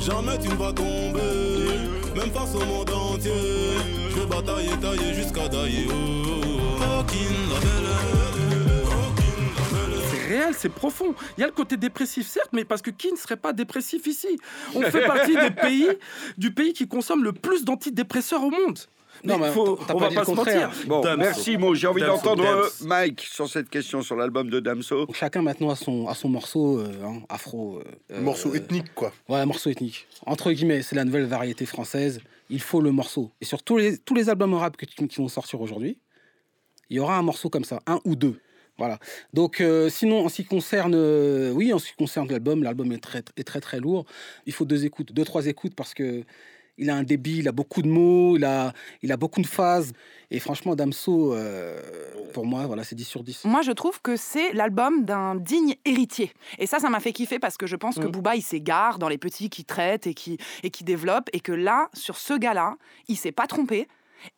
Jamais 0.01 0.38
tu 0.38 0.49
ne 0.49 0.55
vas 0.55 0.73
tomber, 0.73 1.79
même 2.14 2.31
face 2.33 2.55
au 2.55 2.64
monde 2.66 2.90
entier. 2.90 3.33
Je 4.11 4.21
vais 4.21 4.27
batailler, 4.27 4.77
tailler 4.81 5.14
jusqu'à 5.14 5.49
dailler. 5.49 5.87
Oh, 5.88 5.95
oh, 6.81 7.03
oh. 7.03 7.31
Réel, 10.29 10.55
c'est 10.57 10.69
profond. 10.69 11.14
Il 11.37 11.40
y 11.40 11.45
a 11.45 11.47
le 11.47 11.53
côté 11.53 11.77
dépressif, 11.77 12.27
certes, 12.29 12.51
mais 12.53 12.64
parce 12.64 12.83
que 12.83 12.90
qui 12.90 13.11
ne 13.11 13.16
serait 13.16 13.37
pas 13.37 13.53
dépressif 13.53 14.07
ici? 14.07 14.38
On 14.75 14.83
fait 14.83 15.05
partie 15.05 15.35
des 15.35 15.51
pays, 15.62 15.88
du 16.38 16.53
pays 16.53 16.73
qui 16.73 16.87
consomme 16.87 17.25
le 17.25 17.33
plus 17.33 17.64
d'antidépresseurs 17.64 18.45
au 18.45 18.51
monde. 18.51 18.79
Non, 19.25 19.39
mais 19.39 19.51
faut, 19.51 19.77
t'as 19.87 19.95
on 19.95 19.99
pas 19.99 20.09
va 20.09 20.15
pas 20.15 20.21
le 20.21 20.27
se 20.27 20.31
contraire. 20.31 20.69
mentir. 20.69 20.87
Bon, 20.89 21.01
Damso. 21.01 21.19
merci 21.19 21.57
Mo. 21.57 21.75
J'ai 21.75 21.87
envie 21.87 22.03
d'entendre 22.03 22.45
euh. 22.45 22.69
Mike 22.83 23.21
sur 23.21 23.49
cette 23.49 23.69
question 23.69 24.03
sur 24.03 24.17
l'album 24.17 24.49
de 24.51 24.61
Damso. 24.61 25.07
Chacun 25.13 25.43
maintenant 25.43 25.71
a 25.71 25.77
son, 25.77 26.07
a 26.09 26.15
son 26.15 26.29
morceau 26.29 26.79
euh, 26.79 26.89
hein, 27.05 27.21
afro. 27.29 27.83
euh, 28.13 28.21
Morceau 28.21 28.51
euh, 28.53 28.57
ethnique, 28.57 28.95
quoi. 28.95 29.13
Ouais, 29.29 29.45
morceau 29.47 29.71
ethnique. 29.71 30.07
Entre 30.27 30.53
guillemets, 30.53 30.83
c'est 30.83 30.97
la 30.97 31.05
nouvelle 31.05 31.27
variété 31.27 31.67
française. 31.67 32.21
Il 32.49 32.61
faut 32.61 32.81
le 32.81 32.93
morceau. 32.93 33.31
Et 33.41 33.45
sur 33.45 33.63
tous 33.63 33.77
les, 33.77 33.99
tous 33.99 34.15
les 34.15 34.29
albums 34.29 34.55
rap 34.55 34.77
que, 34.77 34.87
qui 34.87 35.07
qui 35.07 35.17
vont 35.19 35.29
sortir 35.29 35.61
aujourd'hui, 35.61 35.99
il 36.89 36.97
y 36.97 37.01
aura 37.01 37.17
un 37.17 37.23
morceau 37.23 37.49
comme 37.51 37.65
ça, 37.65 37.81
un 37.87 38.01
ou 38.05 38.17
deux. 38.17 38.41
Voilà. 38.79 38.99
Donc, 39.35 39.61
euh, 39.61 39.91
sinon, 39.91 40.25
en 40.25 40.29
ce 40.31 40.37
qui 40.37 40.45
concerne, 40.47 40.95
euh, 40.97 41.53
oui, 41.53 41.71
en 41.73 41.79
ce 41.79 41.89
qui 41.89 41.95
concerne 41.97 42.29
l'album, 42.31 42.63
l'album 42.63 42.91
est 42.93 42.99
très, 42.99 43.23
est 43.37 43.45
très, 43.45 43.61
très 43.61 43.79
lourd. 43.79 44.07
Il 44.47 44.55
faut 44.55 44.65
deux 44.65 44.87
écoutes, 44.87 45.13
deux, 45.13 45.25
trois 45.25 45.47
écoutes 45.47 45.75
parce 45.75 45.93
que 45.93 46.25
il 46.81 46.90
a 46.90 46.97
un 46.97 47.03
débit, 47.03 47.38
il 47.38 47.49
a 47.49 47.53
beaucoup 47.53 47.83
de 47.83 47.88
mots, 47.88 48.37
il 48.37 48.45
a, 48.45 48.73
il 49.03 49.12
a 49.12 49.16
beaucoup 49.16 49.40
de 49.40 49.47
phases. 49.47 49.93
Et 50.31 50.38
franchement, 50.38 50.75
Damso, 50.75 51.35
euh, 51.35 51.81
pour 52.33 52.47
moi, 52.47 52.66
voilà, 52.66 52.85
c'est 52.85 52.95
10 52.95 53.05
sur 53.05 53.23
10. 53.23 53.45
Moi, 53.45 53.62
je 53.62 53.73
trouve 53.73 54.01
que 54.01 54.16
c'est 54.16 54.53
l'album 54.53 55.05
d'un 55.05 55.35
digne 55.35 55.75
héritier. 55.85 56.33
Et 56.59 56.66
ça, 56.66 56.79
ça 56.79 56.88
m'a 56.88 57.01
fait 57.01 57.12
kiffer 57.12 57.38
parce 57.38 57.57
que 57.57 57.66
je 57.66 57.77
pense 57.77 57.97
que 57.97 58.07
Mm. 58.07 58.12
Booba, 58.12 58.37
il 58.37 58.43
s'égare 58.43 58.99
dans 58.99 59.09
les 59.09 59.19
petits 59.19 59.51
qui 59.51 59.64
traitent 59.64 60.07
et 60.07 60.14
qui, 60.14 60.38
et 60.62 60.71
qui 60.71 60.83
développent. 60.85 61.29
Et 61.33 61.40
que 61.40 61.53
là, 61.53 61.88
sur 61.93 62.16
ce 62.16 62.35
gars-là, 62.35 62.77
il 63.09 63.16
s'est 63.16 63.33
pas 63.33 63.47
trompé. 63.47 63.87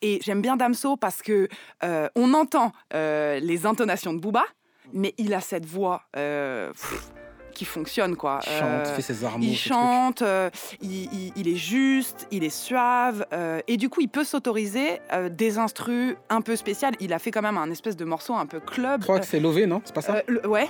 Et 0.01 0.21
j'aime 0.23 0.43
bien 0.43 0.57
Damso 0.57 0.97
parce 0.97 1.23
que 1.23 1.49
euh, 1.85 2.09
on 2.17 2.35
entend 2.35 2.73
euh, 2.95 3.39
les 3.41 3.67
intonations 3.67 4.13
de 4.13 4.19
Booba, 4.19 4.45
mais 4.93 5.15
il 5.19 5.35
a 5.35 5.41
cette 5.41 5.67
voix 5.67 6.03
pff, 6.13 7.13
qui 7.53 7.65
fonctionne, 7.65 8.17
quoi. 8.17 8.41
Il 8.47 8.53
chante, 8.53 8.87
fait 8.89 9.03
ses 9.03 9.25
armeaux, 9.25 9.45
Il 9.45 9.57
chante, 9.57 10.23
euh, 10.23 10.51
il, 10.81 11.05
il- 11.13 11.33
il 11.37 11.49
est 11.49 11.57
juste, 11.57 12.27
il 12.31 12.45
est 12.45 12.51
suave, 12.51 13.25
euh, 13.33 13.61
et 13.69 13.77
du 13.77 13.89
coup, 13.89 14.01
il 14.01 14.09
peut 14.09 14.25
s'autoriser 14.25 15.01
euh, 15.13 15.29
des 15.29 15.59
instrus 15.59 16.17
un 16.29 16.41
peu 16.41 16.57
spéciales. 16.57 16.95
Il 17.01 17.13
a 17.13 17.19
fait 17.19 17.31
quand 17.31 17.43
même 17.43 17.59
un 17.59 17.71
espèce 17.71 17.97
de 17.97 18.05
morceau 18.05 18.35
un 18.35 18.47
peu 18.47 18.61
club. 18.61 19.01
Je 19.03 19.07
crois 19.07 19.21
que 19.21 19.27
c'est 19.27 19.41
Lové, 19.41 19.67
non? 19.67 19.81
C'est 19.85 19.95
pas 19.95 20.01
ça? 20.03 20.17
Euh, 20.17 20.23
le- 20.27 20.47
ouais. 20.49 20.69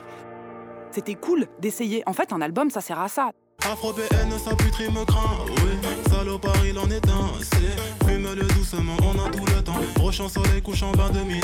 C'était 0.91 1.15
cool 1.15 1.47
d'essayer. 1.59 2.03
En 2.07 2.13
fait, 2.13 2.33
un 2.33 2.41
album, 2.43 2.69
ça 2.71 2.81
sert 2.83 3.01
à 3.01 3.09
ça. 3.09 3.31
Afro-PN, 3.65 4.31
sa 4.45 4.57
puterie 4.57 4.91
me 4.91 5.05
craint, 5.05 5.45
oui. 5.49 5.89
Salopard, 6.11 6.67
il 6.67 6.77
en 6.79 6.91
est 6.91 7.07
un, 7.09 7.31
c'est. 7.41 8.07
Fume-le 8.07 8.45
doucement, 8.55 8.97
on 9.03 9.25
a 9.25 9.31
tout 9.31 9.45
le 9.47 9.63
temps. 9.63 9.81
Prochain 9.95 10.29
soleil 10.29 10.61
couchant 10.61 10.91
vers 10.93 11.11
de 11.11 11.21
minuit. 11.21 11.41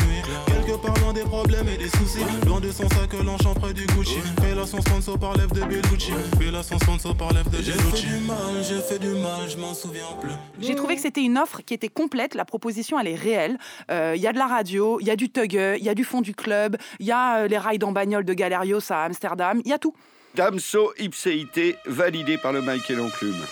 Quelque 0.46 0.76
part 0.82 0.94
loin 1.00 1.12
des 1.12 1.22
problèmes 1.22 1.68
et 1.68 1.76
des 1.76 1.88
soucis. 1.88 2.24
Loin 2.44 2.60
de 2.60 2.70
son 2.72 2.88
sac, 2.88 3.12
l'enchant 3.24 3.54
près 3.54 3.72
du 3.72 3.86
Gucci. 3.86 4.18
Fais 4.42 4.54
la 4.54 4.66
son 4.66 4.80
sponsor 4.80 5.16
par 5.18 5.34
lèvres 5.34 5.54
de 5.54 5.60
Bellucci. 5.60 6.12
Fais 6.38 6.50
la 6.50 6.62
son 6.64 6.78
sponsor 6.80 7.16
par 7.16 7.32
lèvres 7.32 7.50
de 7.50 7.58
J'ai 7.62 7.72
fait 7.72 8.00
du 8.00 8.24
mal, 8.26 8.64
j'ai 8.68 8.80
fait 8.80 8.98
du 8.98 9.08
mal, 9.10 9.48
je 9.48 9.56
m'en 9.56 9.72
souviens 9.72 10.02
plus. 10.20 10.30
J'ai 10.60 10.74
trouvé 10.74 10.96
que 10.96 11.02
c'était 11.02 11.22
une 11.22 11.38
offre 11.38 11.62
qui 11.64 11.72
était 11.72 11.88
complète. 11.88 12.34
La 12.34 12.44
proposition, 12.44 12.98
elle 12.98 13.08
est 13.08 13.14
réelle. 13.14 13.58
Euh, 13.92 14.14
Il 14.16 14.20
y 14.20 14.26
a 14.26 14.32
de 14.32 14.38
la 14.38 14.48
radio, 14.48 14.98
il 15.00 15.06
y 15.06 15.10
a 15.10 15.16
du 15.16 15.30
tugger, 15.30 15.76
il 15.78 15.84
y 15.84 15.88
a 15.88 15.94
du 15.94 16.04
fond 16.04 16.20
du 16.20 16.34
club, 16.34 16.76
il 16.98 17.06
y 17.06 17.12
a 17.12 17.38
euh, 17.42 17.48
les 17.48 17.58
rides 17.58 17.84
en 17.84 17.92
bagnole 17.92 18.24
de 18.24 18.34
Galerios 18.34 18.90
à 18.90 19.04
Amsterdam, 19.04 19.60
il 19.64 19.70
y 19.70 19.72
a 19.72 19.78
tout. 19.78 19.94
Damso 20.34 20.92
ipséité 20.98 21.76
validé 21.86 22.38
par 22.38 22.52
le 22.52 22.60
Michael 22.62 23.00
Enclume. 23.00 23.44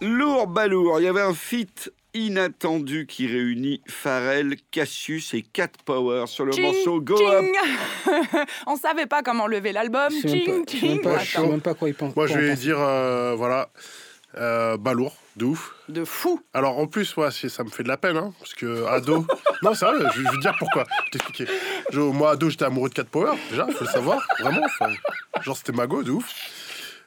Lourd 0.00 0.46
balourd, 0.46 1.00
il 1.00 1.04
y 1.04 1.08
avait 1.08 1.20
un 1.20 1.34
feat 1.34 1.92
inattendu 2.14 3.06
qui 3.06 3.26
réunit 3.26 3.80
Pharrell, 3.86 4.56
Cassius 4.70 5.34
et 5.34 5.42
Cat 5.42 5.68
Power 5.84 6.26
sur 6.26 6.46
le 6.46 6.52
Ching, 6.52 6.64
morceau 6.64 7.00
Go 7.00 7.16
Up. 7.28 7.44
On 8.66 8.76
savait 8.76 9.06
pas 9.06 9.22
comment 9.22 9.46
lever 9.46 9.72
l'album. 9.72 10.08
Je 10.10 10.26
sais 10.28 10.44
même 10.46 10.64
Ching, 10.66 10.66
pas- 10.66 10.72
je 10.72 10.78
sais 10.80 10.88
même 10.88 11.00
pas- 11.02 11.18
je 11.18 11.30
sais 11.30 11.38
Attends. 11.38 11.48
même 11.48 11.60
pas 11.60 11.74
quoi 11.74 11.88
il 11.88 11.94
pense. 11.94 12.16
Moi, 12.16 12.26
je 12.26 12.38
vais 12.38 12.54
dire, 12.56 12.78
euh, 12.80 13.34
voilà, 13.36 13.68
euh, 14.36 14.76
balourd, 14.76 15.16
de 15.36 15.46
ouf. 15.46 15.74
De 15.88 16.04
fou. 16.04 16.40
Alors, 16.52 16.78
en 16.78 16.86
plus, 16.86 17.16
ouais, 17.16 17.30
ça 17.30 17.64
me 17.64 17.70
fait 17.70 17.82
de 17.82 17.88
la 17.88 17.96
peine, 17.96 18.16
hein, 18.16 18.32
parce 18.38 18.54
que 18.54 18.84
ado. 18.86 19.26
non, 19.62 19.74
c'est 19.74 19.86
vrai, 19.86 20.04
je, 20.14 20.20
je 20.20 20.24
vais 20.24 20.36
te 20.36 20.40
dire 20.40 20.54
pourquoi. 20.58 20.84
Je 20.88 21.04
vais 21.04 21.10
t'expliquer. 21.12 21.46
Moi, 21.94 22.32
ado, 22.32 22.50
j'étais 22.50 22.64
amoureux 22.64 22.90
de 22.90 22.94
Cat 22.94 23.04
Power, 23.04 23.32
déjà, 23.50 23.66
faut 23.66 23.84
le 23.84 23.90
savoir, 23.90 24.26
vraiment. 24.40 24.62
enfin, 24.64 24.92
genre, 25.40 25.56
c'était 25.56 25.72
Mago, 25.72 26.02
de 26.02 26.10
ouf. 26.10 26.26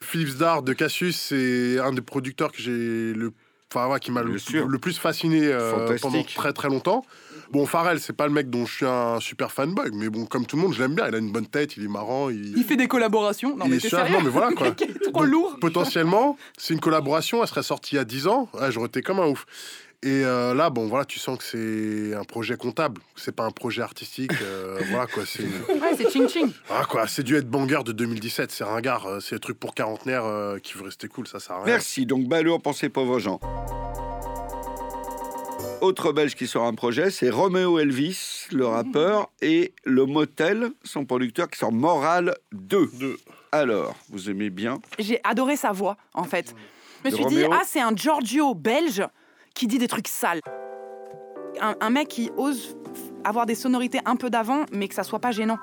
Philips 0.01 0.37
Dard 0.37 0.63
de 0.63 0.73
Cassius, 0.73 1.17
c'est 1.17 1.79
un 1.79 1.93
des 1.93 2.01
producteurs 2.01 2.51
que 2.51 2.61
j'ai 2.61 3.13
le. 3.13 3.31
Enfin, 3.73 3.87
ouais, 3.87 3.99
qui 4.01 4.11
m'a 4.11 4.21
le, 4.21 4.77
plus 4.79 4.97
fasciné 4.97 5.47
euh, 5.47 5.97
pendant 6.01 6.23
très 6.23 6.51
très 6.51 6.67
longtemps. 6.67 7.05
Bon, 7.51 7.65
Pharrell, 7.65 8.01
c'est 8.01 8.15
pas 8.15 8.27
le 8.27 8.33
mec 8.33 8.49
dont 8.49 8.65
je 8.65 8.73
suis 8.73 8.85
un 8.85 9.19
super 9.21 9.51
fanboy, 9.51 9.91
mais 9.93 10.09
bon, 10.09 10.25
comme 10.25 10.45
tout 10.45 10.57
le 10.57 10.61
monde, 10.61 10.73
je 10.73 10.81
l'aime 10.81 10.93
bien. 10.93 11.07
Il 11.07 11.15
a 11.15 11.17
une 11.17 11.31
bonne 11.31 11.47
tête, 11.47 11.77
il 11.77 11.85
est 11.85 11.89
marrant. 11.89 12.29
Il, 12.29 12.57
Il 12.57 12.63
fait 12.65 12.75
des 12.75 12.87
collaborations. 12.87 13.55
Non, 13.55 13.65
il 13.65 13.71
mais 13.71 13.77
est 13.77 13.89
sérieux 13.89 14.13
Non, 14.13 14.21
mais 14.21 14.29
voilà 14.29 14.51
quoi. 14.51 14.71
Trop 15.03 15.11
Donc, 15.11 15.25
lourd. 15.25 15.57
Potentiellement, 15.61 16.37
c'est 16.57 16.73
une 16.73 16.81
collaboration, 16.81 17.41
elle 17.41 17.47
serait 17.47 17.63
sortie 17.63 17.95
il 17.95 17.97
y 17.97 18.01
a 18.01 18.05
10 18.05 18.27
ans, 18.27 18.49
ouais, 18.53 18.71
j'aurais 18.71 18.87
été 18.87 19.01
comme 19.01 19.19
un 19.19 19.27
ouf. 19.27 19.45
Et 20.03 20.25
euh, 20.25 20.55
là, 20.55 20.71
bon, 20.71 20.87
voilà, 20.87 21.05
tu 21.05 21.19
sens 21.19 21.37
que 21.37 21.43
c'est 21.43 22.15
un 22.15 22.23
projet 22.23 22.57
comptable, 22.57 22.99
c'est 23.15 23.35
pas 23.35 23.45
un 23.45 23.51
projet 23.51 23.83
artistique. 23.83 24.31
euh, 24.41 24.79
voilà 24.89 25.05
quoi, 25.05 25.23
c'est. 25.27 25.43
Ouais, 25.43 25.95
c'est 25.95 26.09
ching 26.09 26.27
ching. 26.27 26.51
Ah 26.71 26.85
quoi, 26.89 27.07
c'est 27.07 27.21
du 27.21 27.35
headbanger 27.37 27.83
de 27.85 27.91
2017, 27.91 28.49
c'est 28.49 28.63
ringard, 28.63 29.05
euh, 29.05 29.19
c'est 29.19 29.35
le 29.35 29.39
truc 29.39 29.59
pour 29.59 29.75
quarantenaire 29.75 30.25
euh, 30.25 30.57
qui 30.57 30.73
veut 30.73 30.85
rester 30.85 31.07
cool, 31.07 31.27
ça 31.27 31.39
sert 31.39 31.57
à 31.57 31.63
rien. 31.63 31.65
Merci, 31.73 32.07
donc 32.07 32.27
balourd 32.27 32.63
pour 32.63 32.73
ces 32.73 32.89
pauvres 32.89 33.19
gens. 33.19 33.39
Autre 35.81 36.11
belge 36.11 36.33
qui 36.33 36.47
sort 36.47 36.65
un 36.65 36.73
projet, 36.73 37.11
c'est 37.11 37.29
Romeo 37.29 37.77
Elvis, 37.77 38.47
le 38.51 38.65
rappeur, 38.65 39.29
et 39.41 39.73
le 39.83 40.05
Motel, 40.07 40.71
son 40.83 41.05
producteur, 41.05 41.47
qui 41.47 41.59
sort 41.59 41.71
Moral 41.71 42.35
2. 42.53 42.89
Alors, 43.51 43.95
vous 44.09 44.31
aimez 44.31 44.49
bien? 44.49 44.79
J'ai 44.97 45.19
adoré 45.23 45.57
sa 45.57 45.71
voix, 45.71 45.97
en 46.15 46.23
fait. 46.23 46.55
Je 47.03 47.09
me 47.09 47.15
suis 47.15 47.25
dit, 47.25 47.43
ah, 47.51 47.61
c'est 47.65 47.81
un 47.81 47.95
Giorgio 47.95 48.53
belge 48.55 49.03
qui 49.53 49.67
dit 49.67 49.77
des 49.77 49.87
trucs 49.87 50.07
sales. 50.07 50.41
Un, 51.59 51.75
un 51.79 51.89
mec 51.89 52.07
qui 52.07 52.31
ose 52.37 52.75
avoir 53.23 53.45
des 53.45 53.55
sonorités 53.55 53.99
un 54.05 54.15
peu 54.15 54.29
d'avant, 54.29 54.65
mais 54.71 54.87
que 54.87 54.95
ça 54.95 55.03
soit 55.03 55.19
pas 55.19 55.31
gênant. 55.31 55.57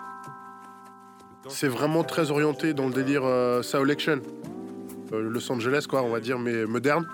C'est 1.49 1.69
vraiment 1.69 2.05
très 2.05 2.31
orienté 2.31 2.75
dans 2.75 2.87
le 2.87 2.93
délire 2.93 3.23
euh, 3.25 3.63
Soul 3.63 3.91
Action. 3.91 4.21
Euh, 5.13 5.21
Los 5.31 5.51
Angeles, 5.51 5.87
quoi, 5.89 6.03
on 6.03 6.11
va 6.11 6.21
dire, 6.21 6.39
mais 6.39 6.67
moderne. 6.67 7.07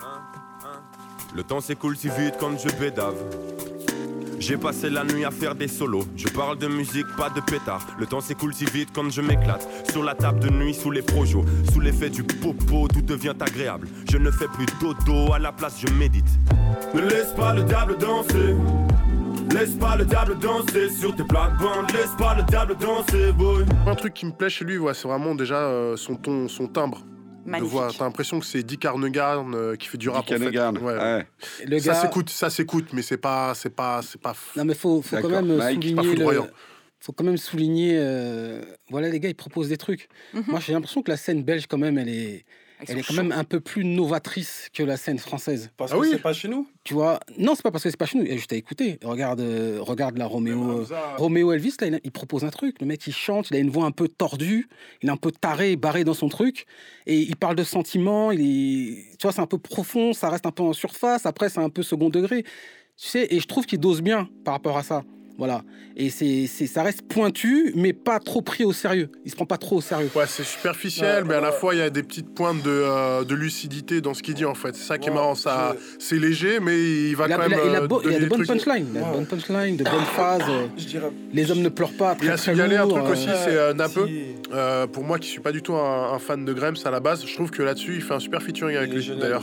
Le 1.35 1.43
temps 1.43 1.61
s'écoule 1.61 1.97
si 1.97 2.09
vite 2.09 2.35
quand 2.39 2.59
je 2.59 2.69
bédave. 2.79 3.17
J'ai 4.46 4.59
passé 4.59 4.90
la 4.90 5.04
nuit 5.04 5.24
à 5.24 5.30
faire 5.30 5.54
des 5.54 5.68
solos. 5.68 6.04
Je 6.16 6.28
parle 6.28 6.59
de 6.59 6.68
musique, 6.68 7.07
pas 7.16 7.30
de 7.30 7.40
pétard. 7.40 7.87
Le 7.98 8.04
temps 8.04 8.20
s'écoule 8.20 8.52
si 8.52 8.66
vite 8.66 8.90
quand 8.94 9.09
je 9.09 9.22
m'éclate. 9.22 9.66
Sur 9.90 10.04
la 10.04 10.14
table 10.14 10.40
de 10.40 10.50
nuit, 10.50 10.74
sous 10.74 10.90
les 10.90 11.00
projos. 11.00 11.46
Sous 11.72 11.80
l'effet 11.80 12.11
du 12.11 12.22
popo, 12.22 12.87
tout 12.88 13.00
devient 13.00 13.33
agréable. 13.40 13.88
Je 14.11 14.18
ne 14.18 14.30
fais 14.30 14.48
plus 14.48 14.66
dodo, 14.83 15.33
à 15.33 15.38
la 15.38 15.50
place 15.50 15.80
je 15.80 15.90
médite. 15.94 16.28
Ne 16.94 17.00
laisse 17.00 17.33
pas 17.33 17.54
le 17.54 17.62
diable 17.62 17.96
danser. 17.96 18.54
Laisse 19.50 19.76
pas 19.76 19.96
le 19.96 20.04
diable 20.04 20.38
danser 20.38 20.90
sur 20.90 21.16
tes 21.16 21.24
plates-bandes. 21.24 21.90
Laisse 21.94 22.14
pas 22.18 22.35
le 22.35 22.42
diable 22.42 22.76
danser, 22.76 23.33
boy. 23.33 23.64
Un 23.87 23.94
truc 23.94 24.12
qui 24.12 24.26
me 24.26 24.33
plaît 24.33 24.50
chez 24.50 24.66
lui, 24.66 24.78
c'est 24.92 25.09
vraiment 25.09 25.35
déjà 25.35 25.57
euh, 25.57 25.96
son 25.96 26.16
ton, 26.16 26.48
son 26.48 26.66
timbre. 26.66 27.00
De 27.44 27.50
Magnifique. 27.50 27.72
voix. 27.72 27.90
T'as 27.96 28.04
l'impression 28.04 28.40
que 28.40 28.46
c'est 28.46 28.62
Dick 28.62 28.80
Carnegie 28.80 29.18
euh, 29.18 29.76
qui 29.76 29.88
fait 29.88 29.98
du 29.98 30.09
rap. 30.09 30.24
en 30.24 30.26
fait. 30.26 30.50
Carnegie, 30.50 30.85
Ouais. 30.85 30.94
ouais. 30.96 31.26
Le 31.66 31.78
ça 31.78 31.94
s'écoute, 31.94 32.30
ça 32.30 32.50
s'écoute, 32.50 32.87
mais 32.92 33.02
c'est 33.02 33.16
pas, 33.18 33.54
c'est 33.54 33.70
pas, 33.74 34.00
c'est 34.02 34.20
pas. 34.20 34.35
Non, 34.57 34.64
mais 34.64 34.74
faut, 34.74 35.02
faut 35.02 35.16
quand 35.18 35.28
même 35.28 35.57
Mike, 35.57 35.83
souligner. 35.83 36.14
Le... 36.16 36.42
Faut 37.00 37.12
quand 37.12 37.24
même 37.24 37.37
souligner. 37.37 37.96
euh, 37.98 38.62
Voilà, 38.88 39.09
les 39.11 39.20
gars, 39.20 39.28
ils 39.28 39.35
proposent 39.35 39.68
des 39.68 39.76
trucs. 39.76 40.09
Mhm. 40.33 40.44
Moi, 40.48 40.61
j'ai 40.61 40.72
l'impression 40.72 41.02
que 41.02 41.11
la 41.11 41.18
scène 41.18 41.42
belge, 41.42 41.66
quand 41.68 41.78
même, 41.78 41.98
elle 41.98 42.09
est. 42.09 42.44
Elle 42.87 42.99
est 42.99 43.03
quand 43.07 43.15
même 43.15 43.33
un 43.33 43.45
peu 43.45 43.61
plus 43.61 43.85
novatrice 43.85 44.69
que 44.73 44.83
la 44.83 44.97
scène 44.97 45.19
française. 45.19 45.71
Parce 45.77 45.93
Ah 45.93 45.99
que 45.99 46.11
c'est 46.11 46.19
pas 46.19 46.33
chez 46.33 46.49
nous. 46.49 46.69
Tu 46.83 46.95
vois 46.95 47.21
Non, 47.39 47.55
c'est 47.55 47.63
pas 47.63 47.71
parce 47.71 47.85
que 47.85 47.91
c'est 47.91 47.97
pas 47.97 48.07
chez 48.07 48.19
nous. 48.19 48.25
Et 48.25 48.37
je 48.37 48.47
t'ai 48.47 48.57
écouté. 48.57 48.99
Regarde, 49.05 49.41
euh, 49.41 49.79
regarde 49.81 50.19
la 50.19 50.27
Roméo, 50.27 50.81
euh, 50.81 50.87
Roméo 51.17 51.53
Elvis. 51.53 51.75
Là, 51.81 51.87
il, 51.87 52.01
il 52.05 52.11
propose 52.11 52.45
un 52.45 52.51
truc. 52.51 52.81
Le 52.81 52.87
mec, 52.87 53.07
il 53.07 53.15
chante. 53.15 53.49
Il 53.51 53.57
a 53.57 53.61
une 53.61 53.71
voix 53.71 53.85
un 53.87 53.91
peu 53.91 54.09
tordue. 54.09 54.69
Il 55.03 55.09
est 55.09 55.13
un 55.13 55.17
peu 55.17 55.31
taré, 55.31 55.77
barré 55.77 56.05
dans 56.05 56.15
son 56.15 56.29
truc. 56.29 56.67
Et 57.07 57.21
il 57.21 57.37
parle 57.37 57.57
de 57.57 57.65
sentiments. 57.65 58.33
Il 58.33 58.41
est, 58.41 59.17
tu 59.19 59.23
vois, 59.23 59.33
c'est 59.33 59.41
un 59.41 59.47
peu 59.47 59.59
profond. 59.59 60.13
Ça 60.13 60.29
reste 60.29 60.47
un 60.47 60.53
peu 60.53 60.63
en 60.63 60.73
surface. 60.73 61.27
Après, 61.27 61.49
c'est 61.49 61.61
un 61.61 61.71
peu 61.71 61.83
second 61.83 62.11
degré. 62.11 62.43
Tu 62.97 63.09
sais, 63.09 63.27
et 63.31 63.41
je 63.41 63.47
trouve 63.47 63.67
qu'il 63.67 63.81
dose 63.81 64.03
bien 64.03 64.29
par 64.45 64.55
rapport 64.55 64.77
à 64.77 64.83
ça. 64.83 65.05
Voilà. 65.37 65.62
Et 65.97 66.11
c'est, 66.11 66.47
c'est, 66.49 66.66
ça 66.66 66.83
reste 66.83 67.03
pointu, 67.03 67.72
mais 67.76 67.93
pas 67.93 68.18
trop 68.20 68.41
pris 68.43 68.64
au 68.64 68.72
sérieux. 68.72 69.09
Il 69.24 69.30
se 69.30 69.37
prend 69.37 69.47
pas 69.47 69.59
trop 69.59 69.76
au 69.76 69.80
sérieux. 69.80 70.11
Ouais, 70.14 70.24
c'est 70.26 70.45
superficiel, 70.45 71.24
mais 71.24 71.35
à 71.35 71.41
la 71.41 71.53
fois, 71.53 71.74
il 71.74 71.78
y 71.78 71.82
a 71.82 71.91
des 71.91 72.03
petites 72.03 72.35
pointes 72.35 72.62
de, 72.62 72.70
euh, 72.70 73.24
de 73.24 73.35
lucidité 73.35 74.01
dans 74.01 74.14
ce 74.14 74.22
qu'il 74.22 74.35
dit, 74.35 74.45
en 74.45 74.55
fait. 74.55 74.74
C'est 74.74 74.85
ça 74.85 74.99
qui 74.99 75.09
est 75.09 75.12
marrant. 75.12 75.35
Ça, 75.35 75.74
c'est 75.99 76.18
léger, 76.18 76.59
mais 76.61 76.76
il 76.80 77.14
va 77.16 77.26
Il 77.26 77.32
a, 77.32 77.37
quand 77.37 77.45
il 77.45 77.51
même. 77.51 77.59
a- 77.59 77.64
il 77.64 77.74
a 77.76 77.80
euh, 77.82 77.89
il 78.05 78.14
a 78.14 78.18
de 78.20 78.26
bonnes 78.26 78.47
punchlines. 78.47 78.87
Il 78.93 78.99
a 78.99 79.05
de 79.11 79.12
bonnes 79.12 79.26
punchlines, 79.26 79.76
de 79.76 79.85
bonnes 79.85 80.05
phases. 80.16 80.43
Les 81.32 81.51
hommes 81.51 81.62
ne 81.62 81.68
pleurent 81.68 81.97
pas. 81.97 82.16
Il 82.20 82.24
y 82.24 82.26
Très, 82.26 82.35
a 82.35 82.37
très 82.37 82.53
signalé 82.53 82.76
un 82.76 82.82
lourd, 82.87 82.95
truc 82.99 83.09
euh, 83.09 83.12
aussi, 83.12 83.28
c'est 83.45 83.57
euh, 83.57 83.74
Napeu. 83.74 84.09
Euh, 84.53 84.87
pour 84.87 85.05
moi, 85.05 85.18
qui 85.18 85.28
suis 85.28 85.41
pas 85.41 85.53
du 85.53 85.62
tout 85.62 85.74
un, 85.74 86.12
un 86.12 86.18
fan 86.18 86.45
de 86.45 86.53
Grams 86.53 86.76
à 86.85 86.91
la 86.91 87.01
base, 87.01 87.24
je 87.26 87.35
trouve 87.35 87.51
que 87.51 87.62
là-dessus, 87.62 87.97
il 87.97 88.03
fait 88.03 88.14
un 88.14 88.20
super 88.20 88.43
featuring 88.43 88.76
avec 88.76 88.93
lui. 88.93 89.11
D'ailleurs, 89.20 89.43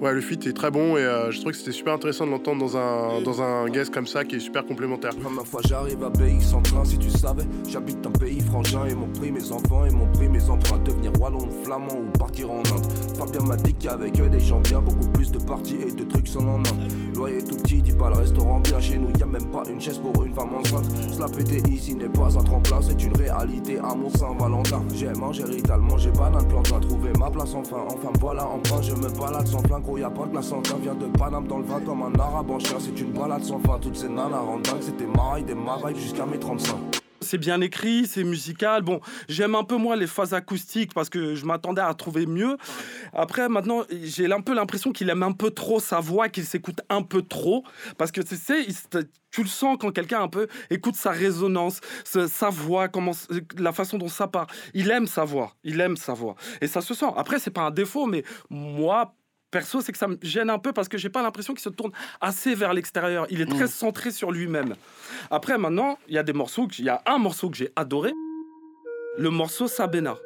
ouais, 0.00 0.12
le 0.12 0.20
feat 0.20 0.46
est 0.46 0.52
très 0.52 0.70
bon 0.70 0.96
et 0.96 1.00
euh, 1.00 1.30
je 1.30 1.40
trouve 1.40 1.52
que 1.52 1.58
c'était 1.58 1.72
super 1.72 1.92
intéressant 1.94 2.26
de 2.26 2.30
l'entendre 2.30 2.60
dans 2.60 2.76
un 2.76 3.20
dans 3.22 3.42
un 3.42 3.68
guest 3.68 3.92
comme 3.92 4.06
ça 4.06 4.24
qui 4.24 4.36
est 4.36 4.40
super 4.40 4.64
complémentaire. 4.64 5.12
Première 5.32 5.48
fois 5.48 5.60
j'arrive 5.66 6.04
à 6.04 6.10
BX 6.10 6.52
en 6.54 6.60
train, 6.60 6.84
si 6.84 6.98
tu 6.98 7.08
savais, 7.08 7.44
j'habite 7.66 8.06
un 8.06 8.10
pays 8.10 8.40
frangin 8.40 8.84
et 8.84 8.94
m'ont 8.94 9.08
pris 9.18 9.32
mes 9.32 9.50
enfants 9.50 9.86
et 9.86 9.90
m'ont 9.90 10.12
pris 10.12 10.28
mes 10.28 10.50
emprunts. 10.50 10.76
Devenir 10.84 11.10
wallon 11.18 11.48
flamand 11.64 11.86
ou 11.86 12.18
partir 12.18 12.50
en 12.50 12.58
Inde. 12.58 13.16
Fabien 13.16 13.40
m'a 13.40 13.56
dit 13.56 13.72
qu'avec 13.72 14.20
eux 14.20 14.28
des 14.28 14.40
gens 14.40 14.60
bien, 14.60 14.80
beaucoup 14.80 15.08
plus 15.08 15.32
de 15.32 15.38
parties 15.38 15.78
et 15.86 15.90
de 15.90 16.04
trucs 16.04 16.28
sans 16.28 16.44
lendemain. 16.44 16.76
Loyer 17.14 17.42
tout 17.42 17.56
petit, 17.56 17.80
dis 17.80 17.92
pas 17.92 18.10
le 18.10 18.16
restaurant 18.16 18.60
bien 18.60 18.78
chez 18.78 18.98
nous, 18.98 19.08
y 19.18 19.22
a 19.22 19.26
même 19.26 19.50
pas 19.50 19.62
une 19.70 19.80
chaise 19.80 19.98
pour 19.98 20.22
une 20.22 20.34
femme 20.34 20.54
enceinte. 20.54 20.84
Cela 21.10 21.28
pété 21.28 21.62
ici 21.70 21.94
n'est 21.94 22.10
pas 22.10 22.38
un 22.38 22.42
tremplin, 22.42 22.80
c'est 22.82 23.02
une 23.02 23.16
réalité 23.16 23.78
à 23.78 23.94
mon 23.94 24.10
Saint-Valentin. 24.10 24.82
J'ai 24.94 25.12
mangé 25.14 25.44
rital, 25.44 25.80
j'ai 25.96 26.10
banane 26.10 26.46
plantain, 26.46 26.78
trouvé 26.80 27.10
ma 27.18 27.30
place 27.30 27.54
enfin. 27.54 27.84
Enfin 27.86 28.12
voilà, 28.20 28.46
enfin 28.48 28.82
je 28.82 28.92
me 28.92 29.08
balade 29.18 29.46
sans 29.46 29.62
flingue, 29.62 29.82
gros 29.82 29.96
y 29.96 30.04
a 30.04 30.10
pas 30.10 30.26
de 30.26 30.32
glace 30.32 30.52
en 30.52 30.60
Vient 30.82 30.94
de 30.94 31.06
Paname 31.06 31.46
dans 31.46 31.58
le 31.58 31.64
vin 31.64 31.80
comme 31.80 32.02
un 32.02 32.18
arabe 32.18 32.50
en 32.50 32.58
chien, 32.58 32.76
c'est 32.78 33.00
une 33.00 33.12
balade 33.12 33.44
sans 33.44 33.60
fin. 33.60 33.78
Toutes 33.80 33.96
ces 33.96 34.08
nanas 34.08 34.40
rendent 34.40 34.62
dingue, 34.62 34.80
c'était 34.80 35.06
jusqu'à 35.94 36.26
mes 36.26 36.38
35. 36.38 36.76
C'est 37.20 37.38
bien 37.38 37.60
écrit, 37.60 38.06
c'est 38.06 38.24
musical. 38.24 38.82
Bon, 38.82 39.00
j'aime 39.28 39.54
un 39.54 39.64
peu 39.64 39.76
moins 39.76 39.96
les 39.96 40.06
phases 40.08 40.34
acoustiques 40.34 40.92
parce 40.92 41.08
que 41.08 41.34
je 41.34 41.46
m'attendais 41.46 41.80
à 41.80 41.94
trouver 41.94 42.26
mieux. 42.26 42.56
Après, 43.12 43.48
maintenant, 43.48 43.84
j'ai 43.90 44.30
un 44.30 44.40
peu 44.40 44.54
l'impression 44.54 44.92
qu'il 44.92 45.08
aime 45.08 45.22
un 45.22 45.32
peu 45.32 45.50
trop 45.50 45.78
sa 45.78 46.00
voix, 46.00 46.28
qu'il 46.28 46.44
s'écoute 46.44 46.80
un 46.88 47.02
peu 47.02 47.22
trop. 47.22 47.64
Parce 47.96 48.10
que 48.10 48.20
tu 48.20 48.36
tu 49.30 49.42
le 49.42 49.48
sens 49.48 49.78
quand 49.80 49.92
quelqu'un 49.92 50.22
un 50.22 50.28
peu 50.28 50.46
écoute 50.68 50.96
sa 50.96 51.10
résonance, 51.10 51.80
sa 52.04 52.50
voix, 52.50 52.88
comment, 52.88 53.12
la 53.58 53.72
façon 53.72 53.98
dont 53.98 54.08
ça 54.08 54.26
part. 54.26 54.48
Il 54.74 54.90
aime 54.90 55.06
sa 55.06 55.24
voix, 55.24 55.54
il 55.64 55.80
aime 55.80 55.96
sa 55.96 56.12
voix. 56.12 56.34
Et 56.60 56.66
ça 56.66 56.80
se 56.80 56.92
sent. 56.92 57.06
Après, 57.16 57.38
c'est 57.38 57.50
pas 57.50 57.62
un 57.62 57.70
défaut, 57.70 58.06
mais 58.06 58.24
moi, 58.50 59.14
perso, 59.52 59.80
c'est 59.80 59.92
que 59.92 59.98
ça 59.98 60.08
me 60.08 60.16
gêne 60.22 60.50
un 60.50 60.58
peu 60.58 60.72
parce 60.72 60.88
que 60.88 60.98
j'ai 60.98 61.10
pas 61.10 61.22
l'impression 61.22 61.54
qu'il 61.54 61.62
se 61.62 61.68
tourne 61.68 61.92
assez 62.20 62.56
vers 62.56 62.72
l'extérieur. 62.74 63.26
Il 63.30 63.40
est 63.40 63.46
très 63.46 63.68
centré 63.68 64.10
sur 64.10 64.32
lui-même. 64.32 64.74
Après, 65.30 65.56
maintenant, 65.58 65.96
il 66.08 66.14
y 66.14 66.18
a 66.18 66.24
des 66.24 66.32
morceaux, 66.32 66.66
il 66.78 66.84
y 66.84 66.88
a 66.88 67.00
un 67.06 67.18
morceau 67.18 67.48
que 67.50 67.56
j'ai 67.56 67.70
adoré, 67.76 68.12
le 69.18 69.30
morceau 69.30 69.68
Sabena. 69.68 70.16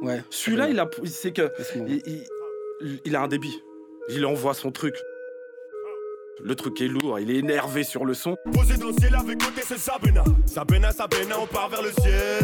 Ouais. 0.00 0.22
Celui-là, 0.30 0.68
il 0.70 0.80
a, 0.80 0.88
c'est 1.04 1.32
que, 1.32 1.52
il, 1.76 2.02
il- 2.06 3.00
il 3.04 3.14
a 3.16 3.20
un 3.22 3.28
débit. 3.28 3.62
Il 4.08 4.24
envoie 4.26 4.54
son 4.54 4.72
truc. 4.72 4.94
Le 6.42 6.54
truc 6.56 6.80
est 6.80 6.88
lourd, 6.88 7.20
il 7.20 7.30
est 7.30 7.36
énervé 7.36 7.84
sur 7.84 8.04
le 8.04 8.14
son. 8.14 8.36
Posé 8.52 8.76
dans 8.76 8.88
le 8.88 8.92
ciel 8.94 9.14
avec 9.14 9.38
côté 9.38 9.60
c'est 9.64 9.78
Sabena 9.78 10.24
Sabena, 10.46 10.90
Sabena, 10.90 11.36
on 11.40 11.46
part 11.46 11.68
vers 11.68 11.82
le 11.82 11.92
ciel 11.92 12.42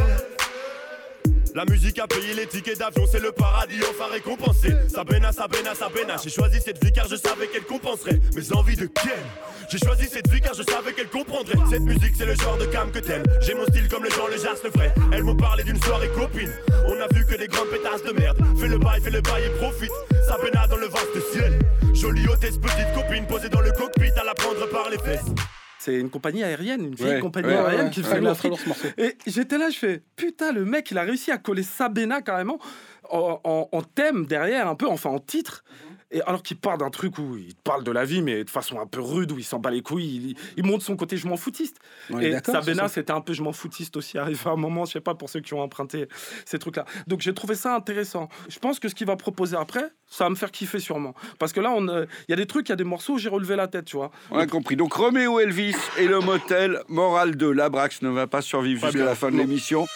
La 1.54 1.64
musique 1.64 1.98
a 1.98 2.06
payé 2.06 2.34
les 2.34 2.46
tickets 2.46 2.78
d'avion, 2.78 3.04
c'est 3.10 3.20
le 3.20 3.32
paradis 3.32 3.80
enfin 3.90 4.10
récompensé. 4.12 4.72
Sabena, 4.88 5.32
Sabena, 5.32 5.74
Sabena 5.74 6.16
J'ai 6.22 6.30
choisi 6.30 6.60
cette 6.60 6.82
vie 6.84 6.92
car 6.92 7.08
je 7.08 7.16
savais 7.16 7.48
qu'elle 7.48 7.64
compenserait 7.64 8.20
Mes 8.34 8.52
envies 8.52 8.76
de 8.76 8.86
Ken. 8.86 9.12
J'ai 9.70 9.78
choisi 9.78 10.08
cette 10.08 10.28
vie 10.30 10.40
car 10.40 10.54
je 10.54 10.62
savais 10.62 10.92
qu'elle 10.92 11.08
comprendrait. 11.08 11.58
Cette 11.70 11.82
musique 11.82 12.14
c'est 12.16 12.26
le 12.26 12.34
genre 12.34 12.56
de 12.58 12.66
cam 12.66 12.90
que 12.90 12.98
t'aimes. 12.98 13.24
J'ai 13.40 13.54
mon 13.54 13.66
style 13.66 13.88
comme 13.88 14.04
les 14.04 14.10
gens, 14.10 14.26
les 14.28 14.38
jas 14.38 14.54
le 14.64 14.70
feraient 14.70 14.94
Elles 15.12 15.24
m'ont 15.24 15.36
parlé 15.36 15.64
d'une 15.64 15.80
soirée 15.82 16.08
copine. 16.08 16.52
On 16.86 17.00
a 17.00 17.06
vu 17.14 17.24
que 17.24 17.36
des 17.36 17.48
grandes 17.48 17.68
pétasses 17.68 18.02
de 18.02 18.12
merde. 18.12 18.38
Fais 18.58 18.68
le 18.68 18.78
bail, 18.78 19.00
fais 19.00 19.10
le 19.10 19.20
bail 19.20 19.44
et 19.44 19.58
profite. 19.58 19.92
Sabena 20.26 20.66
dans 20.66 20.76
le 20.76 20.88
vaste 20.88 21.32
ciel. 21.32 21.58
Jolie 21.94 22.28
hôtesse, 22.28 22.58
petite 22.58 22.94
copine 22.94 23.26
Posée 23.26 23.48
dans 23.48 23.60
le 23.60 23.72
cockpit 23.72 24.12
à 24.20 24.24
la 24.24 24.34
prendre 24.34 24.68
par 24.70 24.88
les 24.90 24.98
fesses 24.98 25.34
C'est 25.88 25.98
une 25.98 26.10
compagnie 26.10 26.42
aérienne, 26.42 26.84
une 26.84 26.94
vieille 26.94 27.14
Ouais, 27.14 27.20
compagnie 27.20 27.48
ouais, 27.48 27.54
aérienne 27.56 27.86
ouais, 27.86 27.90
qui 27.90 28.02
fait 28.02 28.20
l'Afrique. 28.20 28.52
Et 28.98 29.16
j'étais 29.26 29.56
là, 29.56 29.70
je 29.70 29.78
fais 29.78 30.02
putain, 30.16 30.52
le 30.52 30.66
mec, 30.66 30.90
il 30.90 30.98
a 30.98 31.02
réussi 31.02 31.30
à 31.30 31.38
coller 31.38 31.62
Sabena 31.62 32.20
carrément 32.20 32.58
en, 33.08 33.40
en- 33.42 33.68
en 33.72 33.82
thème 33.82 34.26
derrière, 34.26 34.68
un 34.68 34.74
peu, 34.74 34.86
enfin 34.86 35.08
en 35.08 35.18
titre. 35.18 35.64
Et 36.10 36.22
alors 36.22 36.42
qu'il 36.42 36.58
part 36.58 36.78
d'un 36.78 36.90
truc 36.90 37.18
où 37.18 37.36
il 37.36 37.54
parle 37.56 37.84
de 37.84 37.92
la 37.92 38.04
vie, 38.04 38.22
mais 38.22 38.44
de 38.44 38.50
façon 38.50 38.80
un 38.80 38.86
peu 38.86 39.00
rude, 39.00 39.30
où 39.32 39.38
il 39.38 39.44
s'en 39.44 39.58
bat 39.58 39.70
les 39.70 39.82
couilles, 39.82 40.06
il, 40.30 40.36
il 40.56 40.64
montre 40.64 40.84
son 40.84 40.96
côté 40.96 41.16
je 41.16 41.28
m'en 41.28 41.36
foutiste. 41.36 41.78
On 42.10 42.18
et 42.18 42.36
Sabena, 42.42 42.88
c'était 42.88 43.12
un 43.12 43.20
peu 43.20 43.32
je 43.32 43.42
m'en 43.42 43.52
foutiste 43.52 43.96
aussi, 43.96 44.18
arrivé 44.18 44.40
à 44.46 44.50
un 44.50 44.56
moment, 44.56 44.84
je 44.84 44.92
sais 44.92 45.00
pas, 45.00 45.14
pour 45.14 45.28
ceux 45.28 45.40
qui 45.40 45.54
ont 45.54 45.60
emprunté 45.60 46.08
ces 46.44 46.58
trucs-là. 46.58 46.86
Donc 47.06 47.20
j'ai 47.20 47.34
trouvé 47.34 47.54
ça 47.54 47.74
intéressant. 47.74 48.28
Je 48.48 48.58
pense 48.58 48.78
que 48.78 48.88
ce 48.88 48.94
qu'il 48.94 49.06
va 49.06 49.16
proposer 49.16 49.56
après, 49.56 49.90
ça 50.06 50.24
va 50.24 50.30
me 50.30 50.34
faire 50.34 50.50
kiffer 50.50 50.78
sûrement. 50.78 51.14
Parce 51.38 51.52
que 51.52 51.60
là, 51.60 51.74
euh, 51.76 52.06
il 52.28 52.30
y 52.30 52.34
a 52.34 52.36
des 52.36 52.46
trucs, 52.46 52.68
il 52.68 52.72
y 52.72 52.74
a 52.74 52.76
des 52.76 52.84
morceaux 52.84 53.14
où 53.14 53.18
j'ai 53.18 53.28
relevé 53.28 53.56
la 53.56 53.68
tête, 53.68 53.84
tu 53.84 53.96
vois. 53.96 54.10
On 54.30 54.38
a 54.38 54.46
compris. 54.46 54.76
Donc 54.76 54.94
Roméo 54.94 55.40
Elvis 55.40 55.76
et 55.98 56.06
le 56.06 56.20
motel, 56.20 56.80
morale 56.88 57.36
de 57.36 57.46
Labrax 57.46 58.02
ne 58.02 58.08
va 58.08 58.26
pas 58.26 58.40
survivre 58.40 58.86
jusqu'à 58.86 59.04
la 59.04 59.14
fin 59.14 59.30
de 59.30 59.36
l'émission. 59.36 59.86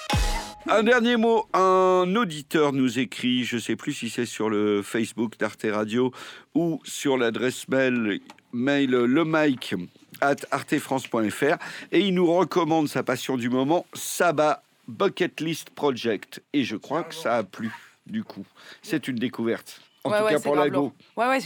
Un 0.68 0.84
dernier 0.84 1.16
mot, 1.16 1.48
un 1.54 2.14
auditeur 2.14 2.72
nous 2.72 2.98
écrit, 3.00 3.44
je 3.44 3.58
sais 3.58 3.74
plus 3.74 3.92
si 3.92 4.08
c'est 4.08 4.26
sur 4.26 4.48
le 4.48 4.80
Facebook 4.82 5.36
d'Arte 5.36 5.66
Radio 5.68 6.12
ou 6.54 6.80
sur 6.84 7.18
l'adresse 7.18 7.68
mail, 7.68 8.20
mail 8.52 8.90
le 8.90 9.24
mic 9.24 9.74
at 10.20 10.36
artefrance.fr 10.52 11.56
et 11.90 12.00
il 12.00 12.14
nous 12.14 12.32
recommande 12.32 12.88
sa 12.88 13.02
passion 13.02 13.36
du 13.36 13.50
moment, 13.50 13.86
Saba 13.92 14.62
Bucket 14.86 15.40
List 15.40 15.70
Project. 15.70 16.42
Et 16.52 16.62
je 16.62 16.76
crois 16.76 17.02
que 17.02 17.14
ça 17.14 17.36
a 17.36 17.42
plu, 17.42 17.72
du 18.06 18.22
coup. 18.22 18.46
C'est 18.82 19.08
une 19.08 19.16
découverte. 19.16 19.80
En 20.04 20.10
Ouais, 20.10 20.18
tout 20.18 20.24
ouais, 20.24 20.30
cas 20.32 20.40
pour 20.40 20.52
grave 20.54 20.64
la 20.64 20.70
go. 20.70 20.80
lourd. 20.80 20.92
Ouais, 21.16 21.28
ouais, 21.28 21.38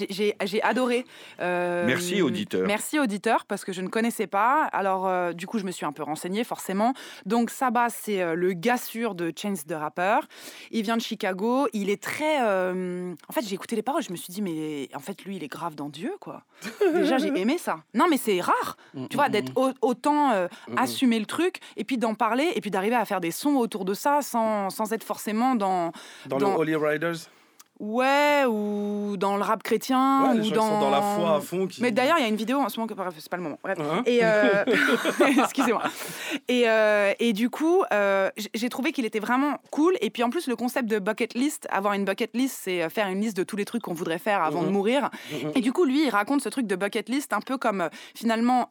j'ai- 0.46 0.62
adoré. 0.62 1.04
Euh, 1.40 1.84
Merci, 1.86 2.22
auditeur. 2.22 2.66
Merci 2.66 2.98
auditeur, 2.98 3.44
parce 3.44 3.64
que 3.66 3.72
je 3.72 3.82
ne 3.82 3.88
connaissais 3.88 4.26
pas. 4.26 4.64
Alors, 4.72 5.06
euh, 5.06 5.32
du 5.34 5.46
coup, 5.46 5.58
je 5.58 5.64
me 5.64 5.70
suis 5.70 5.84
un 5.84 5.92
peu 5.92 6.02
renseignée, 6.02 6.42
forcément. 6.42 6.94
Donc, 7.26 7.50
Saba, 7.50 7.88
c'est 7.90 8.22
euh, 8.22 8.34
le 8.34 8.54
gars 8.54 8.78
sûr 8.78 9.14
de 9.14 9.30
Chance 9.36 9.66
the 9.66 9.72
Rapper. 9.72 10.20
Il 10.70 10.82
vient 10.84 10.96
de 10.96 11.02
Chicago. 11.02 11.68
Il 11.74 11.90
est 11.90 12.02
très. 12.02 12.36
En 12.40 13.32
fait, 13.32 13.42
j'ai 13.46 13.54
écouté 13.54 13.76
les 13.76 13.82
paroles, 13.82 14.02
je 14.02 14.10
me 14.10 14.16
suis 14.16 14.32
dit, 14.32 14.40
mais 14.40 14.88
en 14.94 15.00
fait, 15.00 15.22
lui, 15.24 15.36
il 15.36 15.44
est 15.44 15.48
grave 15.48 15.74
dans 15.74 15.90
Dieu, 15.90 16.12
quoi. 16.20 16.42
Déjà, 16.94 17.18
j'ai 17.18 17.28
aimé 17.38 17.58
ça. 17.58 17.80
Non, 17.94 18.06
mais 18.08 18.16
c'est 18.16 18.40
rare, 18.40 18.76
tu 19.10 19.16
vois, 19.16 19.28
d'être 19.28 19.52
au- 19.56 19.72
autant 19.82 20.30
euh, 20.32 20.48
Mm, 20.68 20.78
assumer 20.78 21.18
le 21.18 21.26
truc, 21.26 21.58
et 21.76 21.84
puis 21.84 21.98
d'en 21.98 22.14
parler, 22.14 22.50
et 22.54 22.60
puis 22.60 22.70
d'arriver 22.70 22.96
à 22.96 23.04
faire 23.04 23.20
des 23.20 23.30
sons 23.30 23.56
autour 23.56 23.84
de 23.84 23.92
ça 23.94 24.22
sans, 24.22 24.70
sans 24.70 24.92
être 24.92 25.04
forcément 25.04 25.54
dans. 25.54 25.92
Dans, 26.26 26.38
le 26.38 26.46
Holy 26.46 26.74
Riders? 26.76 27.28
Ouais, 27.78 28.44
ou 28.48 29.16
dans 29.18 29.36
le 29.36 29.42
rap 29.42 29.62
chrétien, 29.62 30.28
Ouais, 30.30 30.34
les 30.34 30.40
ou 30.40 30.44
gens 30.44 30.54
dans... 30.56 30.68
sont 30.70 30.80
dans 30.80 30.90
la 30.90 31.02
foi 31.02 31.36
à 31.36 31.40
fond, 31.40 31.66
qui- 31.66 31.82
Mais 31.82 31.90
d'ailleurs, 31.90 32.16
il 32.18 32.22
y 32.22 32.24
a 32.24 32.28
une 32.28 32.36
vidéo 32.36 32.58
en 32.58 32.68
ce 32.68 32.78
moment, 32.80 32.86
que... 32.86 32.94
bref, 32.94 33.12
c'est 33.18 33.28
pas 33.28 33.36
le 33.36 33.42
moment. 33.42 33.58
Bref. 33.62 33.78
Hein 33.80 34.02
et 34.06 34.20
euh, 34.22 34.64
excusez-moi. 35.42 35.82
Et, 36.48 36.68
euh, 36.68 37.12
et 37.18 37.32
du 37.32 37.50
coup, 37.50 37.82
euh, 37.92 38.30
j'ai 38.54 38.68
trouvé 38.68 38.92
qu'il 38.92 39.04
était 39.04 39.20
vraiment 39.20 39.58
cool. 39.70 39.94
Et 40.00 40.10
puis 40.10 40.22
en 40.22 40.30
plus, 40.30 40.46
le 40.48 40.56
concept 40.56 40.88
de 40.88 40.98
bucket 40.98 41.34
list, 41.34 41.66
avoir 41.70 41.92
une 41.94 42.04
bucket 42.04 42.30
list, 42.34 42.58
c'est 42.62 42.88
faire 42.88 43.08
une 43.08 43.20
liste 43.20 43.36
de 43.36 43.42
tous 43.44 43.56
les 43.56 43.64
trucs 43.64 43.82
qu'on 43.82 43.94
voudrait 43.94 44.18
faire 44.18 44.42
avant 44.42 44.62
de 44.62 44.68
Mhm. 44.68 44.72
mourir. 44.72 45.10
Mhm. 45.32 45.52
Et 45.54 45.60
du 45.60 45.72
coup, 45.72 45.84
lui, 45.84 46.04
il 46.06 46.10
raconte 46.10 46.40
ce 46.40 46.48
truc 46.48 46.66
de 46.66 46.76
bucket 46.76 47.08
list 47.08 47.32
un 47.32 47.40
peu 47.40 47.58
comme 47.58 47.88
finalement, 48.14 48.70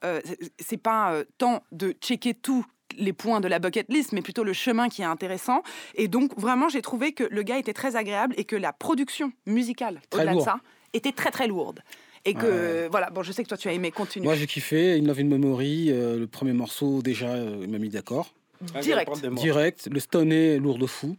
c'est- 0.60 0.78
pas 0.78 1.14
tant 1.38 1.62
de 1.72 1.92
checker 2.02 2.34
tout 2.34 2.66
les 2.98 3.14
points 3.14 3.40
de 3.40 3.48
la 3.48 3.60
bucket 3.60 3.88
list, 3.90 4.12
mais 4.12 4.22
plutôt 4.22 4.44
le 4.44 4.54
chemin 4.54 4.90
qui 4.90 5.02
est 5.02 5.06
intéressant. 5.06 5.62
Et 5.96 6.08
donc, 6.08 6.38
vraiment, 6.40 6.70
j'ai 6.70 6.82
trouvé 6.82 7.12
que 7.14 7.24
le 7.24 7.44
gars 7.44 7.58
était 7.58 7.74
très 7.74 7.96
agréable 7.96 8.36
et 8.38 8.44
que 8.44 8.56
la 8.56 8.74
production 8.74 9.32
musicale, 9.46 10.02
au-delà 10.14 10.36
de 10.36 10.40
ça, 10.40 10.60
était 10.94 11.12
très 11.12 11.32
très 11.32 11.48
lourde. 11.48 11.82
Et 12.28 12.34
que, 12.34 12.88
voilà, 12.90 13.12
bon, 13.12 13.22
je 13.22 13.32
sais 13.32 13.44
que 13.44 13.50
toi 13.50 13.58
tu 13.58 13.68
as 13.68 13.74
aimé, 13.74 13.92
continue. 13.92 14.26
Moi, 14.26 14.36
j'ai 14.36 14.48
kiffé. 14.48 14.98
In 14.98 15.04
Love 15.04 15.20
in 15.20 15.26
Memory, 15.26 15.92
euh, 15.92 16.18
le 16.18 16.26
premier 16.26 16.54
morceau, 16.54 17.04
déjà, 17.04 17.30
euh, 17.30 17.60
il 17.62 17.70
m'a 17.70 17.78
mis 17.78 17.90
d'accord. 17.90 18.34
Direct. 18.82 19.28
Direct. 19.36 19.90
Le 19.92 20.00
stoné, 20.00 20.58
lourd 20.58 20.80
de 20.80 20.88
fou. 20.88 21.18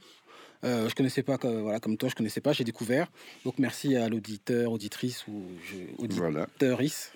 Euh, 0.65 0.89
je 0.89 0.95
connaissais 0.95 1.23
pas, 1.23 1.39
que- 1.39 1.47
voilà, 1.47 1.81
comme 1.81 1.97
toi, 1.97 2.09
je 2.09 2.15
connaissais 2.15 2.41
pas, 2.41 2.53
j'ai 2.53 2.65
découvert. 2.65 3.09
Donc 3.45 3.55
merci 3.59 3.97
à 3.97 4.09
l'auditeur, 4.09 4.73
auditrice 4.73 5.25
ou 5.29 5.45
je, 5.71 5.77
auditrice. 6.03 7.13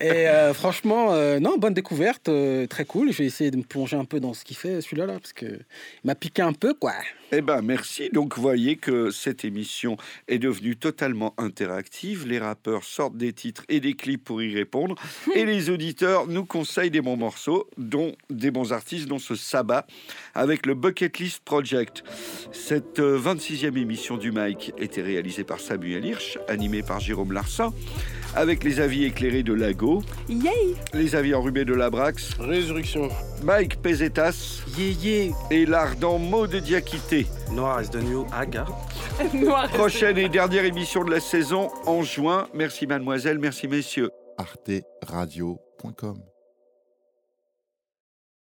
Et 0.00 0.28
euh, 0.28 0.52
franchement, 0.54 1.12
euh, 1.12 1.38
non, 1.40 1.56
bonne 1.58 1.74
découverte, 1.74 2.28
euh, 2.28 2.66
très 2.66 2.84
cool. 2.84 3.12
Je 3.12 3.18
vais 3.18 3.26
essayer 3.26 3.50
de 3.50 3.56
me 3.56 3.62
plonger 3.62 3.96
un 3.96 4.04
peu 4.04 4.20
dans 4.20 4.34
ce 4.34 4.44
qu'il 4.44 4.56
fait, 4.56 4.80
celui-là, 4.80 5.06
là, 5.06 5.14
parce 5.18 5.32
que 5.32 5.60
m'a 6.04 6.14
piqué 6.14 6.42
un 6.42 6.52
peu, 6.52 6.74
quoi. 6.74 6.92
Eh 7.34 7.40
ben 7.40 7.62
merci. 7.62 8.10
Donc 8.12 8.38
voyez 8.38 8.76
que 8.76 9.10
cette 9.10 9.44
émission 9.46 9.96
est 10.28 10.38
devenue 10.38 10.76
totalement 10.76 11.32
interactive. 11.38 12.26
Les 12.26 12.38
rappeurs 12.38 12.84
sortent 12.84 13.16
des 13.16 13.32
titres 13.32 13.64
et 13.70 13.80
des 13.80 13.94
clips 13.94 14.22
pour 14.22 14.42
y 14.42 14.54
répondre, 14.54 14.96
et 15.34 15.46
les 15.46 15.70
auditeurs 15.70 16.26
nous 16.26 16.44
conseillent 16.44 16.90
des 16.90 17.00
bons 17.00 17.16
morceaux, 17.16 17.68
dont 17.78 18.14
des 18.28 18.50
bons 18.50 18.72
artistes, 18.74 19.06
dont 19.08 19.18
ce 19.18 19.34
Sabbat 19.34 19.86
avec 20.34 20.66
le 20.66 20.74
Bucket 20.74 21.18
List 21.18 21.31
Artist 21.32 21.44
Project. 21.44 22.04
Cette 22.52 22.98
euh, 22.98 23.18
26e 23.18 23.76
émission 23.78 24.16
du 24.18 24.32
Mike 24.32 24.72
était 24.76 25.00
réalisée 25.02 25.44
par 25.44 25.60
Samuel 25.60 26.04
Hirsch, 26.04 26.38
animée 26.48 26.82
par 26.82 27.00
Jérôme 27.00 27.32
Larsin, 27.32 27.72
avec 28.34 28.62
les 28.64 28.80
avis 28.80 29.04
éclairés 29.04 29.42
de 29.42 29.54
Lago, 29.54 30.02
Yay 30.28 30.74
les 30.92 31.14
avis 31.16 31.34
enrhumés 31.34 31.64
de 31.64 31.72
Labrax, 31.74 32.34
Résurrection, 32.38 33.08
Mike 33.44 33.80
Pesetas 33.80 34.62
et 35.50 35.64
l'ardent 35.66 36.18
mot 36.18 36.46
de 36.46 36.58
Diakité. 36.58 37.26
Noir 37.52 37.80
is 37.82 37.88
the 37.88 38.02
new 38.02 38.26
Aga. 38.32 38.66
Noir 39.34 39.64
est- 39.64 39.68
Prochaine 39.76 40.18
et 40.18 40.28
dernière 40.28 40.64
émission 40.64 41.02
de 41.04 41.10
la 41.10 41.20
saison 41.20 41.70
en 41.86 42.02
juin. 42.02 42.46
Merci 42.54 42.86
mademoiselle, 42.86 43.38
merci 43.38 43.68
messieurs. 43.68 44.10
arteradio.com 44.36 46.18